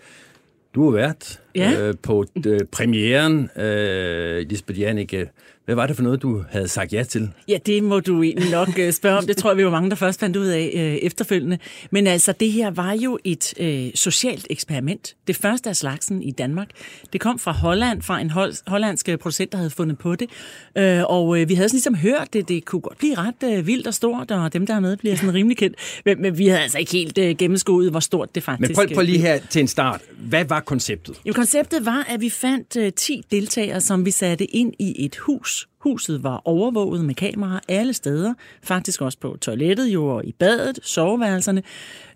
[0.74, 1.80] Du har været Ja.
[1.80, 5.28] øh, på øh, premieren, øh, Lisbeth Jannike.
[5.64, 7.30] Hvad var det for noget, du havde sagt ja til?
[7.48, 9.26] Ja, det må du egentlig nok øh, spørge om.
[9.26, 11.58] Det tror jeg, vi var mange, der først fandt ud af øh, efterfølgende.
[11.90, 15.16] Men altså, det her var jo et øh, socialt eksperiment.
[15.26, 16.68] Det første af slagsen i Danmark.
[17.12, 20.30] Det kom fra Holland, fra en hol- hollandsk øh, producent, der havde fundet på det.
[20.78, 22.48] Øh, og øh, vi havde sådan ligesom hørt det.
[22.48, 25.16] Det kunne godt blive ret øh, vildt og stort, og dem, der er med, bliver
[25.16, 25.76] sådan rimelig kendt.
[26.04, 28.94] Men, men vi havde altså ikke helt øh, gennemskuet, hvor stort det faktisk Men prøv,
[28.94, 30.00] prøv lige øh, her til en start.
[30.18, 31.16] Hvad var konceptet?
[31.26, 35.16] jo, konceptet var, at vi fandt øh, 10 deltagere, som vi satte ind i et
[35.16, 35.68] hus.
[35.78, 40.78] Huset var overvåget med kameraer alle steder, faktisk også på toilettet, jo, og i badet,
[40.82, 41.62] soveværelserne.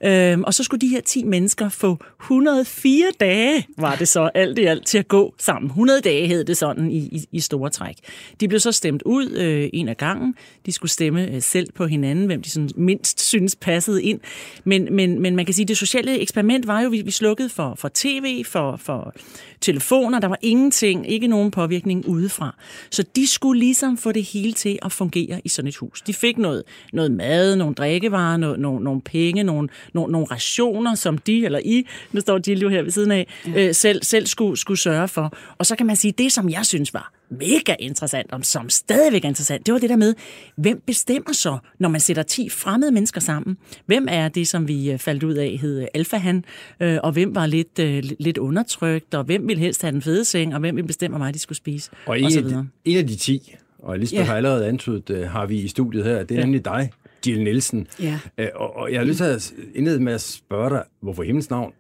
[0.07, 4.59] Øhm, og så skulle de her 10 mennesker få 104 dage, var det så alt
[4.59, 5.69] i alt, til at gå sammen.
[5.69, 7.97] 100 dage hed det sådan i, i, i store træk.
[8.41, 10.35] De blev så stemt ud øh, en af gangen.
[10.67, 14.21] De skulle stemme øh, selv på hinanden, hvem de sådan mindst synes passede ind.
[14.65, 17.49] Men, men, men man kan sige, at det sociale eksperiment var jo, vi, vi slukkede
[17.49, 19.15] for, for tv, for, for
[19.61, 20.21] telefoner.
[20.21, 22.57] Der var ingenting, ikke nogen påvirkning udefra.
[22.91, 26.03] Så de skulle ligesom få det hele til at fungere i sådan et hus.
[26.03, 30.95] De fik noget, noget mad, nogle drikkevarer, no, no, nogle penge, nogle, nogle, nogle rationer,
[30.95, 33.69] som de eller I, nu står Jill jo her ved siden af, ja.
[33.69, 35.33] øh, selv, selv skulle, skulle sørge for.
[35.59, 39.25] Og så kan man sige, det som jeg synes var mega interessant, og som stadigvæk
[39.25, 40.15] er interessant, det var det der med,
[40.57, 43.57] hvem bestemmer så, når man sætter 10 fremmede mennesker sammen?
[43.87, 46.45] Hvem er det, som vi øh, faldt ud af, hed alfahan,
[46.81, 50.25] øh, og hvem var lidt, øh, lidt undertrykt, og hvem ville helst have den fede
[50.25, 52.45] seng, og hvem ville bestemme, hvor meget de skulle spise, Og og en, så af,
[52.45, 52.67] videre.
[52.87, 54.25] de, en af de 10, og Lisbeth Ja.
[54.25, 56.41] har allerede antydet, øh, har vi i studiet her, det er Ja.
[56.45, 56.91] nemlig dig,
[57.27, 57.87] Jill Nielsen.
[58.01, 58.19] Ja.
[58.39, 61.27] Øh, Og, og jeg har lyst til at indlede med at spørge dig, hvorfor i
[61.27, 61.73] himlens navn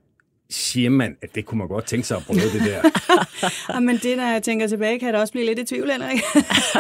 [0.50, 2.90] siger man, at det kunne man godt tænke sig at prøve det der.
[3.74, 5.90] Ja, men det, når jeg tænker tilbage, kan jeg da også blive lidt i tvivl,
[5.90, 6.20] Henrik.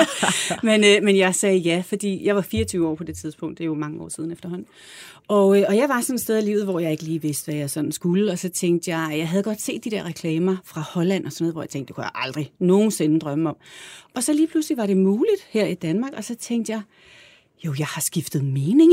[0.68, 3.58] men, øh, men jeg sagde ja, fordi jeg var 24 år på det tidspunkt.
[3.58, 4.66] Det er jo mange år siden efterhånden.
[5.28, 7.44] Og, øh, og jeg var sådan et sted i livet, hvor jeg ikke lige vidste,
[7.50, 8.32] hvad jeg sådan skulle.
[8.32, 11.44] Og så tænkte jeg, jeg havde godt set de der reklamer fra Holland og sådan
[11.44, 13.56] noget, hvor jeg tænkte, det kunne jeg aldrig nogensinde drømme om.
[14.14, 16.82] Og så lige pludselig var det muligt her i Danmark, og så tænkte jeg,
[17.66, 18.92] jo, jeg har skiftet mening.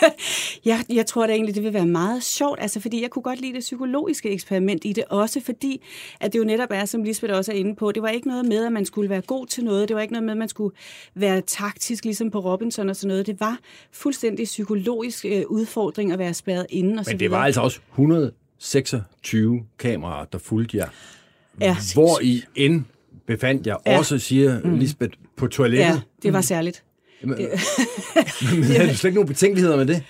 [0.64, 3.40] jeg, jeg tror da egentlig, det vil være meget sjovt, altså fordi jeg kunne godt
[3.40, 5.82] lide det psykologiske eksperiment i det, også fordi,
[6.20, 8.46] at det jo netop er, som Lisbeth også er inde på, det var ikke noget
[8.46, 10.48] med, at man skulle være god til noget, det var ikke noget med, at man
[10.48, 10.76] skulle
[11.14, 13.58] være taktisk, ligesom på Robinson og sådan noget, det var
[13.92, 17.38] fuldstændig psykologisk øh, udfordring at være spærret inde og så Men det videre.
[17.38, 20.88] var altså også 126 kameraer, der fulgte jer.
[21.60, 22.84] Ja, Hvor I end
[23.26, 23.98] befandt jer, Ja.
[23.98, 24.78] også siger Mm.
[24.78, 25.84] Lisbeth, på toilettet.
[25.86, 26.82] Ja, det var særligt.
[27.26, 27.38] Men,
[28.60, 30.02] men havde du slet ikke nogen betænkeligheder med det?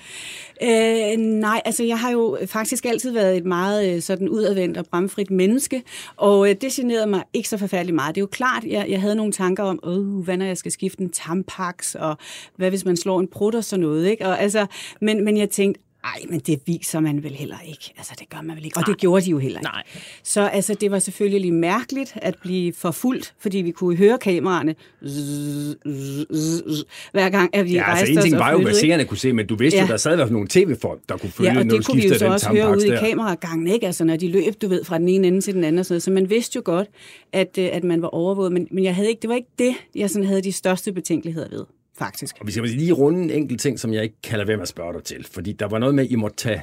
[0.62, 4.86] Øh, nej, altså jeg har jo faktisk altid været et meget øh, sådan udadvendt og
[4.86, 5.82] bramfrit menneske,
[6.16, 8.14] og øh, det generede mig ikke så forfærdeligt meget.
[8.14, 10.72] Det er jo klart, jeg, jeg havde nogle tanker om, øh, hvad når jeg skal
[10.72, 12.16] skifte en tampax, og
[12.56, 14.26] hvad hvis man slår en prut og sådan noget, ikke?
[14.26, 14.66] Og, altså,
[15.00, 15.80] men, men jeg tænkte,
[16.14, 17.92] ej, men det viser man vel heller ikke.
[17.96, 18.78] Altså, det gør man vel ikke.
[18.78, 19.70] Og det gjorde de jo heller ikke.
[19.70, 19.82] Nej.
[20.22, 24.74] Så altså, det var selvfølgelig mærkeligt at blive forfulgt, fordi vi kunne høre kameraerne
[25.06, 26.82] zzz, zzz, zzz,
[27.12, 29.18] hver gang, at vi Ja, altså rejste en os ting var jo, hvad seerne kunne
[29.18, 29.84] se, men du vidste ja.
[29.84, 31.76] jo, der sad i hvert fald nogle tv-folk, der kunne følge, Ja, og når du
[31.76, 33.86] det kunne vi jo så også høre ude i kameragangen, ikke?
[33.86, 35.94] Altså, når de løb, du ved, fra den ene ende til den anden og sådan
[35.94, 36.02] noget.
[36.02, 36.88] Så man vidste jo godt,
[37.32, 39.74] at, øh, at man var overvåget, men, men jeg havde ikke, det var ikke det,
[39.94, 41.64] jeg sådan havde de største betænkeligheder ved,
[41.98, 42.36] faktisk.
[42.40, 44.62] Og vi skal lige runde en enkelt ting, som jeg ikke kan lade være med
[44.62, 45.26] at spørge dig til.
[45.30, 46.62] Fordi der var noget med, at I måtte tage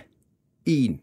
[0.65, 0.99] en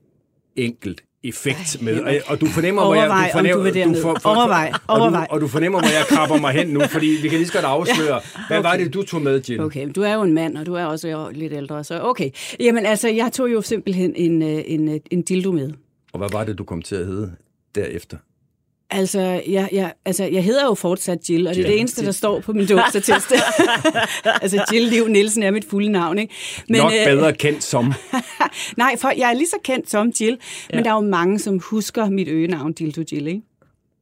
[0.56, 2.00] enkelt effekt med.
[2.00, 3.02] Og, og du fornemmer, hvor jeg...
[3.02, 4.04] Overvej, om fornemmer, du vil derned.
[4.24, 5.26] Overvej, og, du, overvej.
[5.30, 7.64] og du fornemmer, hvor jeg krabber mig hen nu, fordi vi kan lige så godt
[7.64, 8.20] afsløre.
[8.48, 8.84] Hvad var Okay.
[8.84, 9.60] det, du tog med, Jill?
[9.60, 12.30] Okay, du er jo en mand, og du er også lidt ældre, så okay.
[12.60, 15.70] Jamen altså, jeg tog jo simpelthen en, øh, en, øh, en dildo med.
[16.12, 17.32] Og hvad var det, du kom til at hedde
[17.74, 18.16] derefter?
[18.92, 22.12] Altså jeg, jeg, altså, jeg hedder jo fortsat Jill, og det er det eneste, der
[22.12, 23.32] står på min dåbsattest.
[24.42, 26.34] altså, Jill Liv Nielsen er mit fulde navn, ikke?
[26.68, 27.92] Men, Nok øh, bedre kendt som.
[28.76, 30.38] Nej, for jeg er lige så kendt som Jill,
[30.70, 30.76] ja.
[30.76, 33.42] men der er jo mange, som husker mit øgenavn, Dildo Jill, ikke?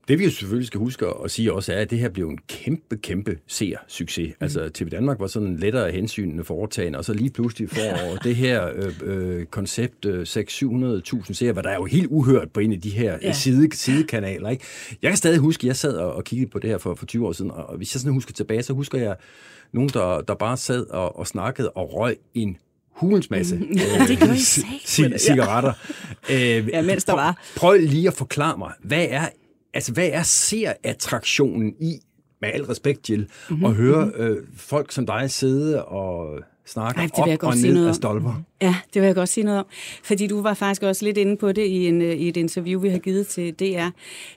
[0.08, 2.38] Det vi jo selvfølgelig skal huske at sige også er, at det her blev en
[2.48, 4.28] kæmpe, kæmpe seer-succes.
[4.28, 4.34] Mm.
[4.44, 8.70] Altså TV Danmark var sådan lettere hensynende foretagende, og så lige pludselig får det her
[8.74, 12.80] øh, øh, koncept øh, 600-700.000 seere, hvad der er jo helt uhørt på en af
[12.80, 13.18] de her Ja.
[13.22, 13.32] ja.
[13.32, 14.48] side, sidekanaler.
[14.50, 14.64] Ikke?
[15.02, 17.06] Jeg kan stadig huske, at jeg sad og, og kiggede på det her for, for
[17.06, 19.16] 20 år siden, og hvis jeg sådan husker tilbage, så husker jeg
[19.72, 22.56] nogen, der, der bare sad og, og snakkede og røg en
[22.90, 25.72] hulens masse Ja, det gør ci- cigaretter.
[26.30, 27.42] Øh, Ja, mens der prøv- var.
[27.56, 29.26] Prøv lige at forklare mig, hvad er,
[29.78, 31.98] altså, hvad er serattraktionen i,
[32.40, 33.64] med al respekt, Jill, Mhm, mm-hmm.
[33.64, 37.88] at høre øh, folk som dig sidde og snakke Ej, op og sige ned af
[37.88, 37.94] om.
[37.94, 38.42] stolper?
[38.62, 39.66] Ja, det vil jeg godt sige noget om.
[40.04, 42.80] Fordi du var faktisk også lidt inde på det i, en, øh, i et interview,
[42.80, 43.88] vi har givet til DR.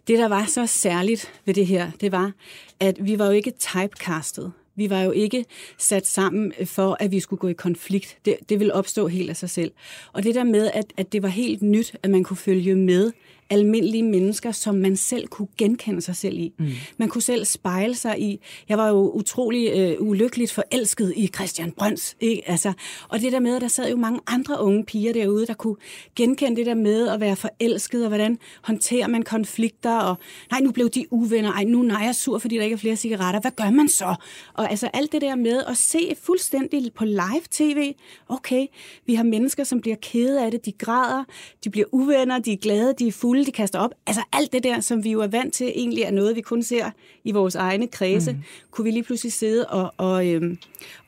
[0.07, 2.31] Det, der var så særligt ved det her, det var,
[2.79, 4.51] at vi var jo ikke typecastet.
[4.75, 5.45] Vi Vi var jo ikke
[5.77, 8.17] sat sammen for, at vi skulle gå i konflikt.
[8.25, 9.71] Det, det ville opstå helt af sig selv.
[10.13, 13.11] Og det der med, at, at det var helt nyt, at man kunne følge med
[13.51, 16.53] almindelige mennesker, som man selv kunne genkende sig selv i.
[16.57, 16.69] Mm.
[16.97, 18.39] Man kunne selv spejle sig i.
[18.69, 22.15] Jeg var jo utrolig øh, ulykkeligt forelsket i Christian Brøns.
[22.19, 22.49] Ikke?
[22.49, 22.73] Altså,
[23.09, 25.75] og det der med, at der sad jo mange andre unge piger derude, der kunne
[26.15, 30.15] genkende det der med at være forelsket, og hvordan håndterer man konflikter, og
[30.51, 32.77] nej, nu blev de uvenner, ej, nu nej, jeg er sur, fordi der ikke er
[32.77, 33.41] flere cigaretter.
[33.41, 34.15] Hvad gør man så?
[34.53, 37.93] Og altså alt det der med at se fuldstændig på live-tv,
[38.29, 38.67] okay,
[39.05, 41.23] vi har mennesker, som bliver kede af det, de græder,
[41.63, 43.91] de bliver uvenner, de er glade, de er fulde, de kaster op.
[44.07, 46.63] Altså alt det der, som vi jo er vant til, egentlig er noget, vi kun
[46.63, 46.91] ser
[47.23, 48.43] i vores egne kredse, mm.
[48.71, 50.57] kunne vi lige pludselig sidde og, og, øhm,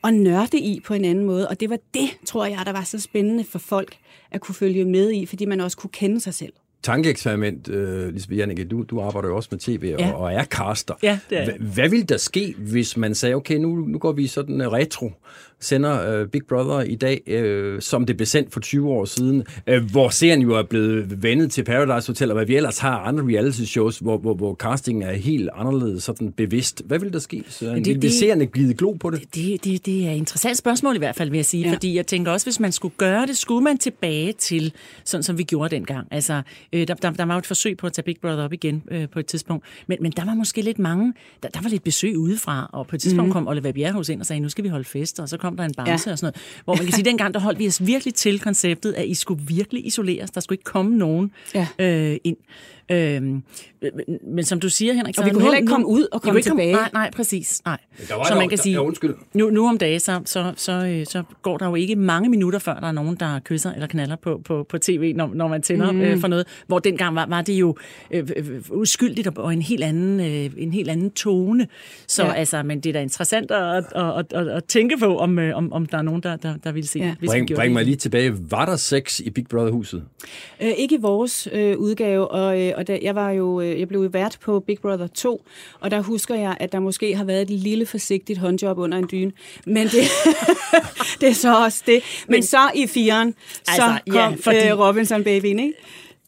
[0.02, 1.48] og nørde i på en anden måde.
[1.48, 3.96] Og det var det, tror jeg, der var så spændende for folk
[4.30, 6.52] at kunne følge med i, fordi man også kunne kende sig selv
[6.84, 10.12] tankeeksperiment, uh, Lisbeth Janneke, du, du arbejder jo også med tv ja.
[10.12, 10.94] og, og er caster.
[11.02, 11.50] Ja, det er.
[11.74, 15.12] Hvad ville der ske, hvis man sagde, okay, nu, nu går vi sådan retro,
[15.60, 17.20] sender uh, Big Brother i dag,
[17.74, 21.22] uh, som det blev sendt for 20 år siden, uh, hvor serien jo er blevet
[21.22, 24.54] vendet til Paradise Hotel, og hvad vi ellers har andre reality shows, hvor, hvor, hvor
[24.54, 26.82] castingen er helt anderledes sådan bevidst.
[26.84, 27.44] Hvad vil der ske?
[27.48, 29.34] Så det, vil det, seerne glide glo på det?
[29.34, 29.86] Det, det?
[29.86, 31.72] det er et interessant spørgsmål i hvert fald, vil jeg sige, ja.
[31.72, 34.72] fordi jeg tænker også, hvis man skulle gøre det, skulle man tilbage til,
[35.04, 36.08] sådan som vi gjorde dengang.
[36.10, 36.42] Altså,
[36.74, 38.82] øh, der, der, der var jo et forsøg på at tage Big Brother op igen
[38.90, 41.84] øh, på et tidspunkt, men, men der var måske lidt mange, der, der var lidt
[41.84, 43.32] besøg udefra, og på et tidspunkt mm.
[43.32, 45.64] kom Oliver Bjerrehus ind og sagde, nu skal vi holde fester, og så kom der
[45.64, 46.12] en bamse ja.
[46.12, 46.62] og sådan noget.
[46.64, 49.42] Hvor man kan sige, dengang der holdt vi os virkelig til konceptet, at I skulle
[49.46, 50.30] virkelig isoleres.
[50.30, 51.68] Der skulle ikke komme nogen ja.
[51.78, 52.36] øh, ind.
[52.90, 53.42] Øhm,
[54.26, 56.40] men som du siger, Henrik, så og vi kunne heller ikke komme ud og komme
[56.40, 56.74] tilbage.
[56.74, 57.62] Komme, nej, nej, præcis.
[57.64, 57.78] Nej.
[58.08, 58.78] Der var så man kan sige,
[59.34, 62.58] nu, nu om dagen, så, så, så, øh, så går der jo ikke mange minutter,
[62.58, 65.62] før der er nogen, der kysser eller knaller på, på, på tv, når, når man
[65.62, 66.00] tænder mm.
[66.00, 66.46] øh, for noget.
[66.66, 67.76] Hvor dengang var, var det jo
[68.10, 71.66] øh, øh, uskyldigt og en helt anden, øh, en helt anden tone.
[72.06, 72.32] Så ja.
[72.32, 75.56] altså, men det er da interessant at, at, at, at, at tænke på, om, øh,
[75.56, 76.98] om, om der er nogen, der, der, der vil se.
[76.98, 77.14] Ja.
[77.18, 78.32] Hvis bring, bring mig lige tilbage.
[78.50, 80.04] Var der sex i Big Brother-huset?
[80.62, 83.88] Øh, ikke i vores øh, udgave, og, øh, og da, jeg var jo øh, jeg
[83.88, 85.44] blev vært på Big Brother 2,
[85.80, 89.08] og der husker jeg, at der måske har været et lille forsigtigt håndjob under en
[89.12, 89.32] dyne.
[89.66, 90.02] Men det,
[91.20, 92.02] det er så også det.
[92.28, 93.34] Men, Men så i firen,
[93.68, 94.68] altså, så kom ja, fordi...
[94.68, 95.74] øh, Robinson Babyen, ikke?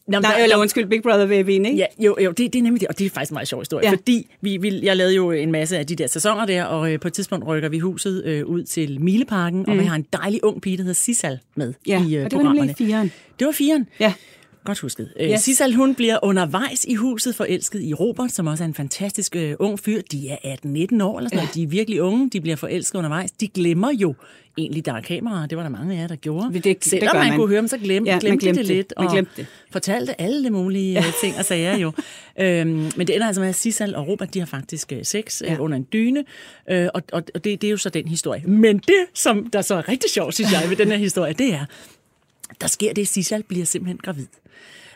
[0.07, 1.75] Nå, Nej, der, eller undskyld, Big Brother Baby, ikke?
[1.75, 3.61] Ja, jo, jo det, det er nemlig det, og det er faktisk en meget sjov
[3.61, 3.91] historie, ja.
[3.91, 6.99] fordi vi, vi, jeg lavede jo en masse af de der sæsoner der, og øh,
[6.99, 9.71] på et tidspunkt rykker vi huset øh, ud til Mileparken, mm.
[9.71, 12.31] og vi har en dejlig ung pige, der hedder Sissal med ja, i øh, og
[12.31, 13.11] det var nemlig firen.
[13.39, 13.87] Det var firen.
[13.99, 14.13] Ja.
[14.67, 15.09] Godt husket.
[15.19, 15.41] Øh, yes.
[15.41, 19.51] Sissal, hun bliver undervejs i huset forelsket i Robert, som også er en fantastisk uh,
[19.59, 20.01] ung fyr.
[20.11, 21.35] De er 18-19 år eller sådan ja.
[21.35, 21.53] noget.
[21.53, 22.29] De er virkelig unge.
[22.29, 23.31] De bliver forelsket undervejs.
[23.31, 24.15] De glemmer jo
[24.57, 25.47] egentlig, der er kameraer.
[25.47, 26.53] Det var der mange af jer, der gjorde.
[26.53, 28.67] Det, det, Selvom det man, man kunne høre dem, så glem, ja, glemte, glemte det
[28.67, 28.93] lidt.
[28.99, 29.45] Man glemte det.
[29.71, 31.03] fortalte alle de mulige ja.
[31.21, 31.91] ting og sager jo.
[32.41, 35.41] øhm, men det ender altså med, at Sissal og Robert, de har faktisk uh, sex
[35.41, 35.53] ja.
[35.53, 36.25] uh, under en dyne.
[36.71, 38.43] Uh, og og, og det, det er jo så den historie.
[38.47, 41.53] Men det, som der så er rigtig sjovt, synes jeg, ved den her historie, det
[41.53, 41.65] er,
[42.61, 44.27] der sker det, at Sissal bliver simpelthen gravid.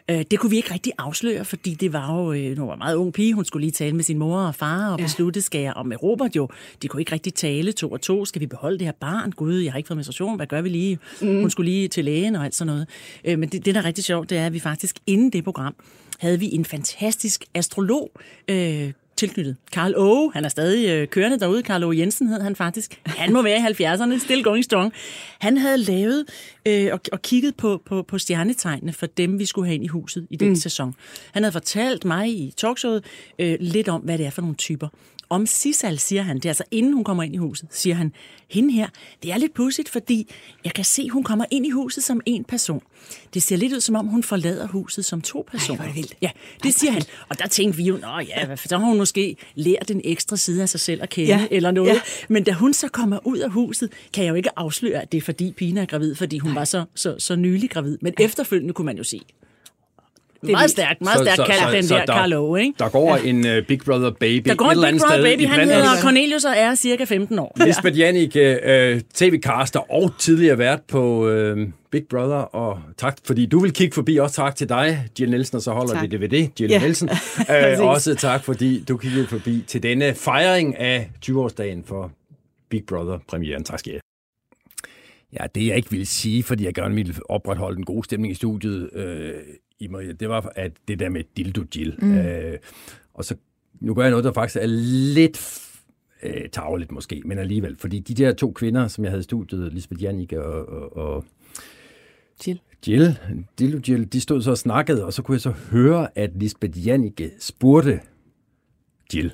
[0.09, 2.95] Øh, det kunne vi ikke rigtig afsløre, fordi det var jo øh, var en meget
[2.95, 3.33] ung pige.
[3.33, 5.05] Hun skulle lige tale med sin mor og far og ja.
[5.05, 6.49] beslutte, skal jeg, og med Robert jo,
[6.81, 8.25] de kunne ikke rigtig tale to og to.
[8.25, 9.31] Skal vi beholde det her barn?
[9.31, 10.35] Gud, jeg har ikke fået menstruation.
[10.35, 10.99] Hvad gør vi lige?
[11.21, 11.27] Mm.
[11.27, 12.87] Hun skulle lige til lægen og alt sådan noget.
[13.25, 15.43] Øh, men det, det, der er rigtig sjovt, det er, at vi faktisk inden det
[15.43, 15.75] program,
[16.19, 18.11] havde vi en fantastisk astrolog,
[18.47, 18.91] øh,
[19.21, 19.55] tilknyttet.
[19.71, 21.63] Karl Åge, han er stadig øh, kørende derude.
[21.63, 23.01] Karl Åge Jensen hed han faktisk.
[23.05, 24.93] Han må være i 70'erne, still going strong.
[25.39, 26.25] Han havde lavet
[26.65, 29.87] øh, og, og kigget på, på, på stjernetegnene for dem, vi skulle have ind i
[29.87, 30.55] huset i den mm.
[30.55, 30.95] sæson.
[31.31, 33.05] Han havde fortalt mig i talkshowet
[33.39, 34.87] øh, lidt om, hvad det er for nogle typer.
[35.31, 38.13] Om Sissal, siger han, det er altså inden hun kommer ind i huset, siger han,
[38.49, 38.87] hende her,
[39.23, 40.31] det er lidt pudsigt, fordi
[40.65, 42.83] jeg kan se, hun kommer ind i huset som en person.
[43.33, 45.79] Det ser lidt ud, som om hun forlader huset som to personer.
[45.79, 46.15] Ej, det vildt.
[46.21, 46.29] Ja,
[46.63, 47.01] det siger han.
[47.29, 50.61] Og der tænkte vi jo, nå ja, så har hun måske lært den ekstra side
[50.61, 51.47] af sig selv at kende, ja.
[51.51, 51.89] eller noget.
[51.89, 52.01] Ja.
[52.29, 55.17] Men da hun så kommer ud af huset, kan jeg jo ikke afsløre, at det
[55.17, 56.59] er fordi Pina er gravid, fordi hun Nej.
[56.59, 57.97] var så, så, så nylig gravid.
[58.01, 58.25] Men ja.
[58.25, 59.21] efterfølgende kunne man jo sige,
[60.41, 62.73] det er meget stærkt, meget stærkt kaldt den så, der, Carlo, ikke?
[62.79, 63.29] Der går ja.
[63.29, 66.53] en uh, Big Brother baby Der går en Big Brother baby, han hedder Cornelius og
[66.57, 67.57] er cirka 15 år.
[67.65, 71.57] Lisbeth Jannik, uh, tv-caster og tidligere vært på uh,
[71.91, 74.17] Big Brother, og tak fordi du vil kigge forbi.
[74.17, 76.11] Også tak til dig, Jill Nielsen, og så holder tak.
[76.11, 76.79] vi DVD, Jill ja.
[76.79, 77.09] Nielsen.
[77.79, 82.11] uh, også tak fordi du kiggede forbi til denne fejring af 20-årsdagen for
[82.69, 83.63] Big Brother-premieren.
[83.63, 83.99] Tak skal I
[85.33, 88.35] Ja, det jeg ikke vil sige, fordi jeg gerne vil opretholde en god stemning i
[88.35, 89.33] studiet, øh,
[89.81, 91.95] i mig, det var at det der med dildo Jill.
[92.01, 92.17] Mm.
[92.17, 92.57] Øh,
[93.13, 93.35] og så
[93.79, 94.65] nu gør jeg noget, der faktisk er
[95.15, 95.61] lidt
[96.23, 97.75] øh, tageligt måske, men alligevel.
[97.75, 101.25] Fordi de der to kvinder, som jeg havde studiet, Lisbeth Jannik og, og, og
[102.47, 102.61] Jill.
[102.87, 103.19] Jill,
[103.59, 106.87] Dildo Jill, de stod så og snakkede, og så kunne jeg så høre, at Lisbeth
[106.87, 107.99] Jannik spurgte
[109.13, 109.33] Jill,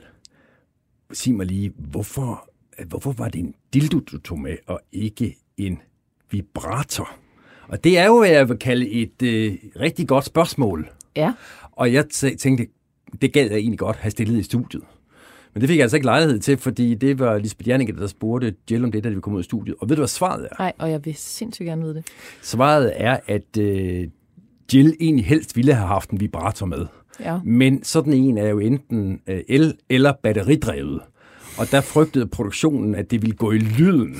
[1.14, 2.50] sig mig lige, hvorfor
[2.86, 5.82] hvorfor var det en dildo, du tog med, og ikke en
[6.32, 7.20] vibrator?
[7.68, 10.89] Og det er jo, hvad jeg vil kalde et øh, rigtig godt spørgsmål.
[11.15, 11.34] Ja.
[11.72, 12.05] Og jeg
[12.39, 12.68] tænkte,
[13.22, 14.84] det gad jeg egentlig godt have stillet i studiet.
[15.53, 18.55] Men det fik jeg altså ikke lejlighed til, fordi det var Lisbeth Jannicke, der spurgte
[18.72, 19.76] Jill om det, da vi kom ud af studiet.
[19.80, 20.55] Og ved du, hvad svaret er?
[20.59, 22.05] Nej, og jeg vil sindssygt gerne vide det.
[22.41, 24.07] Svaret er, at øh,
[24.74, 26.86] Jill egentlig helst ville have haft en vibrator med.
[27.20, 27.39] Ja.
[27.45, 31.01] Men sådan en er jo enten øh, el- eller batteridrevet
[31.58, 34.16] og der frygtede produktionen, at det ville gå i lyden.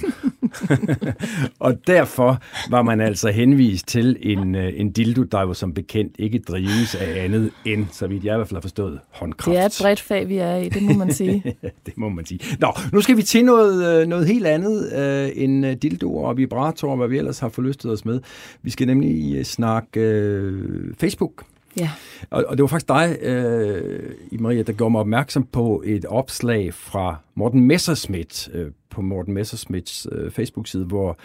[1.60, 6.16] og derfor var man altså henvist til en, øh, en dildo, der jo som bekendt
[6.20, 9.56] ikke drives af andet end, så vidt jeg i hvert fald har forstået, håndkraft.
[9.56, 11.44] Det er et bredt fag, vi er i, det må man sige.
[11.86, 12.40] det må man sige.
[12.60, 16.96] Nå, nu skal vi til noget, øh, noget helt andet øh, end dildo og vibrator,
[16.96, 18.20] hvad vi ellers har forlystet os med.
[18.62, 21.44] Vi skal nemlig snakke øh, Facebook.
[21.80, 21.90] Ja.
[22.30, 26.06] Og, og det var faktisk dig, øh, I Maria, der gjorde mig opmærksom på et
[26.06, 31.18] opslag fra Morten Messerschmidt øh, på Morten Messerschmidts øh, Facebook-side, hvor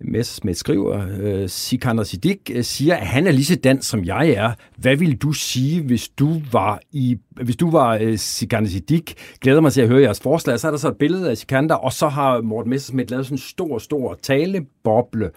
[0.00, 4.30] Messerschmidt skriver, øh, Sikander Siddiq øh, siger, at han er lige så dans, som jeg
[4.30, 4.52] er.
[4.76, 9.12] Hvad ville du sige, hvis du var i, hvis du var øh, Sikander Siddiq?
[9.40, 10.60] Glæder mig til at høre jeres forslag.
[10.60, 13.34] Så er der så et billede af Sikander, og så har Morten Messerschmidt lavet sådan
[13.34, 15.30] en stor, stor taleboble,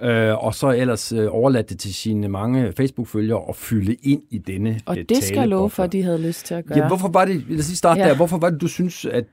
[0.00, 4.38] øh, og så ellers øh, overladt det til sine mange Facebook-følgere at fylde ind i
[4.38, 6.78] denne Og øh, det skal jeg love for, at de havde lyst til at gøre.
[6.78, 8.08] Ja, hvorfor var det, lad os lige starte ja.
[8.08, 9.24] der, hvorfor var det, du synes, at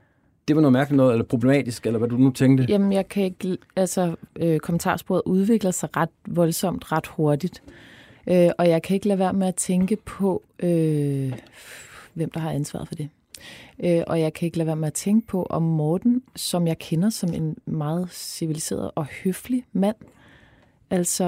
[0.48, 2.66] det var noget mærkeligt noget, eller problematisk, eller hvad du nu tænkte?
[2.68, 3.56] Jamen, jeg kan ikke...
[3.76, 7.62] Altså, øh, kommentarsporet udvikler sig ret voldsomt, ret hurtigt.
[8.26, 11.32] Øh, og jeg kan ikke lade være med at tænke på, øh,
[12.14, 13.08] hvem der har ansvaret for det.
[13.84, 16.78] Øh, og jeg kan ikke lade være med at tænke på, om Morten, som jeg
[16.78, 19.96] kender som en meget civiliseret og høflig mand,
[20.92, 21.24] altså,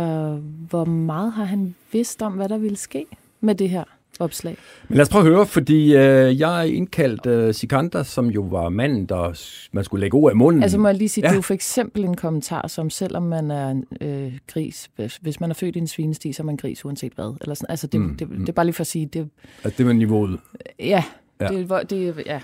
[0.70, 3.06] hvor meget har han vidst om, hvad der ville ske
[3.40, 3.84] med det her?
[4.20, 4.56] opslag.
[4.88, 8.40] Men lad os prøve at høre, fordi øh, jeg er indkaldt øh, Sikander, som jo
[8.40, 9.40] var manden, der
[9.72, 10.62] man skulle lægge ord i munden.
[10.62, 11.28] Altså må jeg lige sige, ja.
[11.28, 14.90] det er jo for eksempel en kommentar, som selvom man er en øh, gris,
[15.20, 17.36] hvis man er født i en svinesti, så er man gris uanset hvad.
[17.40, 17.70] Eller sådan.
[17.70, 19.06] Altså det, mm, det, det, det er bare lige for at sige.
[19.06, 19.28] Det,
[19.62, 20.40] at det var niveauet.
[20.78, 21.04] Ja,
[21.40, 21.48] ja.
[21.48, 22.40] Det, det, ja.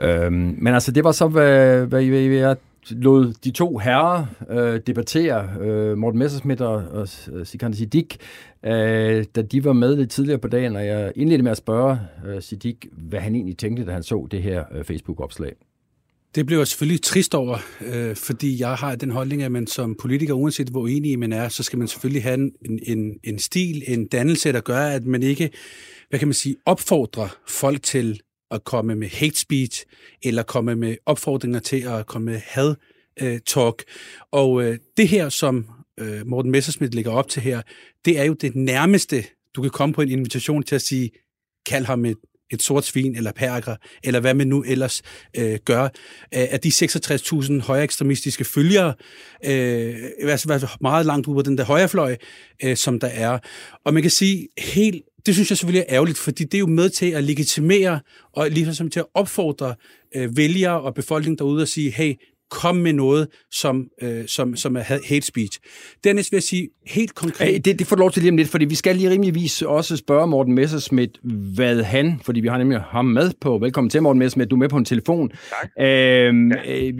[0.00, 2.56] Øhm, men altså, det var så, hvad, hvad, hvad jeg
[2.90, 7.08] lod de to herrer øh, debattere, øh, Morten Messersmith og, og
[7.44, 8.16] Sikander Siddiq,
[8.64, 11.98] øh, da de var med lidt tidligere på dagen, og jeg indledte med at spørge
[12.26, 15.52] øh, Siddiq, hvad han egentlig tænkte, da han så det her øh, Facebook-opslag.
[16.34, 19.94] Det blev jeg selvfølgelig trist over, øh, fordi jeg har den holdning, at man som
[20.00, 22.52] politiker, uanset hvor enig man er, så skal man selvfølgelig have en,
[22.82, 25.50] en, en stil, en dannelse, der gør, at man ikke,
[26.08, 28.20] hvad kan man sige, opfordrer folk til
[28.50, 29.84] at komme med hate speech,
[30.22, 32.74] eller komme med opfordringer til at komme med had
[33.20, 33.84] øh, talk.
[34.32, 35.66] Og øh, det her, som
[36.00, 37.62] øh, Morten Messerschmidt lægger op til her,
[38.04, 39.24] det er jo det nærmeste,
[39.56, 41.10] du kan komme på en invitation til at sige,
[41.66, 42.16] kald ham et,
[42.50, 45.02] et sort svin eller perker, eller hvad man nu ellers
[45.36, 45.88] øh, gør, øh,
[46.30, 48.94] at de 66.000 højre ekstremistiske følgere,
[49.44, 52.16] øh, altså meget langt ud på den der højrefløj,
[52.64, 53.38] øh, som der er.
[53.84, 56.66] Og man kan sige, helt det synes jeg selvfølgelig er ærgerligt, fordi det er jo
[56.66, 58.00] med til at legitimere
[58.32, 59.74] og ligesom til at opfordre
[60.16, 62.14] øh, vælgere og befolkningen derude at sige, hey,
[62.50, 65.58] kom med noget, som, øh, som, som er hate speech.
[66.04, 67.48] Dernæst vil jeg sige helt konkret...
[67.48, 69.62] Hey, det, det får du lov til lige om lidt, fordi vi skal lige rimeligvis
[69.62, 71.12] også spørge Morten Messersmith,
[71.54, 73.58] hvad han, fordi vi har nemlig ham med på.
[73.58, 74.50] Velkommen til, Morten Messersmith.
[74.50, 75.28] Du er med på en telefon.
[75.28, 75.86] Tak.
[75.86, 76.90] Øhm, ja.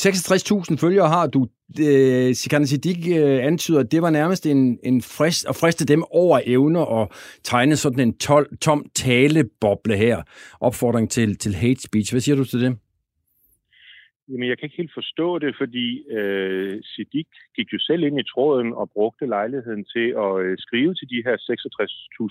[0.00, 1.46] 66.000 øh, følgere har du.
[1.80, 6.04] Øh, Sikane Siddiq øh, antyder, at det var nærmest en, en frist, at friste dem
[6.10, 7.10] over evner og
[7.44, 10.22] tegne sådan en tol, tom taleboble her.
[10.60, 12.12] Opfordring til, til hate speech.
[12.12, 12.76] Hvad siger du til det?
[14.28, 18.28] Jamen, jeg kan ikke helt forstå det, fordi øh, Sidik gik jo selv ind i
[18.32, 21.36] tråden og brugte lejligheden til at øh, skrive til de her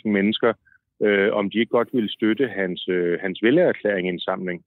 [0.06, 0.54] 66.000 mennesker,
[1.02, 4.64] øh, om de ikke godt ville støtte hans, øh, hans vælgererklæringindsamling.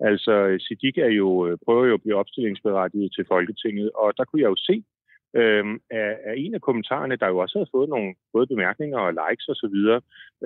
[0.00, 4.42] Altså, Sidik er jo, øh, prøver jo at blive opstillingsberettiget til Folketinget, og der kunne
[4.42, 4.84] jeg jo se,
[5.40, 9.12] øh, af, af en af kommentarerne, der jo også havde fået nogle både bemærkninger og
[9.12, 9.76] likes osv.,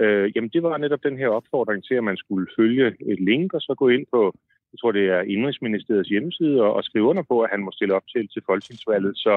[0.03, 3.55] øh, jamen det var netop den her opfordring til, at man skulle følge et link
[3.55, 4.35] og så gå ind på
[4.77, 7.95] jeg tror det er Indrigsministeriets hjemmeside, og, og skrive under på, at han må stille
[7.95, 9.13] op til, til folketingsvalget.
[9.17, 9.35] Så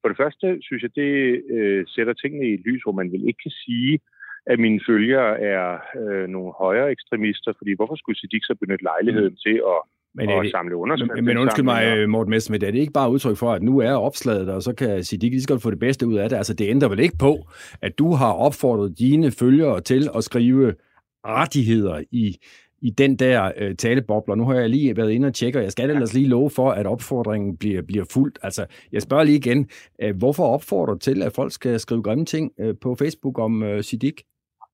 [0.00, 1.12] for det første synes jeg, det
[1.56, 4.00] øh, sætter tingene i et lys, hvor man vil ikke kan sige,
[4.46, 5.68] at mine følgere er
[6.00, 9.42] øh, nogle højere ekstremister, fordi hvorfor skulle Siddiq så benytte lejligheden mm.
[9.46, 9.78] til at
[10.18, 11.22] men og det, samle underskrifter.
[11.22, 14.48] Men, undskyld mig, Morten Messerschmidt, er det ikke bare udtryk for, at nu er opslaget
[14.48, 16.36] og så kan Siddiq lige skal få det bedste ud af det?
[16.36, 17.48] Altså, det ændrer vel ikke på,
[17.82, 20.74] at du har opfordret dine følgere til at skrive
[21.26, 22.36] rettigheder i
[22.88, 24.34] i den der øh, talebobler.
[24.34, 26.70] Nu har jeg lige været inde og tjekke, og jeg skal ellers lige love for,
[26.70, 28.38] at opfordringen bliver, bliver fuldt.
[28.42, 28.62] Altså,
[28.92, 29.70] jeg spørger lige igen,
[30.02, 33.62] øh, hvorfor opfordrer du til, at folk skal skrive grimme ting øh, på Facebook om
[33.62, 34.16] øh, Siddiq?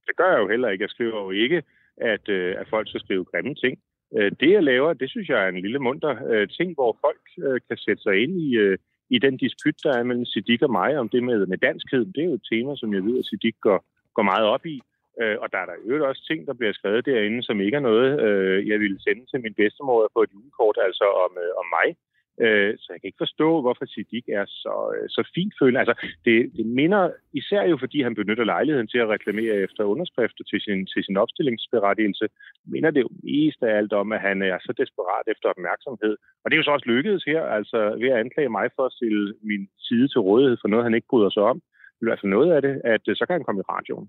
[0.06, 0.82] Det gør jeg jo heller ikke.
[0.82, 1.62] Jeg skriver jo ikke,
[1.96, 3.78] at, øh, at folk skal skrive grimme ting.
[4.16, 7.24] Øh, det, jeg laver, det synes jeg er en lille munter øh, ting, hvor folk
[7.46, 8.78] øh, kan sætte sig ind i, øh,
[9.10, 12.04] i den disput, der er mellem Siddiq og mig om det med, med danskhed.
[12.14, 13.78] Det er jo et tema, som jeg ved, at Siddiq går,
[14.14, 14.80] går meget op i.
[15.20, 17.88] Øh, og der er der øvrigt også ting, der bliver skrevet derinde, som ikke er
[17.90, 21.66] noget, øh, jeg ville sende til min bedstemor på et julekort, altså om, øh, om
[21.76, 21.88] mig.
[22.44, 25.80] Øh, så jeg kan ikke forstå, hvorfor Siddiq er så, øh, så fint følende.
[25.80, 27.02] Altså, det, det minder
[27.40, 31.16] især jo, fordi han benytter lejligheden til at reklamere efter underskrifter til sin, til sin
[31.16, 32.26] opstillingsberettigelse,
[32.66, 36.16] minder det jo mest af alt om, at han er så desperat efter opmærksomhed.
[36.42, 38.92] Og det er jo så også lykkedes her, altså ved at anklage mig for at
[38.92, 41.58] stille min side til rådighed for noget, han ikke bryder sig om.
[42.02, 44.08] I hvert fald noget af det, at øh, så kan han komme i radioen.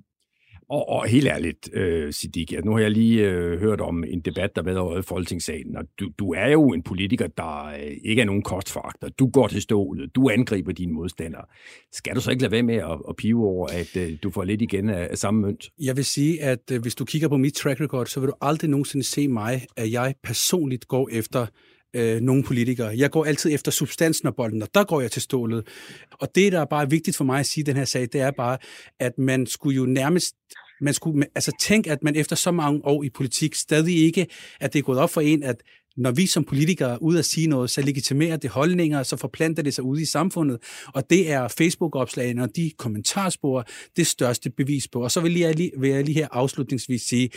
[0.70, 4.56] Og, og helt ærligt, øh, Siddiq, nu har jeg lige øh, hørt om en debat,
[4.56, 8.22] der har været i Folketingssalen, og du, du er jo en politiker, der øh, ikke
[8.22, 9.08] er nogen kostfaktor.
[9.08, 11.46] Du går til stålet, du angriber dine modstandere.
[11.92, 14.44] Skal du så ikke lade være med at, at pive over, at øh, du får
[14.44, 15.70] lidt igen af, af samme mønt?
[15.80, 18.36] Jeg vil sige, at øh, hvis du kigger på mit track record, så vil du
[18.42, 21.46] aldrig nogensinde se mig, at jeg personligt går efter
[21.94, 22.98] øh, nogle politikere.
[22.98, 25.68] Jeg går altid efter substansen af bolden, og der går jeg til stålet.
[26.12, 28.22] Og det, der er bare vigtigt for mig at sige i den her sag, det
[28.22, 28.58] er bare,
[29.00, 30.36] at man skulle jo nærmest
[30.82, 34.28] man skulle altså tænke, at man efter så mange år i politik stadig ikke,
[34.60, 35.64] at det er gået op for en, at
[35.98, 39.64] når vi som politikere er ude at sige noget, så legitimerer det holdninger, så forplanter
[39.64, 40.58] det sig ude i samfundet.
[40.94, 43.66] Og det er Facebook-opslagene og de kommentarspor
[43.98, 45.04] det største bevis på.
[45.04, 47.30] Og så vil jeg lige, vil jeg lige her afslutningsvis sige,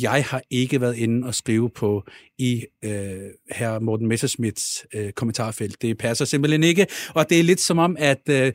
[0.00, 2.04] jeg har ikke været inde og skrive på
[2.38, 2.90] i øh,
[3.50, 5.82] her Morten Messerschmidts øh, kommentarfelt.
[5.82, 6.86] Det passer simpelthen ikke.
[7.14, 8.52] Og det er lidt som om, at øh,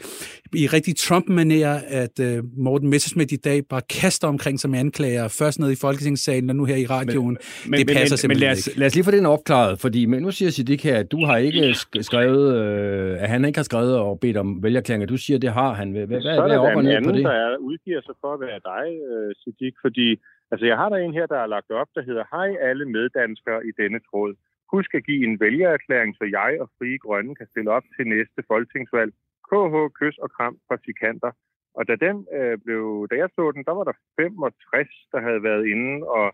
[0.53, 1.67] i rigtig Trump-manér,
[2.03, 6.49] at øh, Morten Messersmith i dag bare kaster omkring som anklager, først ned i Folketingssalen
[6.49, 7.37] og nu her i radioen.
[7.65, 8.79] Men, det men, passer men, simpelthen men lad os, ikke.
[8.79, 11.37] lad os lige få den opklaret, fordi men nu siger Siddiq her, at du har
[11.37, 15.07] ikke sk- skrevet, øh, at han ikke har skrevet og bedt om vælgerklæringer.
[15.07, 15.87] Du siger, at det har han.
[15.91, 17.23] Hvad, hvad, så hvad er op og ned på det?
[17.23, 20.07] der er, udgiver sig for at være dig, øh, Siddiq, fordi
[20.51, 23.59] altså, jeg har der en her, der er lagt op, der hedder, hej alle meddanskere
[23.69, 24.31] i denne tråd.
[24.73, 28.39] Husk at give en vælgererklæring, så jeg og Frie Grønne kan stille op til næste
[28.51, 29.11] folketingsvalg.
[29.49, 31.31] KH, kys og kram fra Sikanter.
[31.77, 35.41] Og da, den, øh, blev, da jeg så den, der var der 65, der havde
[35.49, 36.25] været inde og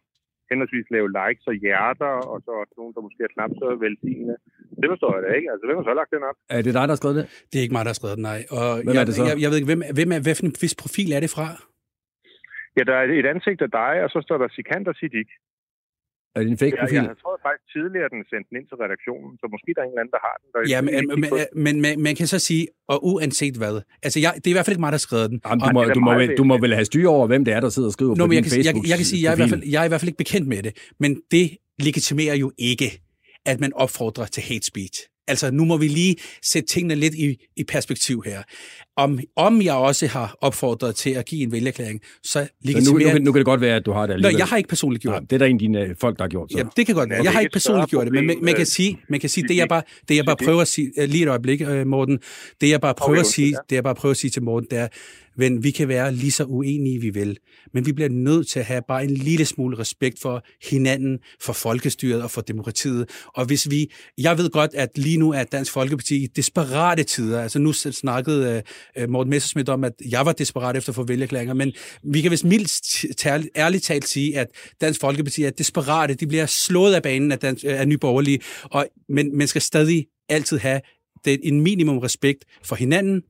[0.50, 4.36] henholdsvis lave likes og hjerter, og så også nogen, der måske er knap så velsignende.
[4.82, 5.50] Det forstår jeg da ikke.
[5.52, 6.38] Altså, hvem har så lagt den op?
[6.56, 7.26] Er det dig, der har skrevet det?
[7.50, 8.42] Det er ikke mig, der har skrevet den, nej.
[8.58, 9.24] Og Hvem jeg, er det så?
[9.30, 11.48] Jeg, jeg ved ikke, hvem, hvem er, hvad for en vis profil er det fra?
[12.78, 15.30] Ja, der er et ansigt af dig, og så står der Sikander Siddiq.
[16.36, 17.04] Er det en fake Jeg, profil?
[17.14, 19.88] jeg tror faktisk tidligere, at den sendte den ind til redaktionen, så måske der er
[19.88, 20.48] en eller anden, der har den.
[20.54, 21.32] Der Ja, men, men,
[21.66, 22.64] men, men man kan så sige,
[22.94, 23.76] og uanset hvad,
[24.06, 25.40] altså jeg, det er i hvert fald ikke mig, der har skrevet den.
[25.46, 27.60] Jamen, du, må, du, må vel, du må vel have styr over, hvem det er,
[27.66, 29.36] der sidder og skriver Nå, på men jeg kan, jeg, jeg kan sige, jeg er,
[29.38, 31.46] i hvert fald, jeg er i hvert fald ikke bekendt med det, men det
[31.88, 32.90] legitimerer jo ikke,
[33.46, 34.98] at man opfordrer til hate speech.
[35.28, 38.44] Altså, nu må vi lige sætte tingene lidt i, i perspektiv her.
[38.98, 43.08] Om, om jeg også har opfordret til at give en vælgerklæring, så Så nu, legitimerer...
[43.08, 44.38] nu, kan- nu kan det godt være, at du har det Nå, alligevel.
[44.38, 46.24] jeg har ikke personligt gjort Nej, det er der en af dine øh, folk, der
[46.24, 46.52] har gjort.
[46.52, 46.58] Så.
[46.58, 47.24] Ja, det kan godt være.
[47.24, 49.48] Jeg har ikke personligt gjort det, men man, man kan øh, sige, man kan sige
[49.48, 52.20] det jeg bare, det jeg bare prøver at sige, lige et øjeblik, øh, Morten,
[52.62, 54.80] det jeg bare prøver at sige, det jeg bare prøver at sige til Morten, det
[54.80, 54.88] er,
[55.38, 57.38] ven, vi kan være lige så uenige, vi vil,
[57.74, 61.54] men vi bliver nødt til at have bare en lille smule respekt for hinanden, for
[61.54, 63.10] folkestyret og for demokratiet.
[63.36, 67.42] Og hvis vi, jeg ved godt, at lige nu er Dansk Folkeparti i desperate tider.
[67.42, 68.64] Altså nu snakkede
[69.02, 71.74] uh, Morten Messersmith om, at jeg var desperat efter at få vælgerklæringer, men
[72.04, 74.48] vi kan vist mildt ærligt talt sige, at
[74.82, 76.14] Dansk Folkeparti er desperate.
[76.14, 79.62] De bliver slået af banen af, dansk, øh, af Nye Borgerlige, og, men man skal
[79.62, 80.82] stadig altid have
[81.26, 83.22] det, en minimum respekt for hinanden,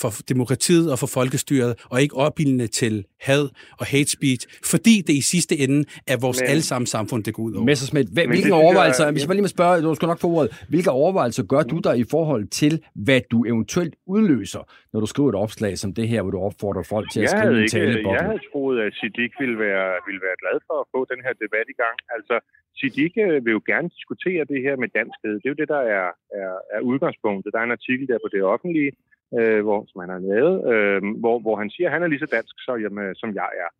[0.00, 3.42] for demokratiet og for folkestyret, og ikke opildende til had
[3.80, 4.42] og hate speech,
[4.72, 5.78] fordi det i sidste ende
[6.12, 7.64] er vores Men- allesammen samfund, det går ud over.
[7.64, 10.28] Messerschmidt, hvad, Men hvilke det overvejelser, hvis bare lige må spørge, du skal nok få
[10.36, 12.72] ordet, hvilke overvejelser gør du der i forhold til,
[13.06, 16.82] hvad du eventuelt udløser, når du skriver et opslag som det her, hvor du opfordrer
[16.94, 17.62] folk til at jeg skrive en
[17.98, 21.20] ikke, jeg havde troet, at Siddiq ville være, ville være glad for at få den
[21.26, 21.96] her debat i gang.
[22.16, 22.34] Altså,
[22.78, 25.32] Siddiq øh, vil jo gerne diskutere det her med danskhed.
[25.40, 26.06] Det er jo det, der er,
[26.40, 27.48] er, er udgangspunktet.
[27.54, 28.90] Der er en artikel der på det offentlige,
[29.38, 32.24] øh, hvor, som han har lavet, øh, hvor, hvor han siger, at han er lige
[32.24, 33.70] så dansk så, jamen, øh, som jeg er.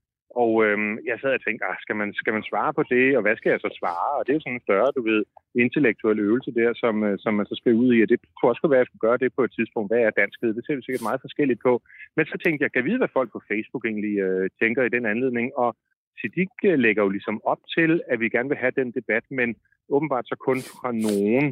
[0.42, 0.78] Og øh,
[1.08, 3.50] jeg sad og tænkte, ah, skal, man, skal man svare på det, og hvad skal
[3.50, 4.10] jeg så svare?
[4.18, 5.20] Og det er jo sådan en større, du ved,
[5.64, 8.02] intellektuel øvelse der, som, øh, som man så skal ud i.
[8.02, 9.90] Og det kunne også være, at jeg skulle gøre det på et tidspunkt.
[9.90, 10.50] Hvad er danskhed?
[10.54, 11.72] Det ser vi sikkert meget forskelligt på.
[12.16, 14.94] Men så tænkte jeg, kan jeg vide, hvad folk på Facebook egentlig øh, tænker i
[14.96, 15.46] den anledning?
[15.62, 15.70] Og
[16.18, 19.48] Siddiq øh, lægger jo ligesom op til, at vi gerne vil have den debat, men
[19.94, 21.46] åbenbart så kun fra nogen.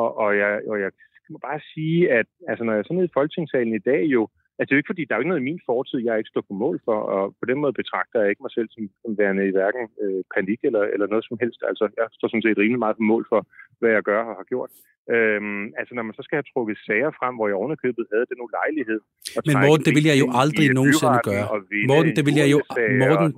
[0.00, 0.90] Og, og, jeg, og jeg
[1.32, 4.22] må bare sige, at altså, når jeg er sådan nede i Folketingssalen i dag jo,
[4.58, 6.18] altså det er jo ikke fordi, der er jo ikke noget i min fortid, jeg
[6.18, 8.82] ikke står på mål for, og på den måde betragter jeg ikke mig selv som,
[9.02, 11.60] som værende i hverken øh, panik eller, eller noget som helst.
[11.70, 13.40] Altså jeg står sådan set rimelig meget på mål for,
[13.80, 14.70] hvad jeg gør og har gjort.
[15.14, 18.38] Øhm, altså når man så skal have trukket sager frem, hvor jeg ovenikøbet havde den
[18.46, 19.00] ulejlighed.
[19.48, 21.46] Men Morten, det vil jeg jo aldrig nogensinde gøre.
[21.92, 22.58] Morten, en det vil jeg jo,
[23.02, 23.30] Morten.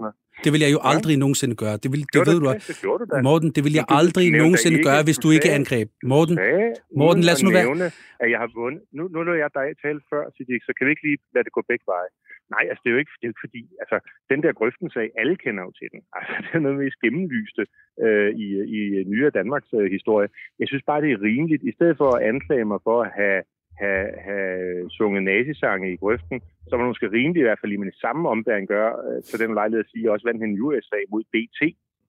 [0.45, 1.23] Det vil jeg jo aldrig ja.
[1.25, 1.77] nogensinde gøre.
[1.83, 2.69] Det, vil, det Gjorde ved du det?
[2.69, 3.17] Det du da.
[3.29, 5.89] Morten, det vil jeg du aldrig nogensinde ikke- gøre, hvis du ikke angreb.
[6.13, 6.69] Morten, sagde,
[7.03, 7.67] Morten, lad os nu være...
[7.69, 7.87] nævne,
[8.23, 8.83] at jeg har vundet.
[8.97, 11.53] Nu, nu lader jeg dig tale før, Siddiq, så kan vi ikke lige lade det
[11.57, 12.11] gå begge veje.
[12.55, 13.97] Nej, altså det er jo ikke, det er jo ikke fordi, altså
[14.31, 16.01] den der grøften sag, alle kender jo til den.
[16.19, 17.63] Altså det er noget mest gennemlyste
[18.05, 18.81] øh, i, i
[19.13, 20.29] nyere Danmarks øh, historie.
[20.61, 23.39] Jeg synes bare, det er rimeligt, i stedet for at anklage mig for at have,
[23.83, 26.37] have, have sunget nazisange i grøften,
[26.69, 29.23] så var det måske rimeligt i hvert fald lige med det samme ombæring gøre øh,
[29.23, 31.61] til den lejlighed at sige, at jeg også vandt en US-sag mod BT.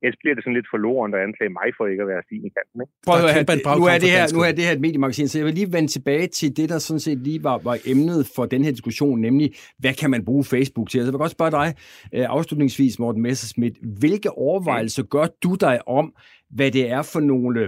[0.03, 2.51] Ellers bliver det sådan lidt forloren at anklage mig for ikke at være fin i
[2.57, 2.78] kanten.
[2.84, 2.93] Ikke?
[3.05, 5.38] Prøv at Der høre, nu, er det her, nu er det her et mediemagasin, så
[5.39, 8.45] jeg vil lige vende tilbage til det, der sådan set lige var, var emnet for
[8.45, 9.47] den her diskussion, nemlig,
[9.80, 10.97] hvad kan man bruge Facebook til?
[10.97, 11.70] Altså, jeg vil godt spørge dig
[12.13, 16.13] øh, afslutningsvis, Morten Messerschmidt, hvilke overvejelser gør du dig om,
[16.49, 17.61] hvad det er for nogle,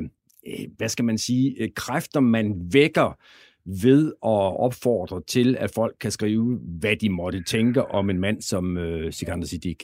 [0.48, 3.18] øh, hvad skal man sige, kræfter, man vækker
[3.86, 4.02] ved
[4.34, 8.78] at opfordre til, at folk kan skrive, hvad de måtte tænke om en mand som
[8.78, 9.80] øh, Sikander Siddiq?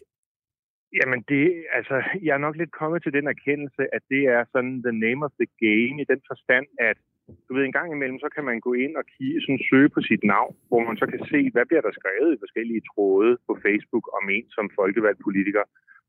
[0.99, 1.45] Jamen, det,
[1.77, 5.21] altså, jeg er nok lidt kommet til den erkendelse, at det er sådan the name
[5.27, 6.97] of the game i den forstand, at
[7.45, 10.01] du ved, en gang imellem, så kan man gå ind og kigge, sådan søge på
[10.09, 13.53] sit navn, hvor man så kan se, hvad bliver der skrevet i forskellige tråde på
[13.65, 15.63] Facebook om en som folkevalgt politiker.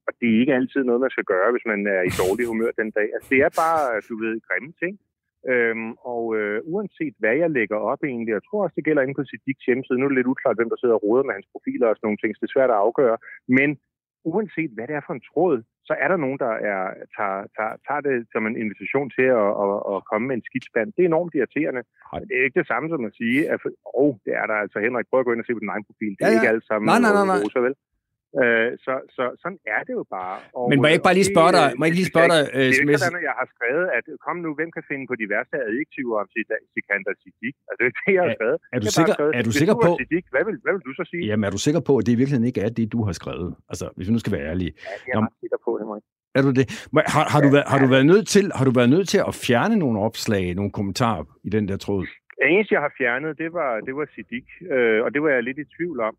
[0.06, 2.72] Og det er ikke altid noget, man skal gøre, hvis man er i dårlig humør
[2.80, 3.08] den dag.
[3.14, 4.94] Altså, det er bare, du ved, grimme ting.
[5.52, 9.18] Øhm, og øh, uanset hvad jeg lægger op egentlig, jeg tror også, det gælder inde
[9.18, 11.48] på Siddiqs hjemmeside, nu er det lidt uklart, hvem der sidder og roder med hans
[11.52, 13.16] profiler og sådan nogle ting, så det er svært at afgøre,
[13.58, 13.70] men
[14.32, 15.56] uanset hvad det er for en tråd,
[15.88, 16.82] så er der nogen, der er,
[17.16, 20.88] tager, tager, tager det som en invitation til at, at, at komme med en skidspand.
[20.94, 21.82] Det er enormt irriterende.
[22.12, 23.58] Men det er ikke det samme som at sige, at
[24.02, 24.78] oh, det er der altså.
[24.86, 26.12] Henrik, prøv at gå ind og se på din egen profil.
[26.16, 26.38] Det er Ja, ja.
[26.38, 27.40] ikke alt sammen Nej, nej, nej, nej.
[27.44, 27.74] rosa, vel?
[28.42, 30.36] Øh, så, så sådan er det jo bare.
[30.58, 32.30] Og, Men må jeg ikke bare lige spørge det- dig- må jeg ikke lige spørge
[32.34, 34.70] dig, Det er øh, ikke Smes- sådan, at jeg har skrevet, at kom nu, hvem
[34.76, 36.26] kan finde på de værste adjektiver om
[36.74, 37.54] Sikander Siddiq?
[37.68, 38.58] Altså, det er det, jeg har skrevet.
[38.74, 40.82] er du har bare sikker- skrevet, er du sikker på- Siddiq, hvad vil, hvad vil
[40.90, 41.22] du så sige?
[41.30, 43.50] Jamen, er du sikker på, at det i virkeligheden ikke er det, du har skrevet?
[43.72, 44.72] Altså, hvis vi nu skal være ærlige.
[44.76, 46.04] Ja, jeg er Nå, sikker på, Henrik.
[46.38, 46.64] Er du det?
[47.16, 49.34] Har, har, du været, har, du været nødt til, har du været nødt til at
[49.46, 52.02] fjerne nogle opslag, nogle kommentarer i den der tråd?
[52.40, 55.42] Det eneste, jeg har fjernet, det var, det var Siddiq, øh, og det var jeg
[55.48, 56.14] lidt i tvivl om.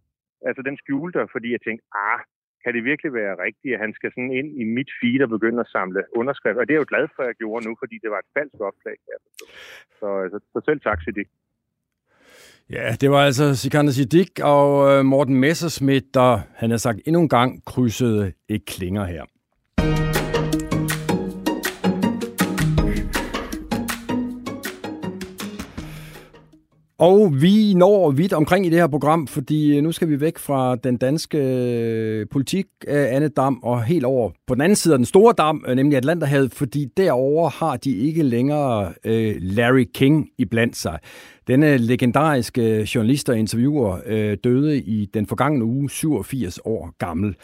[0.48, 2.20] Altså, den skjulte fordi jeg tænkte, ah,
[2.64, 5.60] kan det virkelig være rigtigt, at han skal sådan ind i mit feed og begynde
[5.66, 6.62] at samle underskrifter?
[6.62, 8.32] Og det er jeg jo glad for, at jeg gjorde nu, fordi det var et
[8.38, 8.96] falsk opslag.
[9.06, 9.20] kan.
[10.00, 11.30] Så, så, så selv tak, Siddiq.
[12.70, 17.22] Ja, det var altså Sikander Siddiq og øh, Morten Messersmith, der, han har sagt, endnu
[17.22, 19.24] en gang krydsede et klinger her.
[26.98, 30.38] Og vi når vidt omkring i det her program, fordi øh, nu skal vi væk
[30.38, 34.94] fra den danske øh, politik, øh, Anne Dam, og helt over på den anden side
[34.94, 40.30] af den store dam, nemlig Atlanterhavet, fordi derover har de ikke længere øh, Larry King
[40.38, 41.00] i blandt sig.
[41.48, 47.36] Denne legendariske journalist og interviewer øh, døde i den forgangne uge, 87 år gammel.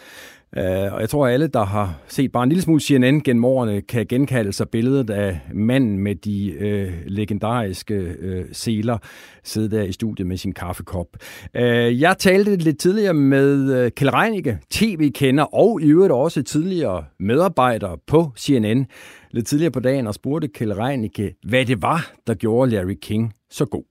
[0.57, 3.45] Uh, og jeg tror, at alle, der har set bare en lille smule CNN gennem
[3.45, 8.97] årene, kan genkalde sig billedet af manden med de uh, legendariske uh, seler,
[9.43, 11.07] sidde der i studiet med sin kaffekop.
[11.55, 17.05] Uh, jeg talte lidt tidligere med uh, Kjell Reinicke, tv-kender og i øvrigt også tidligere
[17.19, 18.85] medarbejder på CNN,
[19.31, 23.33] lidt tidligere på dagen, og spurgte Kjell Reinicke, hvad det var, der gjorde Larry King
[23.49, 23.83] så god.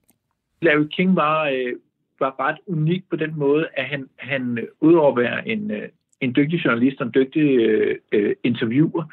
[0.61, 1.73] Larry King var, øh,
[2.19, 5.89] var ret unik på den måde, at han, han udover at være en, øh,
[6.21, 9.03] en dygtig journalist og en dygtig øh, øh, interviewer,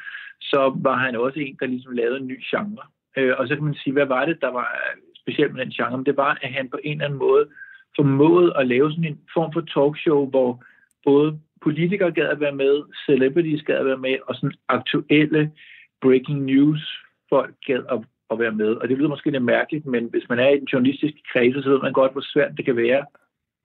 [0.41, 2.83] så var han også en, der ligesom lavede en ny genre.
[3.17, 4.67] Øh, og så kan man sige, hvad var det, der var
[5.15, 5.97] specielt med den genre?
[5.97, 7.45] Men det var, at han på en eller anden måde
[7.95, 10.63] formåede at lave sådan en form for talkshow, hvor
[11.05, 15.51] både politikere gad at være med, celebrities gad at være med, og sådan aktuelle
[16.01, 16.81] breaking news
[17.29, 17.99] folk gad at,
[18.31, 18.71] at være med.
[18.75, 21.69] Og det lyder måske lidt mærkeligt, men hvis man er i den journalistiske kredse, så
[21.69, 23.05] ved man godt, hvor svært det kan være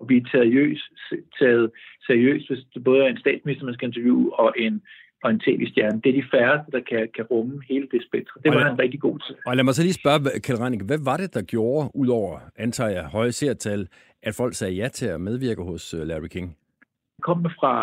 [0.00, 0.90] at blive seriøs,
[1.38, 1.70] taget
[2.06, 4.82] seriøst, hvis det både er en statsminister, man skal interviewe, og en,
[5.24, 6.00] og en tv-stjerne.
[6.04, 8.42] Det er de færreste, der kan, kan rumme hele det spektrum.
[8.42, 9.34] Det var Og- han rigtig god til.
[9.46, 12.90] Og lad mig så lige spørge, Kjell Reinicke, hvad var det, der gjorde, udover, antager
[12.90, 13.88] jeg, høje seertal,
[14.22, 16.56] at folk sagde ja til at medvirke hos øh, Larry King?
[17.22, 17.74] kom fra,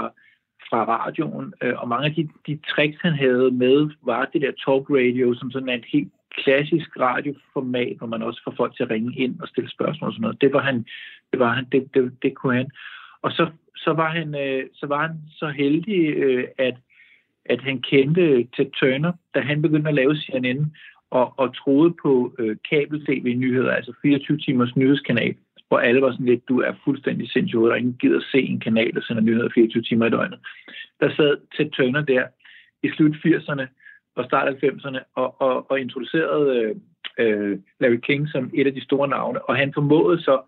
[0.69, 4.52] fra radioen, øh, og mange af de, de tricks, han havde med, var det der
[4.65, 6.11] talk radio, som sådan er et helt
[6.44, 10.14] klassisk radioformat, hvor man også får folk til at ringe ind og stille spørgsmål og
[10.14, 10.41] sådan noget.
[10.41, 10.85] Det var han,
[11.32, 12.70] det, var han, det, det, det kunne han.
[13.22, 16.76] Og så, så, var han, øh, så var han så heldig, øh, at,
[17.45, 20.74] at han kendte Ted Turner, da han begyndte at lave CNN,
[21.12, 25.36] og, og troede på øh, kabel-tv-nyheder, altså 24 timers nyhedskanal,
[25.68, 28.94] hvor alle var sådan lidt, du er fuldstændig sindssyg, og ingen gider se en kanal,
[28.94, 30.40] der sender nyheder 24 timer i døgnet.
[30.99, 32.24] Der sad Ted Turner der
[32.84, 33.66] i slut 80'erne
[34.16, 36.76] og start 90'erne og, og, og introducerede øh,
[37.20, 40.41] øh, Larry King som et af de store navne, og han formåede så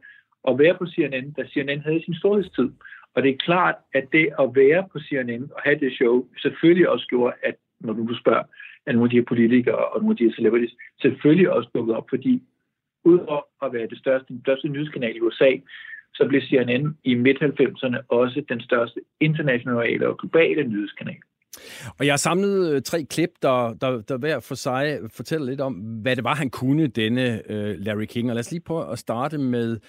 [0.49, 2.69] at være på CNN, da CNN havde sin storhedstid.
[3.15, 6.89] Og det er klart, at det at være på CNN og have det show, selvfølgelig
[6.89, 8.43] også gjorde, at når du spørger,
[8.85, 11.95] at nogle af de her politikere og nogle af de her celebrities, selvfølgelig også dukket
[11.95, 12.43] op, fordi
[13.05, 15.51] udover at være det største, den største nyhedskanal i USA,
[16.13, 21.21] så blev CNN i midt-90'erne også den største internationale og globale nyhedskanal.
[21.99, 25.61] Og jeg har samlet øh, tre klip, der, der, der hver for sig fortæller lidt
[25.61, 28.29] om, hvad det var, han kunne, denne øh, Larry King.
[28.29, 29.79] Og lad os lige prøve at starte med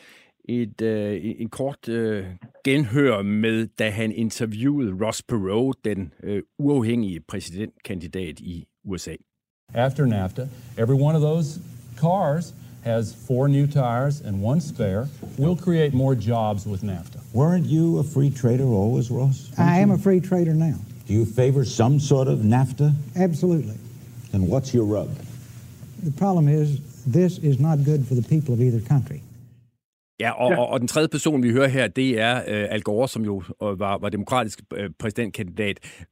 [0.48, 2.24] et, uh, en kort uh,
[2.64, 9.14] genhør med, da han interviewede Ross Perot, den uh, uafhængige præsidentkandidat i USA.
[9.74, 10.48] After NAFTA,
[10.78, 11.60] every one of those
[11.96, 15.08] cars has four new tires and one spare.
[15.38, 17.18] We'll create more jobs with NAFTA.
[17.32, 19.50] Weren't you a free trader always, Ross?
[19.58, 20.76] I am a free trader now.
[21.06, 22.92] Do you favor some sort of NAFTA?
[23.16, 23.78] Absolutely.
[24.32, 25.08] And what's your rub?
[26.02, 29.22] The problem is, this is not good for the people of either country.
[30.20, 33.08] Ja, og, og, og den tredje person, vi hører her, det er uh, Al Gore,
[33.08, 36.04] som jo uh, var, var demokratisk uh, præsidentkandidat.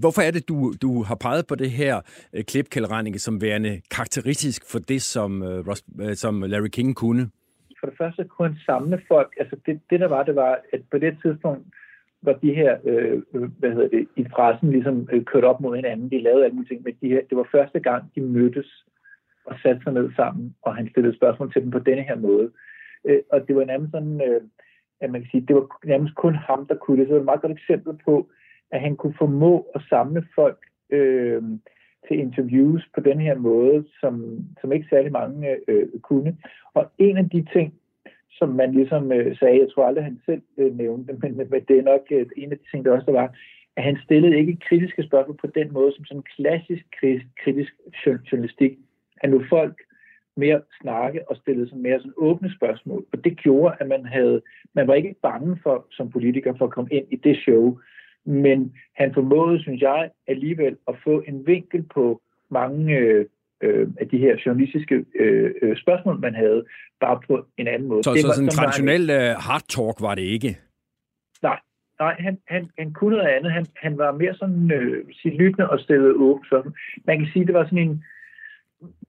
[0.00, 2.00] Hvorfor er det, du, du har peget på det her
[2.36, 6.96] uh, klip, Kjell som værende karakteristisk for det, som, uh, Ross, uh, som Larry King
[6.96, 7.30] kunne?
[7.80, 9.32] For det første kunne han samle folk.
[9.40, 11.66] Altså det, det der var, det var, at på det tidspunkt
[12.22, 13.22] var de her, øh,
[13.58, 16.10] hvad hedder det, i pressen ligesom øh, kørt op mod hinanden.
[16.10, 18.84] De lavede alle ting, men de her, det var første gang, de mødtes
[19.46, 22.50] og satte sig ned sammen, og han stillede spørgsmål til dem på denne her måde.
[23.04, 24.40] Øh, og det var nærmest sådan, øh,
[25.00, 27.06] at man kan sige, det var nærmest kun ham, der kunne det.
[27.06, 28.28] Så det var et meget godt eksempel på,
[28.70, 30.58] at han kunne formå at samle folk
[30.90, 31.42] øh,
[32.08, 36.36] til interviews på den her måde, som, som ikke særlig mange øh, kunne.
[36.74, 37.74] Og en af de ting,
[38.30, 41.78] som man ligesom øh, sagde, jeg tror aldrig, han selv øh, nævnte, men, men det
[41.78, 43.34] er nok øh, en af de ting, der også der var,
[43.76, 46.84] at han stillede ikke kritiske spørgsmål på den måde, som sådan klassisk
[47.44, 47.72] kritisk
[48.32, 48.78] journalistik.
[49.22, 49.82] Han lå folk
[50.36, 53.04] mere snakke og stillede sådan mere sådan åbne spørgsmål.
[53.12, 54.42] Og det gjorde, at man havde,
[54.74, 57.78] man var ikke bange for, som politiker for at komme ind i det show.
[58.26, 63.26] Men han formåede, synes jeg, alligevel at få en vinkel på mange øh,
[63.62, 66.64] øh, af de her journalistiske øh, øh, spørgsmål, man havde,
[67.00, 68.02] bare på en anden måde.
[68.02, 69.10] Så, det så var, sådan en traditionel.
[69.10, 70.58] Øh, hard talk var det ikke?
[71.42, 71.60] Nej,
[72.00, 73.52] nej han, han, han kunne noget andet.
[73.52, 76.46] Han, han var mere sådan øh, lyttende og stillede åbent.
[77.06, 78.04] Man kan sige, det var sådan en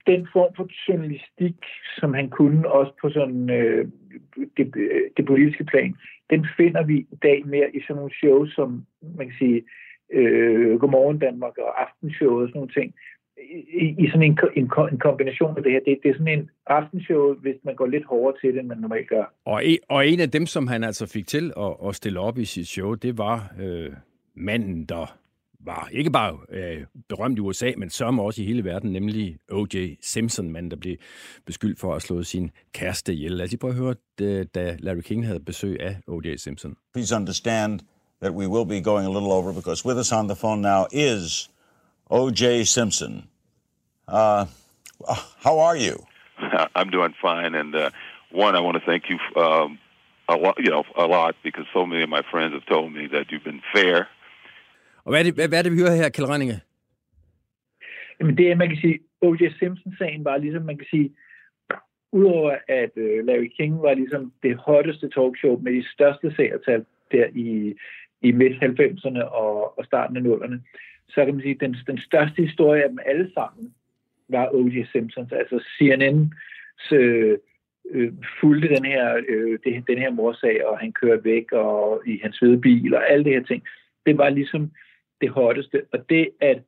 [0.07, 1.55] den form for journalistik,
[1.99, 3.87] som han kunne også på sådan øh,
[4.57, 4.73] det,
[5.17, 5.95] det politiske plan,
[6.29, 8.85] den finder vi i dag mere i sådan nogle shows, som
[9.17, 9.63] man kan sige,
[10.13, 12.93] øh, Godmorgen Danmark og Aftenshow og sådan nogle ting,
[13.83, 15.79] i, i sådan en, en, en kombination af det her.
[15.85, 18.77] Det, det er sådan en aftenshow, hvis man går lidt hårdere til det, end man
[18.77, 19.33] normalt gør.
[19.45, 22.37] Og, en, og en af dem, som han altså fik til at, at stille op
[22.37, 23.91] i sit show, det var øh,
[24.35, 25.17] manden, der
[25.65, 29.95] var ikke bare øh, berømt i USA, men sørme også i hele verden, nemlig O.J.
[30.01, 30.95] Simpson, manden, der blev
[31.45, 33.31] beskyldt for at slå sin kæreste ihjel.
[33.31, 36.35] Lad os lige prøve at høre, da Larry King havde besøg af O.J.
[36.35, 36.75] Simpson.
[36.93, 37.79] Please understand
[38.21, 40.85] that we will be going a little over, because with us on the phone now
[40.91, 41.49] is
[42.09, 42.63] O.J.
[42.63, 43.29] Simpson.
[44.07, 44.45] Uh,
[45.45, 45.95] how are you?
[46.75, 47.89] I'm doing fine, and uh,
[48.31, 49.79] one, I want to thank you um,
[50.27, 53.07] a lot, you know, a lot because so many of my friends have told me
[53.07, 54.07] that you've been fair
[55.05, 56.59] og hvad er det, hvad, hvad er det vi hører her, Kjell Renninge?
[58.19, 59.43] Jamen det er, man kan sige, O.J.
[59.59, 61.11] Simpson-sagen var ligesom, man kan sige,
[62.11, 67.25] udover at øh, Larry King var ligesom det hotteste talkshow med de største seertal der
[67.33, 67.75] i,
[68.21, 70.57] i midt-90'erne og, og starten af 0'erne,
[71.09, 73.73] så kan man sige, at den, den største historie af dem alle sammen
[74.29, 74.85] var O.J.
[74.91, 75.31] Simpsons.
[75.31, 76.33] Altså CNN
[76.91, 77.37] øh,
[77.91, 82.19] øh, fulgte den her, øh, det, den her morsag, og han kørte væk og i
[82.23, 83.63] hans hvide bil og alle de her ting.
[84.05, 84.71] Det var ligesom
[85.25, 85.81] det hotteste.
[85.93, 86.59] Og det at,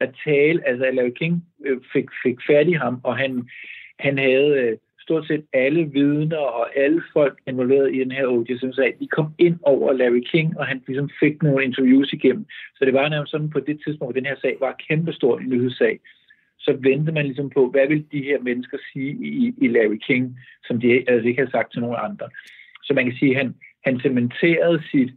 [0.00, 1.34] at tale, altså Larry King
[1.66, 3.48] øh, fik, fik fat i ham, og han,
[3.98, 4.76] han havde øh,
[5.06, 8.46] stort set alle vidner og alle folk involveret i den her O.J.
[8.46, 12.46] Simpson-sag, de kom ind over Larry King, og han ligesom fik nogle interviews igennem.
[12.76, 15.48] Så det var nærmest sådan på det tidspunkt, hvor den her sag var kæmpestor en
[15.48, 16.00] nyhedssag,
[16.58, 20.38] så ventede man ligesom på, hvad vil de her mennesker sige i, i Larry King,
[20.66, 22.26] som de altså ikke havde sagt til nogen andre.
[22.82, 23.54] Så man kan sige, at han,
[23.84, 25.10] han cementerede sit,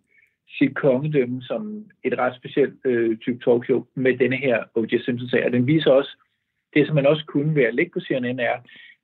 [0.58, 4.98] sit kongedømme som et ret specielt øh, type talkshow med denne her O.J.
[4.98, 5.46] Simpson-sag.
[5.46, 6.18] Og den viser også,
[6.74, 8.58] det som man også kunne være lidt på CNN er,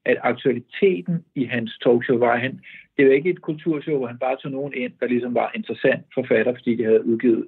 [0.05, 2.59] at aktualiteten i hans talkshow var, han,
[2.97, 6.05] det var ikke et kulturshow, hvor han bare tog nogen ind, der ligesom var interessant
[6.13, 7.47] forfatter, fordi de havde udgivet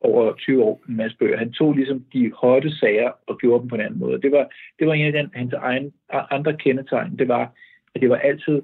[0.00, 1.38] over 20 år en masse bøger.
[1.38, 4.22] Han tog ligesom de hotte sager og gjorde dem på en anden måde.
[4.22, 4.48] Det var,
[4.78, 7.18] det var en af den, hans egen, andre kendetegn.
[7.18, 7.54] Det var,
[7.94, 8.62] at det var altid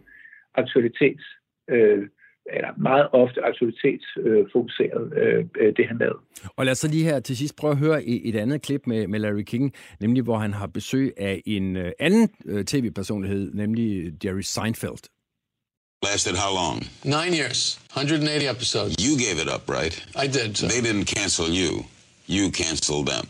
[0.54, 1.24] aktualitets,
[1.68, 2.08] øh,
[2.52, 6.18] eller meget ofte aktualitetsfokuseret, øh, øh, det han lavede.
[6.56, 9.06] Og lad os så lige her til sidst prøve at høre et andet klip med,
[9.06, 14.12] med Larry King, nemlig hvor han har besøg af en øh, anden øh, tv-personlighed, nemlig
[14.24, 15.02] Jerry Seinfeld.
[16.02, 16.78] Lasted how long?
[17.04, 18.94] Nine years, 180 episodes.
[19.06, 19.94] You gave it up, right?
[20.24, 20.54] I did.
[20.54, 20.68] Sir.
[20.68, 21.72] They didn't cancel you.
[22.28, 23.26] You canceled them.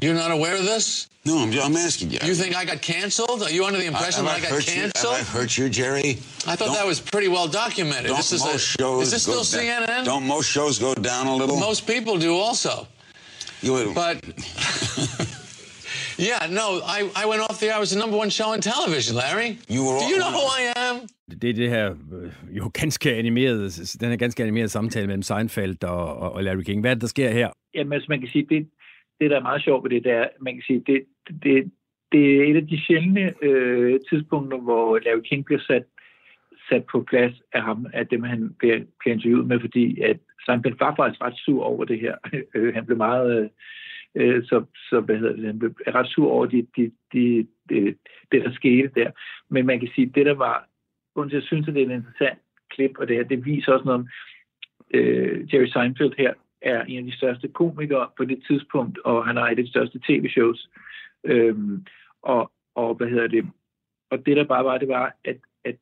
[0.00, 1.08] You're not aware of this?
[1.24, 2.18] No, I'm, I'm asking you.
[2.22, 3.42] You think I got canceled?
[3.42, 4.72] Are you under the impression have that I got hurt you?
[4.74, 5.16] canceled?
[5.16, 6.10] Have I hurt you, Jerry?
[6.46, 8.06] I thought that was pretty well documented.
[8.06, 10.04] Don't This is, most a, shows is this go still down- CNN?
[10.04, 11.58] Don't most shows go down a little?
[11.58, 12.86] Most people do also.
[13.62, 14.16] You would- But
[16.18, 17.74] yeah, no, I, I went off the air.
[17.76, 19.58] I was the number one show on television, Larry.
[19.68, 21.00] You were do you know who I am?
[21.42, 23.70] Det er det her øh, jo ganske animerede,
[24.00, 26.80] den her ganske animerede samtale mellem Seinfeld og, og, og Larry King.
[26.80, 27.48] Hvad er det, der sker her?
[27.74, 28.66] Jamen, altså, man kan sige, det,
[29.20, 31.04] det der er meget sjovt ved det, det er, man kan sige, det,
[31.42, 31.72] det,
[32.12, 35.84] det er et af de sjældne øh, tidspunkter, hvor Larry King bliver sat,
[36.68, 40.78] sat på plads af ham, af dem, han bliver, bliver interviewet med, fordi at Seinfeld
[40.78, 42.14] var faktisk ret sur over det her.
[42.54, 43.42] Øh, han blev meget...
[43.42, 43.48] Øh,
[44.14, 47.94] øh, så, så hvad hedder det, han blev ret sur over de, de, de, de,
[48.32, 49.10] det, der skete der.
[49.48, 50.68] Men man kan sige, det der var,
[51.14, 52.38] grunden til, at jeg synes, at det er en interessant
[52.70, 54.08] klip, og det her, det viser også noget om,
[54.94, 59.36] øh, Jerry Seinfeld her er en af de største komikere på det tidspunkt, og han
[59.36, 60.68] har et af de største tv-shows.
[61.24, 61.86] Øhm,
[62.22, 63.46] og, og hvad hedder det?
[64.10, 65.76] Og det der bare var, det var, at, at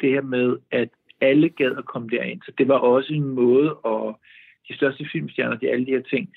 [0.00, 0.88] det her med, at
[1.20, 2.42] alle gad at komme derind.
[2.42, 4.20] Så det var også en måde, og
[4.68, 6.32] de største filmstjerner, de alle de her ting,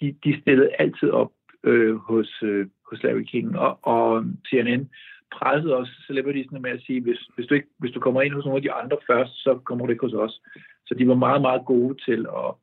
[0.00, 1.32] de, de stillede altid op
[1.64, 3.58] øh, hos, øh, hos Larry King.
[3.58, 4.90] Og, og CNN
[5.32, 8.44] pressede også celebritiesne med at sige, hvis, hvis, du ikke, hvis du kommer ind hos
[8.44, 10.40] nogle af de andre først, så kommer du ikke hos os.
[10.86, 12.54] Så de var meget, meget gode til at,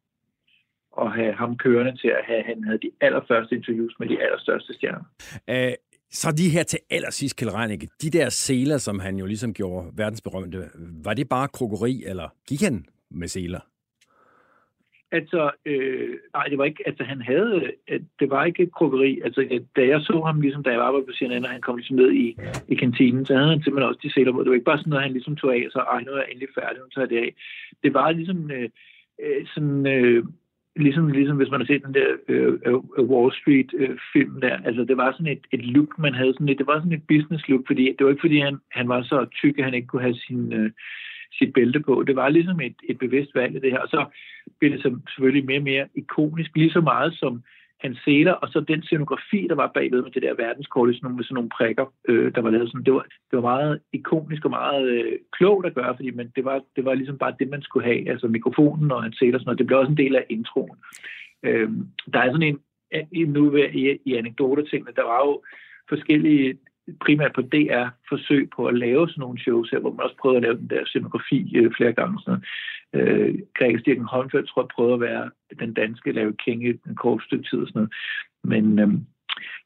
[1.02, 4.74] at have ham kørende til at have, han havde de allerførste interviews med de allerstørste
[4.74, 5.04] stjerner.
[5.48, 5.74] Uh,
[6.12, 9.92] så de her til allersidst, Kjell Reinicke, de der seler, som han jo ligesom gjorde
[9.98, 10.70] verdensberømte,
[11.04, 13.60] var det bare krokeri, eller gik han med seler?
[15.18, 19.22] Altså, øh, nej, det var ikke, altså han havde, øh, det var ikke krokeri.
[19.26, 21.96] Altså, da jeg så ham, ligesom da jeg var på CNN, og han kom ligesom
[21.96, 22.38] ned i,
[22.68, 24.40] i kantinen, så havde han simpelthen også de sæler på.
[24.40, 26.28] Det var ikke bare sådan noget, han ligesom tog af, så ej, nu er jeg
[26.30, 27.32] endelig færdig, nu tager jeg det af.
[27.84, 28.70] Det var ligesom øh,
[29.24, 30.24] øh, sådan, øh,
[30.76, 34.58] ligesom, ligesom hvis man har set den der øh, øh, øh Wall Street-film øh, der,
[34.66, 37.08] altså det var sådan et, et look, man havde sådan et, det var sådan et
[37.08, 39.88] business look, fordi det var ikke fordi, han, han var så tyk, at han ikke
[39.88, 40.72] kunne have sin, øh,
[41.38, 42.04] sit bælte på.
[42.08, 44.06] Det var ligesom et, et bevidst valg det her, og så
[44.60, 47.44] blev det så selvfølgelig mere og mere ikonisk, lige så meget som
[47.84, 51.16] hans seler, og så den scenografi, der var bagved med det der verdenskort, sådan nogle,
[51.16, 54.46] med sådan nogle prikker, øh, der var lavet sådan, det var, det var meget ikonisk
[54.46, 57.50] og meget øh, klogt at gøre, fordi man, det, var, det var ligesom bare det,
[57.50, 60.04] man skulle have, altså mikrofonen og hans seler og sådan noget, det blev også en
[60.04, 60.78] del af introen.
[61.44, 61.70] Øh,
[62.14, 62.60] der er sådan en,
[63.12, 65.44] en nu i, i anekdotetingene, der var jo
[65.90, 66.58] forskellige
[67.06, 70.38] primært på DR forsøg på at lave sådan nogle shows her, hvor man også prøvede
[70.38, 72.20] at lave den der scenografi øh, flere gange.
[72.20, 72.46] Sådan noget
[72.94, 76.96] øh, Greg Stirken Holmfeldt tror jeg prøvede at være den danske lave King i en
[76.96, 77.94] kort stykke tid og sådan noget.
[78.44, 78.90] Men, øh,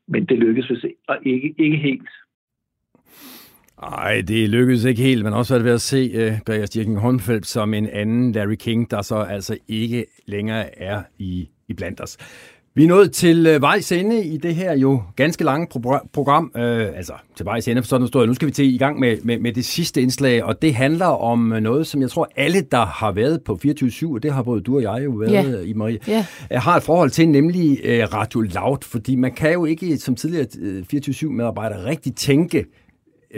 [0.07, 2.09] men det lykkedes vist og ikke, ikke helt.
[3.81, 6.97] Nej, det lykkedes ikke helt, men også været ved at se øh, uh, Gregers Stirken
[6.97, 12.01] Hornfeldt som en anden Larry King, der så altså ikke længere er i, i blandt
[12.01, 12.17] os.
[12.77, 16.51] Vi er nået til øh, vejs ende i det her jo ganske lange pro- program.
[16.57, 18.27] Øh, altså til vejs ende for sådan noget.
[18.29, 21.05] Nu skal vi til i gang med, med, med det sidste indslag, og det handler
[21.05, 24.61] om noget, som jeg tror alle, der har været på 24-7, og det har både
[24.61, 25.61] du og jeg jo været Ja.
[25.61, 26.25] i Marie, Ja.
[26.51, 30.45] har et forhold til, nemlig øh, Radio Loud, fordi man kan jo ikke som tidligere
[30.59, 32.63] øh, 24-7-medarbejder rigtig tænke, øh,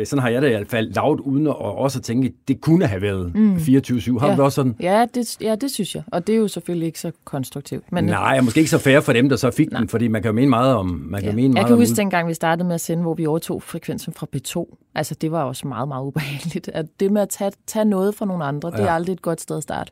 [0.07, 2.85] sådan har jeg det i hvert fald, loud, uden at også at tænke, det kunne
[2.85, 3.55] have været Mm.
[3.55, 4.19] 24-7.
[4.19, 4.35] Har ja.
[4.35, 4.75] du også sådan?
[4.79, 6.03] Ja det, ja, det synes jeg.
[6.11, 7.91] Og det er jo selvfølgelig ikke så konstruktivt.
[7.91, 10.21] Men, Nej, og måske ikke så fair for dem, der så fik den, fordi man
[10.21, 10.85] kan jo mene meget om...
[11.09, 11.35] Man kan Ja.
[11.35, 13.25] mene Jeg meget kan om huske ud- dengang, vi startede med at sende, hvor vi
[13.25, 14.77] overtog frekvensen fra P2.
[14.95, 16.69] Altså, det var også meget, meget ubehageligt.
[16.73, 18.77] At det med at tage, tage noget fra nogle andre, ja.
[18.81, 19.91] det er aldrig et godt sted at starte.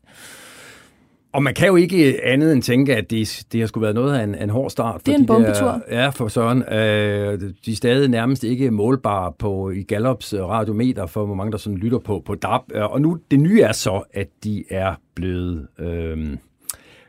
[1.38, 4.20] Og man kan jo ikke andet end tænke, at det, det har skulle været noget
[4.20, 5.06] af en, en hård start.
[5.06, 5.82] Det er for en de bombetur.
[5.90, 6.64] Der, ja, for Søren.
[6.64, 11.52] Øh, de er stadig nærmest ikke målbare på, i Gallups øh, radiometer, for hvor mange
[11.52, 12.62] der sådan lytter på, på DAB.
[12.74, 16.38] Øh, Og nu, det nye er så, at de er blevet øh,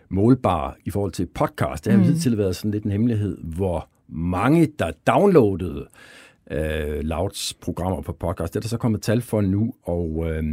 [0.09, 1.85] målbare i forhold til podcast.
[1.85, 2.05] Det har mm.
[2.05, 5.87] hidtil været sådan lidt en hemmelighed, hvor mange, der downloadede
[6.51, 8.55] øh, Louds programmer på podcast.
[8.55, 10.45] Det er der så kommet tal for nu, og øh,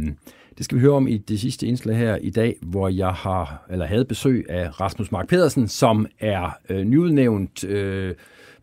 [0.58, 3.66] det skal vi høre om i det sidste indslag her i dag, hvor jeg har
[3.70, 8.14] eller havde besøg af Rasmus Mark Pedersen, som er øh, nyudnævnt øh,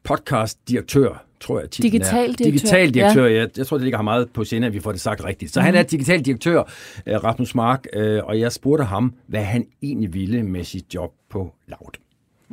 [0.04, 2.34] podcastdirektør, tror jeg titlen Digital er.
[2.34, 3.42] direktør, Digital direktør, ja.
[3.42, 3.46] ja.
[3.58, 5.54] jeg, tror, det ligger ham meget på sinde, at vi får det sagt rigtigt.
[5.54, 5.66] Så Mhm.
[5.66, 6.64] han er digital direktør,
[7.08, 11.12] øh, Rasmus Mark, øh, og jeg spurgte ham, hvad han egentlig ville med sit job
[11.30, 11.92] på Loud.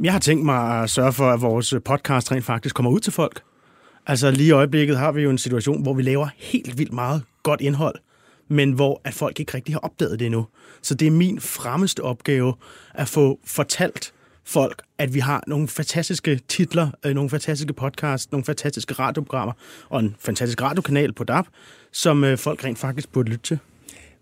[0.02, 3.12] Jeg har tænkt mig at sørge for, at vores podcast rent faktisk kommer ud til
[3.12, 3.40] folk.
[4.06, 7.22] Altså lige i øjeblikket har vi jo en situation, hvor vi laver helt vildt meget
[7.42, 7.94] godt indhold,
[8.50, 10.46] men hvor at folk ikke rigtig har opdaget det endnu.
[10.82, 12.54] Så det er min fremmeste opgave
[12.94, 14.12] at få fortalt
[14.44, 19.52] folk, at vi har nogle fantastiske titler, øh, nogle fantastiske podcasts, nogle fantastiske radioprogrammer
[19.88, 21.46] og en fantastisk radiokanal på DAP,
[21.92, 23.58] som øh, folk rent faktisk burde lytte til.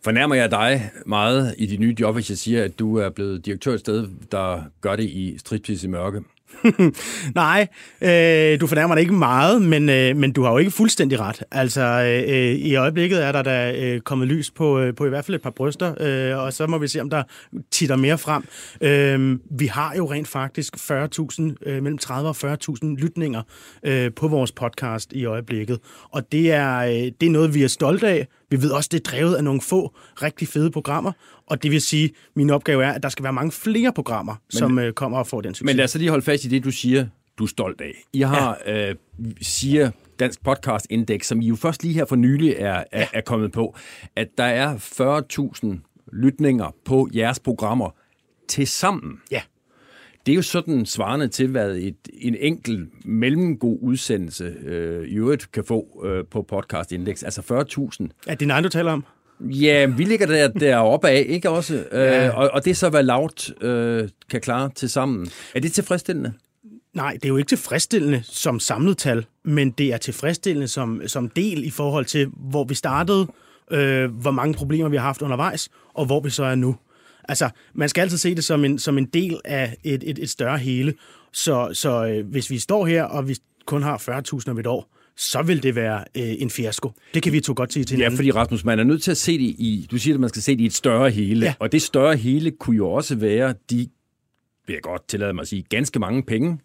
[0.05, 3.47] Fornærmer jeg dig meget i dit nye job, hvis jeg siger, at du er blevet
[3.47, 6.21] direktør et sted, der gør det i stridspis i mørke?
[7.35, 7.69] Nej,
[8.01, 11.43] øh, du fornærmer dig ikke meget, men, øh, men du har jo ikke fuldstændig ret.
[11.51, 15.09] Altså, øh, øh, i øjeblikket er der da øh, kommet lys på, øh, på i
[15.09, 17.23] hvert fald et par bryster, øh, og så må vi se, om der
[17.71, 18.45] titter mere frem.
[18.81, 23.43] Øh, vi har jo rent faktisk 40.000, øh, mellem 30 og 40.000 lytninger
[23.83, 25.79] øh, på vores podcast i øjeblikket,
[26.11, 28.27] og det er, øh, det er noget, vi er stolte af.
[28.51, 31.13] Vi ved også, det er drevet af nogle få rigtig fede programmer,
[31.47, 34.33] og det vil sige, at min opgave er, at der skal være mange flere programmer,
[34.33, 35.67] men, som øh, kommer og får den succes.
[35.67, 37.07] Men lad os så lige holde fast i det, du siger,
[37.39, 37.93] du er stolt af.
[38.13, 38.89] I har, ja.
[38.91, 38.95] øh,
[39.41, 43.21] siger Dansk Podcast Index, som I jo først lige her for nylig er, er, er
[43.21, 43.77] kommet på,
[44.17, 44.77] at der er
[45.65, 47.91] 40.000 lytninger på jeres programmer
[48.49, 49.21] til sammen.
[49.31, 49.43] Ja.
[50.29, 55.53] Det er jo sådan svarende til, hvad et, en enkelt mellemgod udsendelse øh, i øvrigt
[55.53, 57.23] kan få øh, på Podcast Index.
[57.23, 58.09] Altså 40.000.
[58.27, 59.05] Er det en du taler om?
[59.41, 61.85] Ja, vi ligger der deroppe af, ikke også?
[61.93, 62.27] Ja.
[62.27, 65.29] Øh, og, og det er så, hvad Laut øh, kan klare til sammen.
[65.55, 66.33] Er det tilfredsstillende?
[66.95, 71.29] Nej, det er jo ikke tilfredsstillende som samlet tal, men det er tilfredsstillende som, som
[71.29, 73.27] del i forhold til, hvor vi startede,
[73.71, 76.77] øh, hvor mange problemer vi har haft undervejs, og hvor vi så er nu.
[77.29, 80.31] Altså, man skal altid se det som en, som en del af et, et, et
[80.31, 80.95] større hele.
[81.33, 83.37] Så, så øh, hvis vi står her, og vi
[83.67, 86.93] kun har 40.000 om et år, så vil det være øh, en fiasko.
[87.15, 88.13] Det kan vi to godt sige til hinanden.
[88.13, 90.29] Ja, fordi Rasmus, man er nødt til at se det i, du siger, at man
[90.29, 91.55] skal se det i et større hele, ja.
[91.59, 93.89] og det større hele kunne jo også være de,
[94.67, 96.59] vil jeg godt tillade mig at sige, ganske mange penge,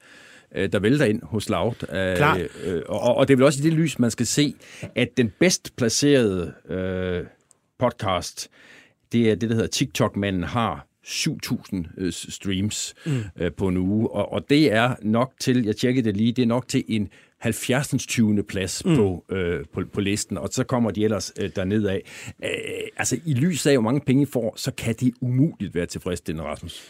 [0.56, 1.77] øh, der vælter ind hos Laut.
[1.90, 2.40] Klar.
[2.64, 4.53] Øh, og, og det er vel også i det lys, man skal se,
[4.95, 7.23] at den bedst placerede øh,
[7.80, 8.49] podcast,
[9.14, 13.23] det er det, der hedder TikTok-manden har 7.000 øh, streams mm.
[13.40, 16.41] øh, på en uge, og, og det er nok til, jeg tjekkede det lige, det
[16.41, 18.06] er nok til en 70.
[18.07, 18.44] 20.
[18.44, 18.95] plads mm.
[18.95, 22.02] på, øh, på, på listen, og så kommer de ellers øh, derned af.
[22.44, 22.49] Øh,
[22.98, 26.49] altså, i lys af, hvor mange penge I får, så kan det umuligt være tilfredsstillende,
[26.49, 26.81] Rasmus.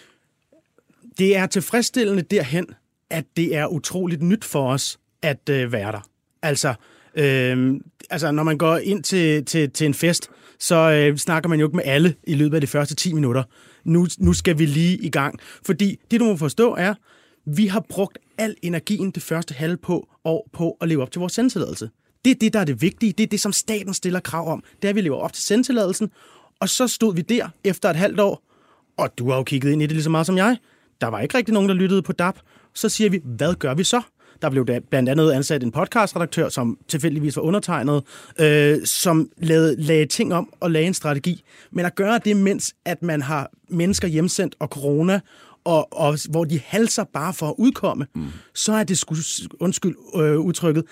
[1.18, 2.66] Det er tilfredsstillende derhen,
[3.10, 6.10] at det er utroligt nyt for os at øh, være der.
[6.42, 6.74] Altså,
[7.16, 7.80] øh,
[8.10, 10.30] altså, når man går ind til, til, til en fest,
[10.64, 13.44] så øh, snakker man jo ikke med alle i løbet af de første 10 minutter.
[13.84, 15.40] Nu, nu skal vi lige i gang.
[15.66, 16.94] Fordi det, du må forstå, er,
[17.46, 21.20] vi har brugt al energien det første halve på år på at leve op til
[21.20, 21.90] vores sendtilladelse.
[22.26, 23.14] Det er det, der er det vigtige.
[23.18, 24.64] Det er det, som staten stiller krav om.
[24.76, 26.10] Det er, at vi lever op til sendtilladelsen.
[26.60, 28.44] Og så stod vi der efter et halvt år,
[28.98, 30.58] og du har jo kigget ind i det lige så meget som jeg.
[31.02, 32.40] Der var ikke rigtig nogen, der lyttede på DAP.
[32.74, 34.02] Så siger vi, hvad gør vi så?
[34.44, 38.04] Der blev blandt andet ansat en podcastredaktør, som tilfældigvis var undertegnet,
[38.40, 41.44] øh, som lavede, lagde ting om og lagde en strategi.
[41.72, 45.20] Men at gøre det, mens at man har mennesker hjemsendt og corona,
[45.64, 48.28] og, og hvor de halser bare for at udkomme, mm.
[48.54, 49.16] så er det, sku,
[49.60, 50.84] undskyld øh, udtrykket,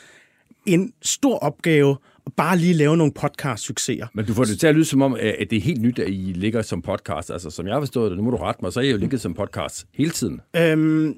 [0.66, 4.08] en stor opgave at bare lige lave nogle podcast-succeser.
[4.14, 6.10] Men du får det til at lyde som om, at det er helt nyt, at
[6.10, 7.32] I ligger som podcast.
[7.32, 8.98] Altså, som jeg har forstået det, nu må du rette mig, så er I jo
[8.98, 10.42] ligget som podcast hele tiden.
[10.56, 11.16] Øhm,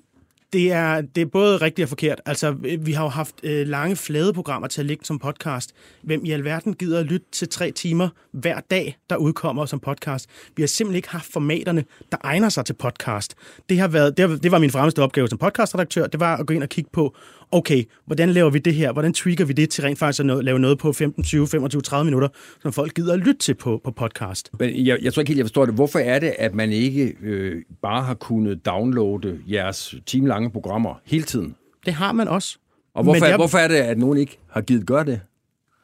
[0.53, 2.21] det er, det er både rigtigt og forkert.
[2.25, 5.73] Altså, vi har jo haft øh, lange programmer til at ligge som podcast.
[6.01, 10.29] Hvem i alverden gider at lytte til tre timer hver dag, der udkommer som podcast?
[10.55, 13.35] Vi har simpelthen ikke haft formaterne, der egner sig til podcast.
[13.69, 16.07] Det, har været, det, har, det var min fremmeste opgave som podcastredaktør.
[16.07, 17.15] Det var at gå ind og kigge på,
[17.51, 18.91] okay, hvordan laver vi det her?
[18.91, 22.05] Hvordan trigger vi det til rent faktisk at lave noget på 15, 20, 25, 30
[22.05, 22.27] minutter,
[22.61, 24.49] som folk gider at lytte til på, på podcast?
[24.59, 25.75] Men jeg, jeg tror ikke helt, jeg forstår det.
[25.75, 31.23] Hvorfor er det, at man ikke øh, bare har kunnet downloade jeres timelange programmer hele
[31.23, 31.55] tiden?
[31.85, 32.57] Det har man også.
[32.93, 33.35] Og hvorfor, jeg...
[33.35, 35.19] hvorfor er det, at nogen ikke har givet gøre det?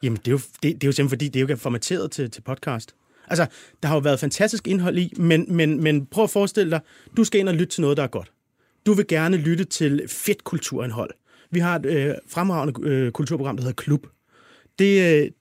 [0.04, 2.12] Jamen, det er jo, det, det er jo simpelthen, fordi det er jo ikke formateret
[2.12, 2.96] til, til podcast.
[3.28, 3.46] Altså,
[3.84, 6.80] der har jo været fantastisk indhold i, men, men, men prøv at forestille dig,
[7.18, 8.32] du skal ind og lytte til noget, der er godt.
[8.86, 11.10] Du vil gerne lytte til fedt kulturindhold.
[11.52, 14.08] Vi har et øh, fremragende øh, kulturprogram, der hedder Klub.
[14.80, 15.32] Det, øh,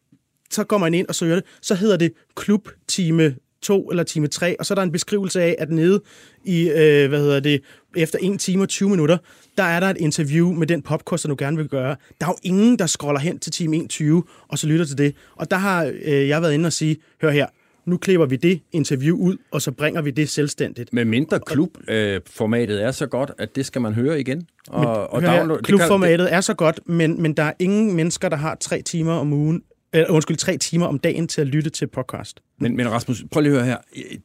[0.51, 1.45] så går man ind og søger det.
[1.63, 5.43] Så hedder det Klub Time 2 eller time 3, og så er der en beskrivelse
[5.43, 6.03] af, at nede
[6.45, 7.63] i, øh, hvad hedder det,
[7.97, 9.19] efter 1 time og 20 minutter,
[9.57, 11.97] der er der et interview med den popkoster, du gerne vil gøre.
[12.21, 15.15] Der er jo ingen, der scroller hen til time 21 og så lytter til det.
[15.37, 17.47] Og der har øh, jeg været inde og sige, hør her,
[17.89, 20.93] nu klipper vi det interview ud, og så bringer vi det selvstændigt.
[20.93, 24.47] Men mindre klubformatet øh, er så godt, at det skal man høre igen.
[24.69, 28.29] Og, men, og download, klubformatet det er så godt, men, men der er ingen mennesker,
[28.29, 29.63] der har tre timer om ugen,
[29.93, 32.41] eller, undskyld, tre timer om dagen til at lytte til podcast.
[32.61, 33.77] Men, men Rasmus, prøv lige at høre her.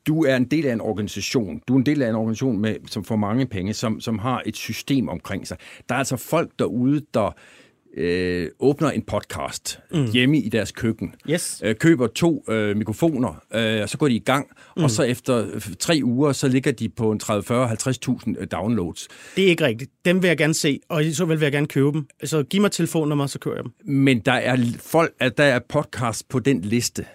[0.07, 1.61] Du er en del af en organisation.
[1.67, 4.41] Du er en del af en organisation, med, som får mange penge, som, som har
[4.45, 5.57] et system omkring sig.
[5.89, 7.35] Der er altså folk derude, der
[7.97, 9.99] øh, åbner en podcast Mm.
[9.99, 10.05] mm.
[10.13, 11.61] hjemme i deres køkken, Yes.
[11.65, 14.47] øh, køber to øh, mikrofoner, øh, og så går de i gang,
[14.77, 14.83] Mm.
[14.83, 19.07] og så efter øh, tre uger, så ligger de på en 30-40-50.000 øh, downloads.
[19.35, 19.91] Det er ikke rigtigt.
[20.05, 22.07] Dem vil jeg gerne se, og i så vil jeg gerne købe dem.
[22.23, 23.95] Så giv mig telefonnummer, så kører jeg dem.
[23.95, 27.05] Men der er folk, at der er podcast på den liste,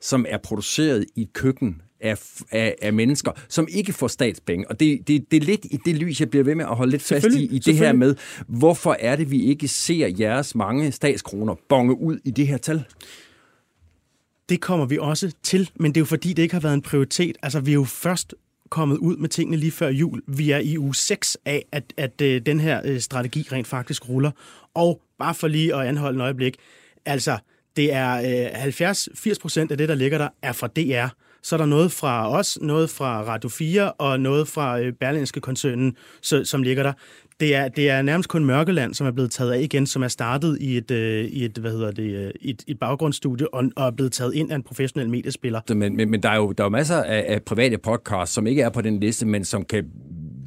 [0.00, 2.18] som er produceret i et køkken af,
[2.50, 4.70] af, af mennesker, som ikke får statspenge.
[4.70, 6.90] Og det, det, det er lidt i det lys, jeg bliver ved med at holde
[6.90, 8.14] lidt fast i, i det her med,
[8.46, 12.84] hvorfor er det, vi ikke ser jeres mange statskroner bonge ud i det her tal?
[14.48, 16.82] Det kommer vi også til, men det er jo fordi, det ikke har været en
[16.82, 17.36] prioritet.
[17.42, 18.34] Altså, vi er jo først
[18.70, 20.22] kommet ud med tingene lige før jul.
[20.26, 24.08] Vi er i uge 6 af, at, at øh, den her øh, strategi rent faktisk
[24.08, 24.30] ruller.
[24.74, 26.56] Og bare for lige at anholde en øjeblik,
[27.06, 27.38] altså,
[27.76, 28.92] det er øh,
[29.32, 31.08] 70-80 procent af det, der ligger der, er fra DR.
[31.42, 35.40] Så er der noget fra os, noget fra Radio 4 og noget fra øh, Berlinske
[35.40, 36.92] koncernen, så, som ligger der.
[37.40, 40.08] Det er, det er nærmest kun Mørkeland, som er blevet taget af igen, som er
[40.08, 43.86] startet i et, øh, i et, hvad hedder det, øh, et, et baggrundsstudie og, og
[43.86, 45.60] er blevet taget ind af en professionel mediespiller.
[45.74, 48.46] Men, men, men der er jo der er jo masser af, af private podcasts, som
[48.46, 49.84] ikke er på den liste, men som kan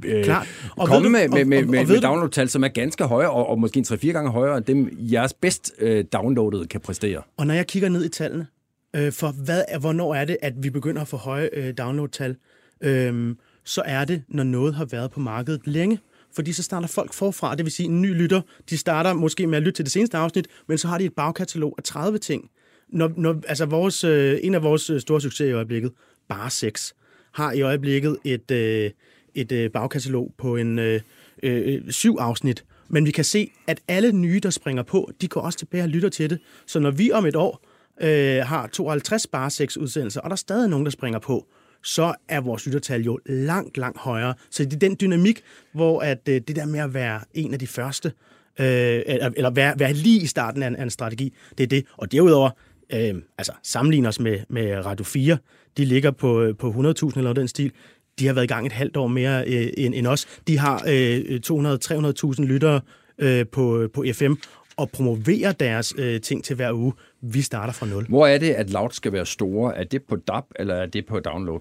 [0.06, 0.48] øh, Klart.
[0.78, 3.32] Og komme du- med, med, med, og- med, og med downloadtal, som er ganske højere,
[3.32, 7.22] og, og måske en 3-4 gange højere, end dem jeres bedst øh, downloadede kan præstere.
[7.38, 8.48] Og når jeg kigger ned i tallene,
[8.96, 12.36] øh, for hvad er, hvornår er det, at vi begynder at få høje øh, downloadtal,
[12.82, 16.00] øh, så er det, når noget har været på markedet længe.
[16.36, 18.42] Fordi så starter folk forfra, det vil sige en ny lytter.
[18.70, 21.14] De starter måske med at lytte til det seneste afsnit, men så har de et
[21.14, 22.50] bagkatalog af 30 ting.
[22.90, 25.92] Når, når, altså vores, øh, en af vores øh, store succeser i øjeblikket,
[26.28, 26.96] Bare 6,
[27.32, 28.92] har i øjeblikket et, øh,
[29.36, 31.02] et øh, bagkatalog på en øh,
[31.44, 32.66] øh, syv afsnit.
[32.88, 35.90] Men vi kan se, at alle nye, der springer på, de går også tilbage og
[35.90, 36.40] lytter til det.
[36.66, 37.62] Så når vi om et år
[38.02, 41.48] øh, har 52 Bare seks udsendelser, og der er stadig nogen, der springer på,
[41.84, 44.34] så er vores lyttertal jo langt, langt højere.
[44.50, 45.42] Så det er den dynamik,
[45.74, 48.12] hvor at, øh, det der med at være en af de første,
[48.60, 51.86] øh, eller, være, være lige i starten af en, af en strategi, det er det.
[51.98, 52.50] Og derudover,
[52.94, 55.38] øh, altså sammenligner os med, med Radio 4,
[55.78, 57.72] de ligger på, øh, på 100.000 eller den stil.
[58.20, 60.28] De har været i gang et halvt år mere øh, end, end os.
[60.48, 62.82] De har øh, 200-300.000 lyttere
[63.20, 64.34] øh, på, på FM
[64.78, 66.94] og promoverer deres øh, ting til hver uge.
[67.28, 68.06] Vi starter fra nul.
[68.08, 69.78] Hvor er det, at loud skal være store?
[69.78, 71.60] Er det på DAB, eller er det på download?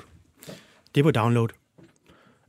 [0.95, 1.49] Det er på download.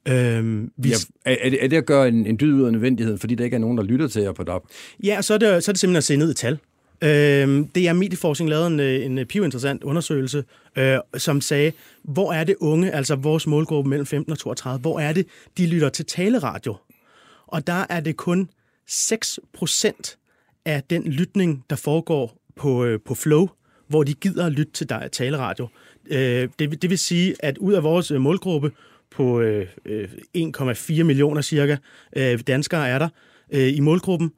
[0.07, 3.19] Øhm, vi, Ja, er, det, er det at gøre en, en dyd ud af nødvendigheden,
[3.19, 4.61] fordi der ikke er nogen, der lytter til jer på DAB?
[5.03, 6.59] Ja, og så er det, så er det simpelthen at se ned i tal.
[7.01, 8.67] Øhm, det er Medieforskning lavede
[9.05, 10.43] en, en piv-interessant undersøgelse,
[10.77, 11.71] øh, som sagde,
[12.03, 15.27] hvor er det unge, altså vores målgruppe mellem 15 og 32, hvor er det,
[15.57, 16.75] de lytter til taleradio?
[17.47, 18.49] Og der er det kun
[18.87, 20.17] 6 procent
[20.65, 23.47] af den lytning, der foregår på, øh, på Flow,
[23.87, 25.67] hvor de gider at lytte til dig, taleradio.
[26.07, 28.71] Øh, det, det vil sige, at ud af vores øh, målgruppe
[29.11, 31.77] på øh, øh 1,4 millioner cirka
[32.15, 33.09] øh, danskere er der
[33.51, 34.31] øh, i målgruppen,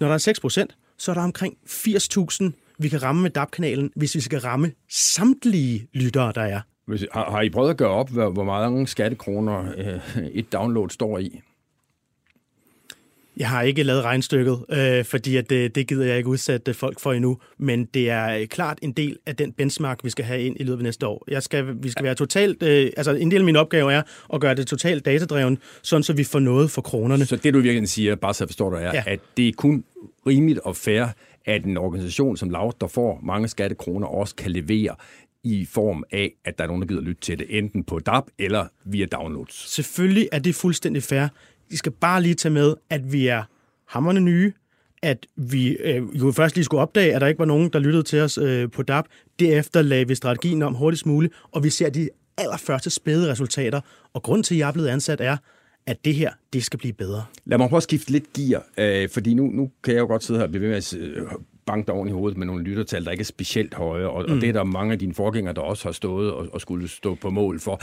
[0.00, 3.90] når der er 6 procent, så er der omkring 80.000, vi kan ramme med DAB-kanalen,
[3.96, 6.60] hvis vi skal ramme samtlige lyttere, der er.
[6.86, 10.90] Hvis, har, har I prøvet at gøre op, hvor, hvor mange skattekroner øh, et download
[10.90, 11.40] står i?
[13.36, 17.00] Jeg har ikke lavet regnstykket, øh, fordi at det, det gider jeg ikke udsætte folk
[17.00, 20.42] for endnu, men det er øh, klart en del af den benchmark, vi skal have
[20.42, 21.24] ind i løbet af næste år.
[21.28, 24.02] Jeg skal, vi skal være totalt, øh, altså en del af min opgave er
[24.34, 27.24] at gøre det totalt datadreven, sådan så vi får noget for kronerne.
[27.26, 29.02] Så det, du virkelig siger, bare så forstår dig, er, Ja.
[29.06, 29.84] at det er kun
[30.26, 31.06] rimeligt og fair,
[31.46, 34.94] at en organisation som Loud, der får mange skattekroner, også kan levere
[35.44, 38.24] i form af, at der er nogen, der gider lytte til det, enten på DAB
[38.38, 39.74] eller via downloads.
[39.74, 41.26] Selvfølgelig er det fuldstændig fair.
[41.74, 43.42] De skal bare lige tage med, at vi er
[43.88, 44.52] hammerne nye,
[45.02, 48.02] at vi øh, jo først lige skulle opdage, at der ikke var nogen, der lyttede
[48.02, 49.04] til os øh, på DAB.
[49.38, 53.80] Derefter lagde vi strategien om hurtigst muligt, og vi ser de allerførste spæde resultater.
[54.12, 55.36] Og grund til, at jeg er blevet ansat, er,
[55.86, 57.24] at det her, det skal blive bedre.
[57.44, 60.24] Lad mig prøve at skifte lidt gear, øh, fordi nu, nu kan jeg jo godt
[60.24, 61.22] sidde her og blive ved med at øh,
[61.66, 64.28] banke dig oven i hovedet med nogle lyttertal, der ikke er specielt høje, og, mm.
[64.28, 64.40] og Mm.
[64.40, 67.14] det er der mange af dine forgængere, der også har stået og, og skulle stå
[67.14, 67.80] på mål for.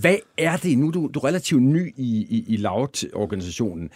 [0.00, 3.90] Hvad er det, nu du, du er relativt ny i, i, i Loud-organisationen,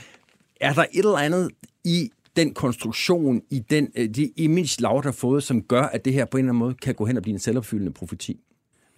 [0.60, 1.50] er der et eller andet
[1.84, 6.12] i den konstruktion, i den, øh, det image, Loud har fået, som gør, at det
[6.12, 8.40] her på en eller anden måde kan gå hen og blive en selvopfyldende profeti?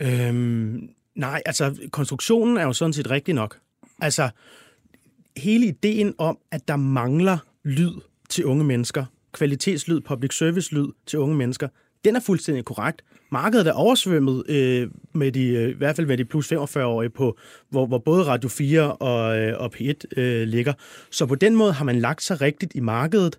[0.01, 3.59] Øhm, nej, altså konstruktionen er jo sådan set rigtig nok.
[4.01, 4.31] Altså
[5.37, 7.93] hele ideen om, at der mangler lyd
[8.29, 9.05] til unge mennesker,
[9.39, 11.69] kvalitetslyd, public service lyd til unge mennesker,
[12.05, 13.03] den er fuldstændig korrekt.
[13.33, 17.39] Markedet er oversvømmet øh, med de, øh, i hvert fald med de plus 45-årige, på,
[17.71, 20.73] hvor, hvor både Radio 4 og, øh, og P1 øh, ligger.
[21.11, 23.39] Så på den måde har man lagt sig rigtigt i markedet.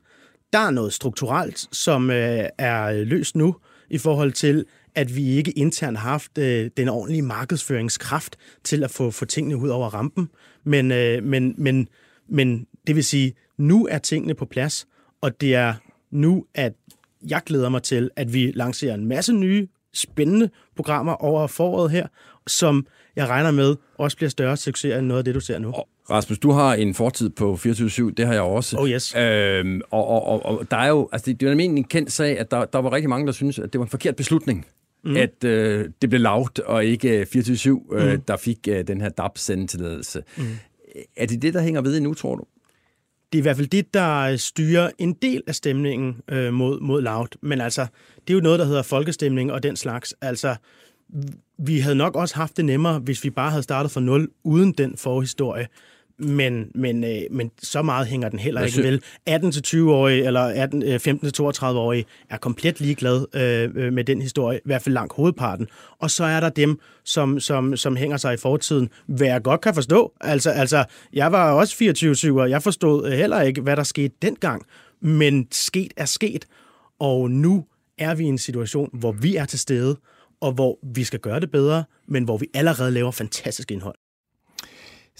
[0.54, 3.56] Der er noget strukturelt, som øh, er løst nu
[3.90, 4.66] i forhold til,
[4.96, 9.58] at vi ikke internt har haft øh, den ordentlige markedsføringskraft til at få, få tingene
[9.58, 10.30] ud over rampen.
[10.64, 11.88] Men, øh, men, men,
[12.30, 14.88] men det vil sige, nu er tingene på plads,
[15.22, 15.74] og det er
[16.12, 16.74] nu, at
[17.30, 22.08] jeg glæder mig til, at vi lancerer en masse nye, spændende programmer over foråret her,
[22.48, 25.74] som jeg regner med også bliver større succes end noget af det, du ser nu.
[26.10, 28.78] Rasmus, du har en fortid på 24-7, det har jeg også.
[28.78, 29.16] Oh yes.
[29.16, 32.12] Øhm, og, og, og, og der er jo, altså det, det er jo en kendt
[32.12, 34.66] sag, at der, der var rigtig mange, der synes, at det var en forkert beslutning,
[35.04, 35.16] mm.
[35.16, 38.22] at øh, det blev lavt, og ikke 24-7, øh, Mm.
[38.22, 40.24] der fik øh, den her DAP-sendetilladelse.
[40.38, 40.44] Mm.
[41.18, 42.44] Er det det, der hænger ved endnu, tror du?
[43.32, 46.80] Det er i hvert fald det, der øh, styrer en del af stemningen øh, mod,
[46.80, 47.28] mod Loud.
[47.42, 47.88] Men altså,
[48.28, 50.14] det er jo noget, der hedder folkestemning og den slags.
[50.22, 50.56] Altså,
[51.58, 54.72] vi havde nok også haft det nemmere, hvis vi bare havde startet fra nul uden
[54.72, 55.68] den forhistorie.
[56.20, 59.02] Men, men, øh, men så meget hænger den heller ikke vel.
[59.30, 64.82] 18-20-årige eller 18, øh, 15-32-årige er komplet ligeglad øh, øh, med den historie, i hvert
[64.82, 65.68] fald langt hovedparten.
[66.00, 69.62] Og så er der dem, som, som, som hænger sig i fortiden, hvad jeg godt
[69.62, 70.14] kan forstå.
[70.22, 71.76] Altså, altså jeg var også
[72.30, 74.66] 24-7, og jeg forstod øh, heller ikke, hvad der skete dengang.
[75.02, 76.46] Men sket er sket,
[77.00, 77.66] og nu
[77.98, 79.98] er vi i en situation, hvor vi er til stede,
[80.42, 83.96] og hvor vi skal gøre det bedre, men hvor vi allerede laver fantastisk indhold.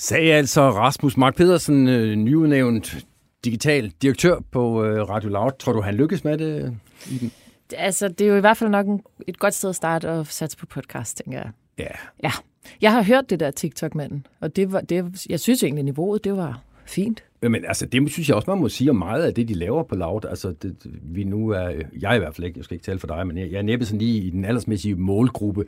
[0.02, 3.06] Sagde altså Rasmus Mark Pedersen, øh, nyudnævnt
[3.46, 5.52] digital direktør på øh, Radio Loud.
[5.60, 6.78] Tror du, han lykkes med det?
[7.12, 7.32] Iben?
[7.78, 8.86] Altså, det er jo i hvert fald nok
[9.28, 11.50] et godt sted at starte og satse på podcast, tænker jeg.
[11.80, 11.92] Ja.
[12.24, 12.32] Ja.
[12.82, 16.38] Jeg har hørt det der TikTok-manden, og det var, det, jeg synes egentlig, niveauet, det
[16.38, 17.24] var fint.
[17.42, 19.84] Men altså, det synes jeg også, man må sige om meget af det, de laver
[19.84, 20.22] på Loud.
[20.30, 21.70] Altså, det, vi nu er,
[22.00, 23.62] jeg i hvert fald ikke, jeg skal ikke tale for dig, men jeg, jeg er
[23.62, 25.66] næppe sådan lige i den aldersmæssige målgruppe.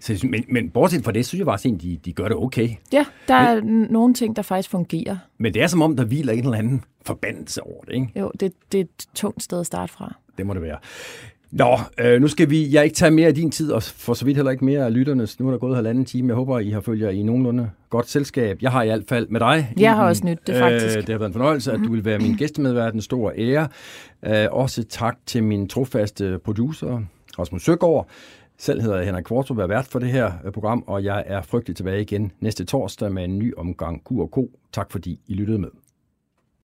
[0.00, 2.68] Så, men, men bortset fra det, synes jeg faktisk, at de, de gør det okay.
[2.92, 5.16] Ja, der er n- nogle ting, der faktisk fungerer.
[5.38, 8.12] Men det er som om, der hviler en eller anden forbandelse over det, ikke?
[8.20, 10.14] Jo, det, det er et tungt sted at starte fra.
[10.38, 10.78] Det må det være.
[11.50, 14.24] Nå, øh, nu skal vi, jeg ikke tage mere af din tid, og for så
[14.24, 15.40] vidt heller ikke mere af lytternes.
[15.40, 16.28] Nu er der gået halvanden time.
[16.28, 18.58] Jeg håber, I har følger i nogenlunde godt selskab.
[18.62, 19.72] Jeg har i hvert fald med dig.
[19.78, 20.96] Jeg har også nydt det, faktisk.
[20.96, 22.94] Øh, det har været en fornøjelse, at du vil være min gæstemedvært.
[22.94, 23.68] En stor ære.
[24.26, 27.00] Øh, også tak til min trofaste producer,
[27.38, 28.08] Rasmus Søgaard.
[28.58, 31.42] Selv hedder jeg Henrik Kvartrup, er vært for det her øh, program, og jeg er
[31.42, 34.38] frygtelig tilbage igen næste torsdag med en ny omgang Q&K.
[34.72, 35.68] Tak fordi I lyttede med.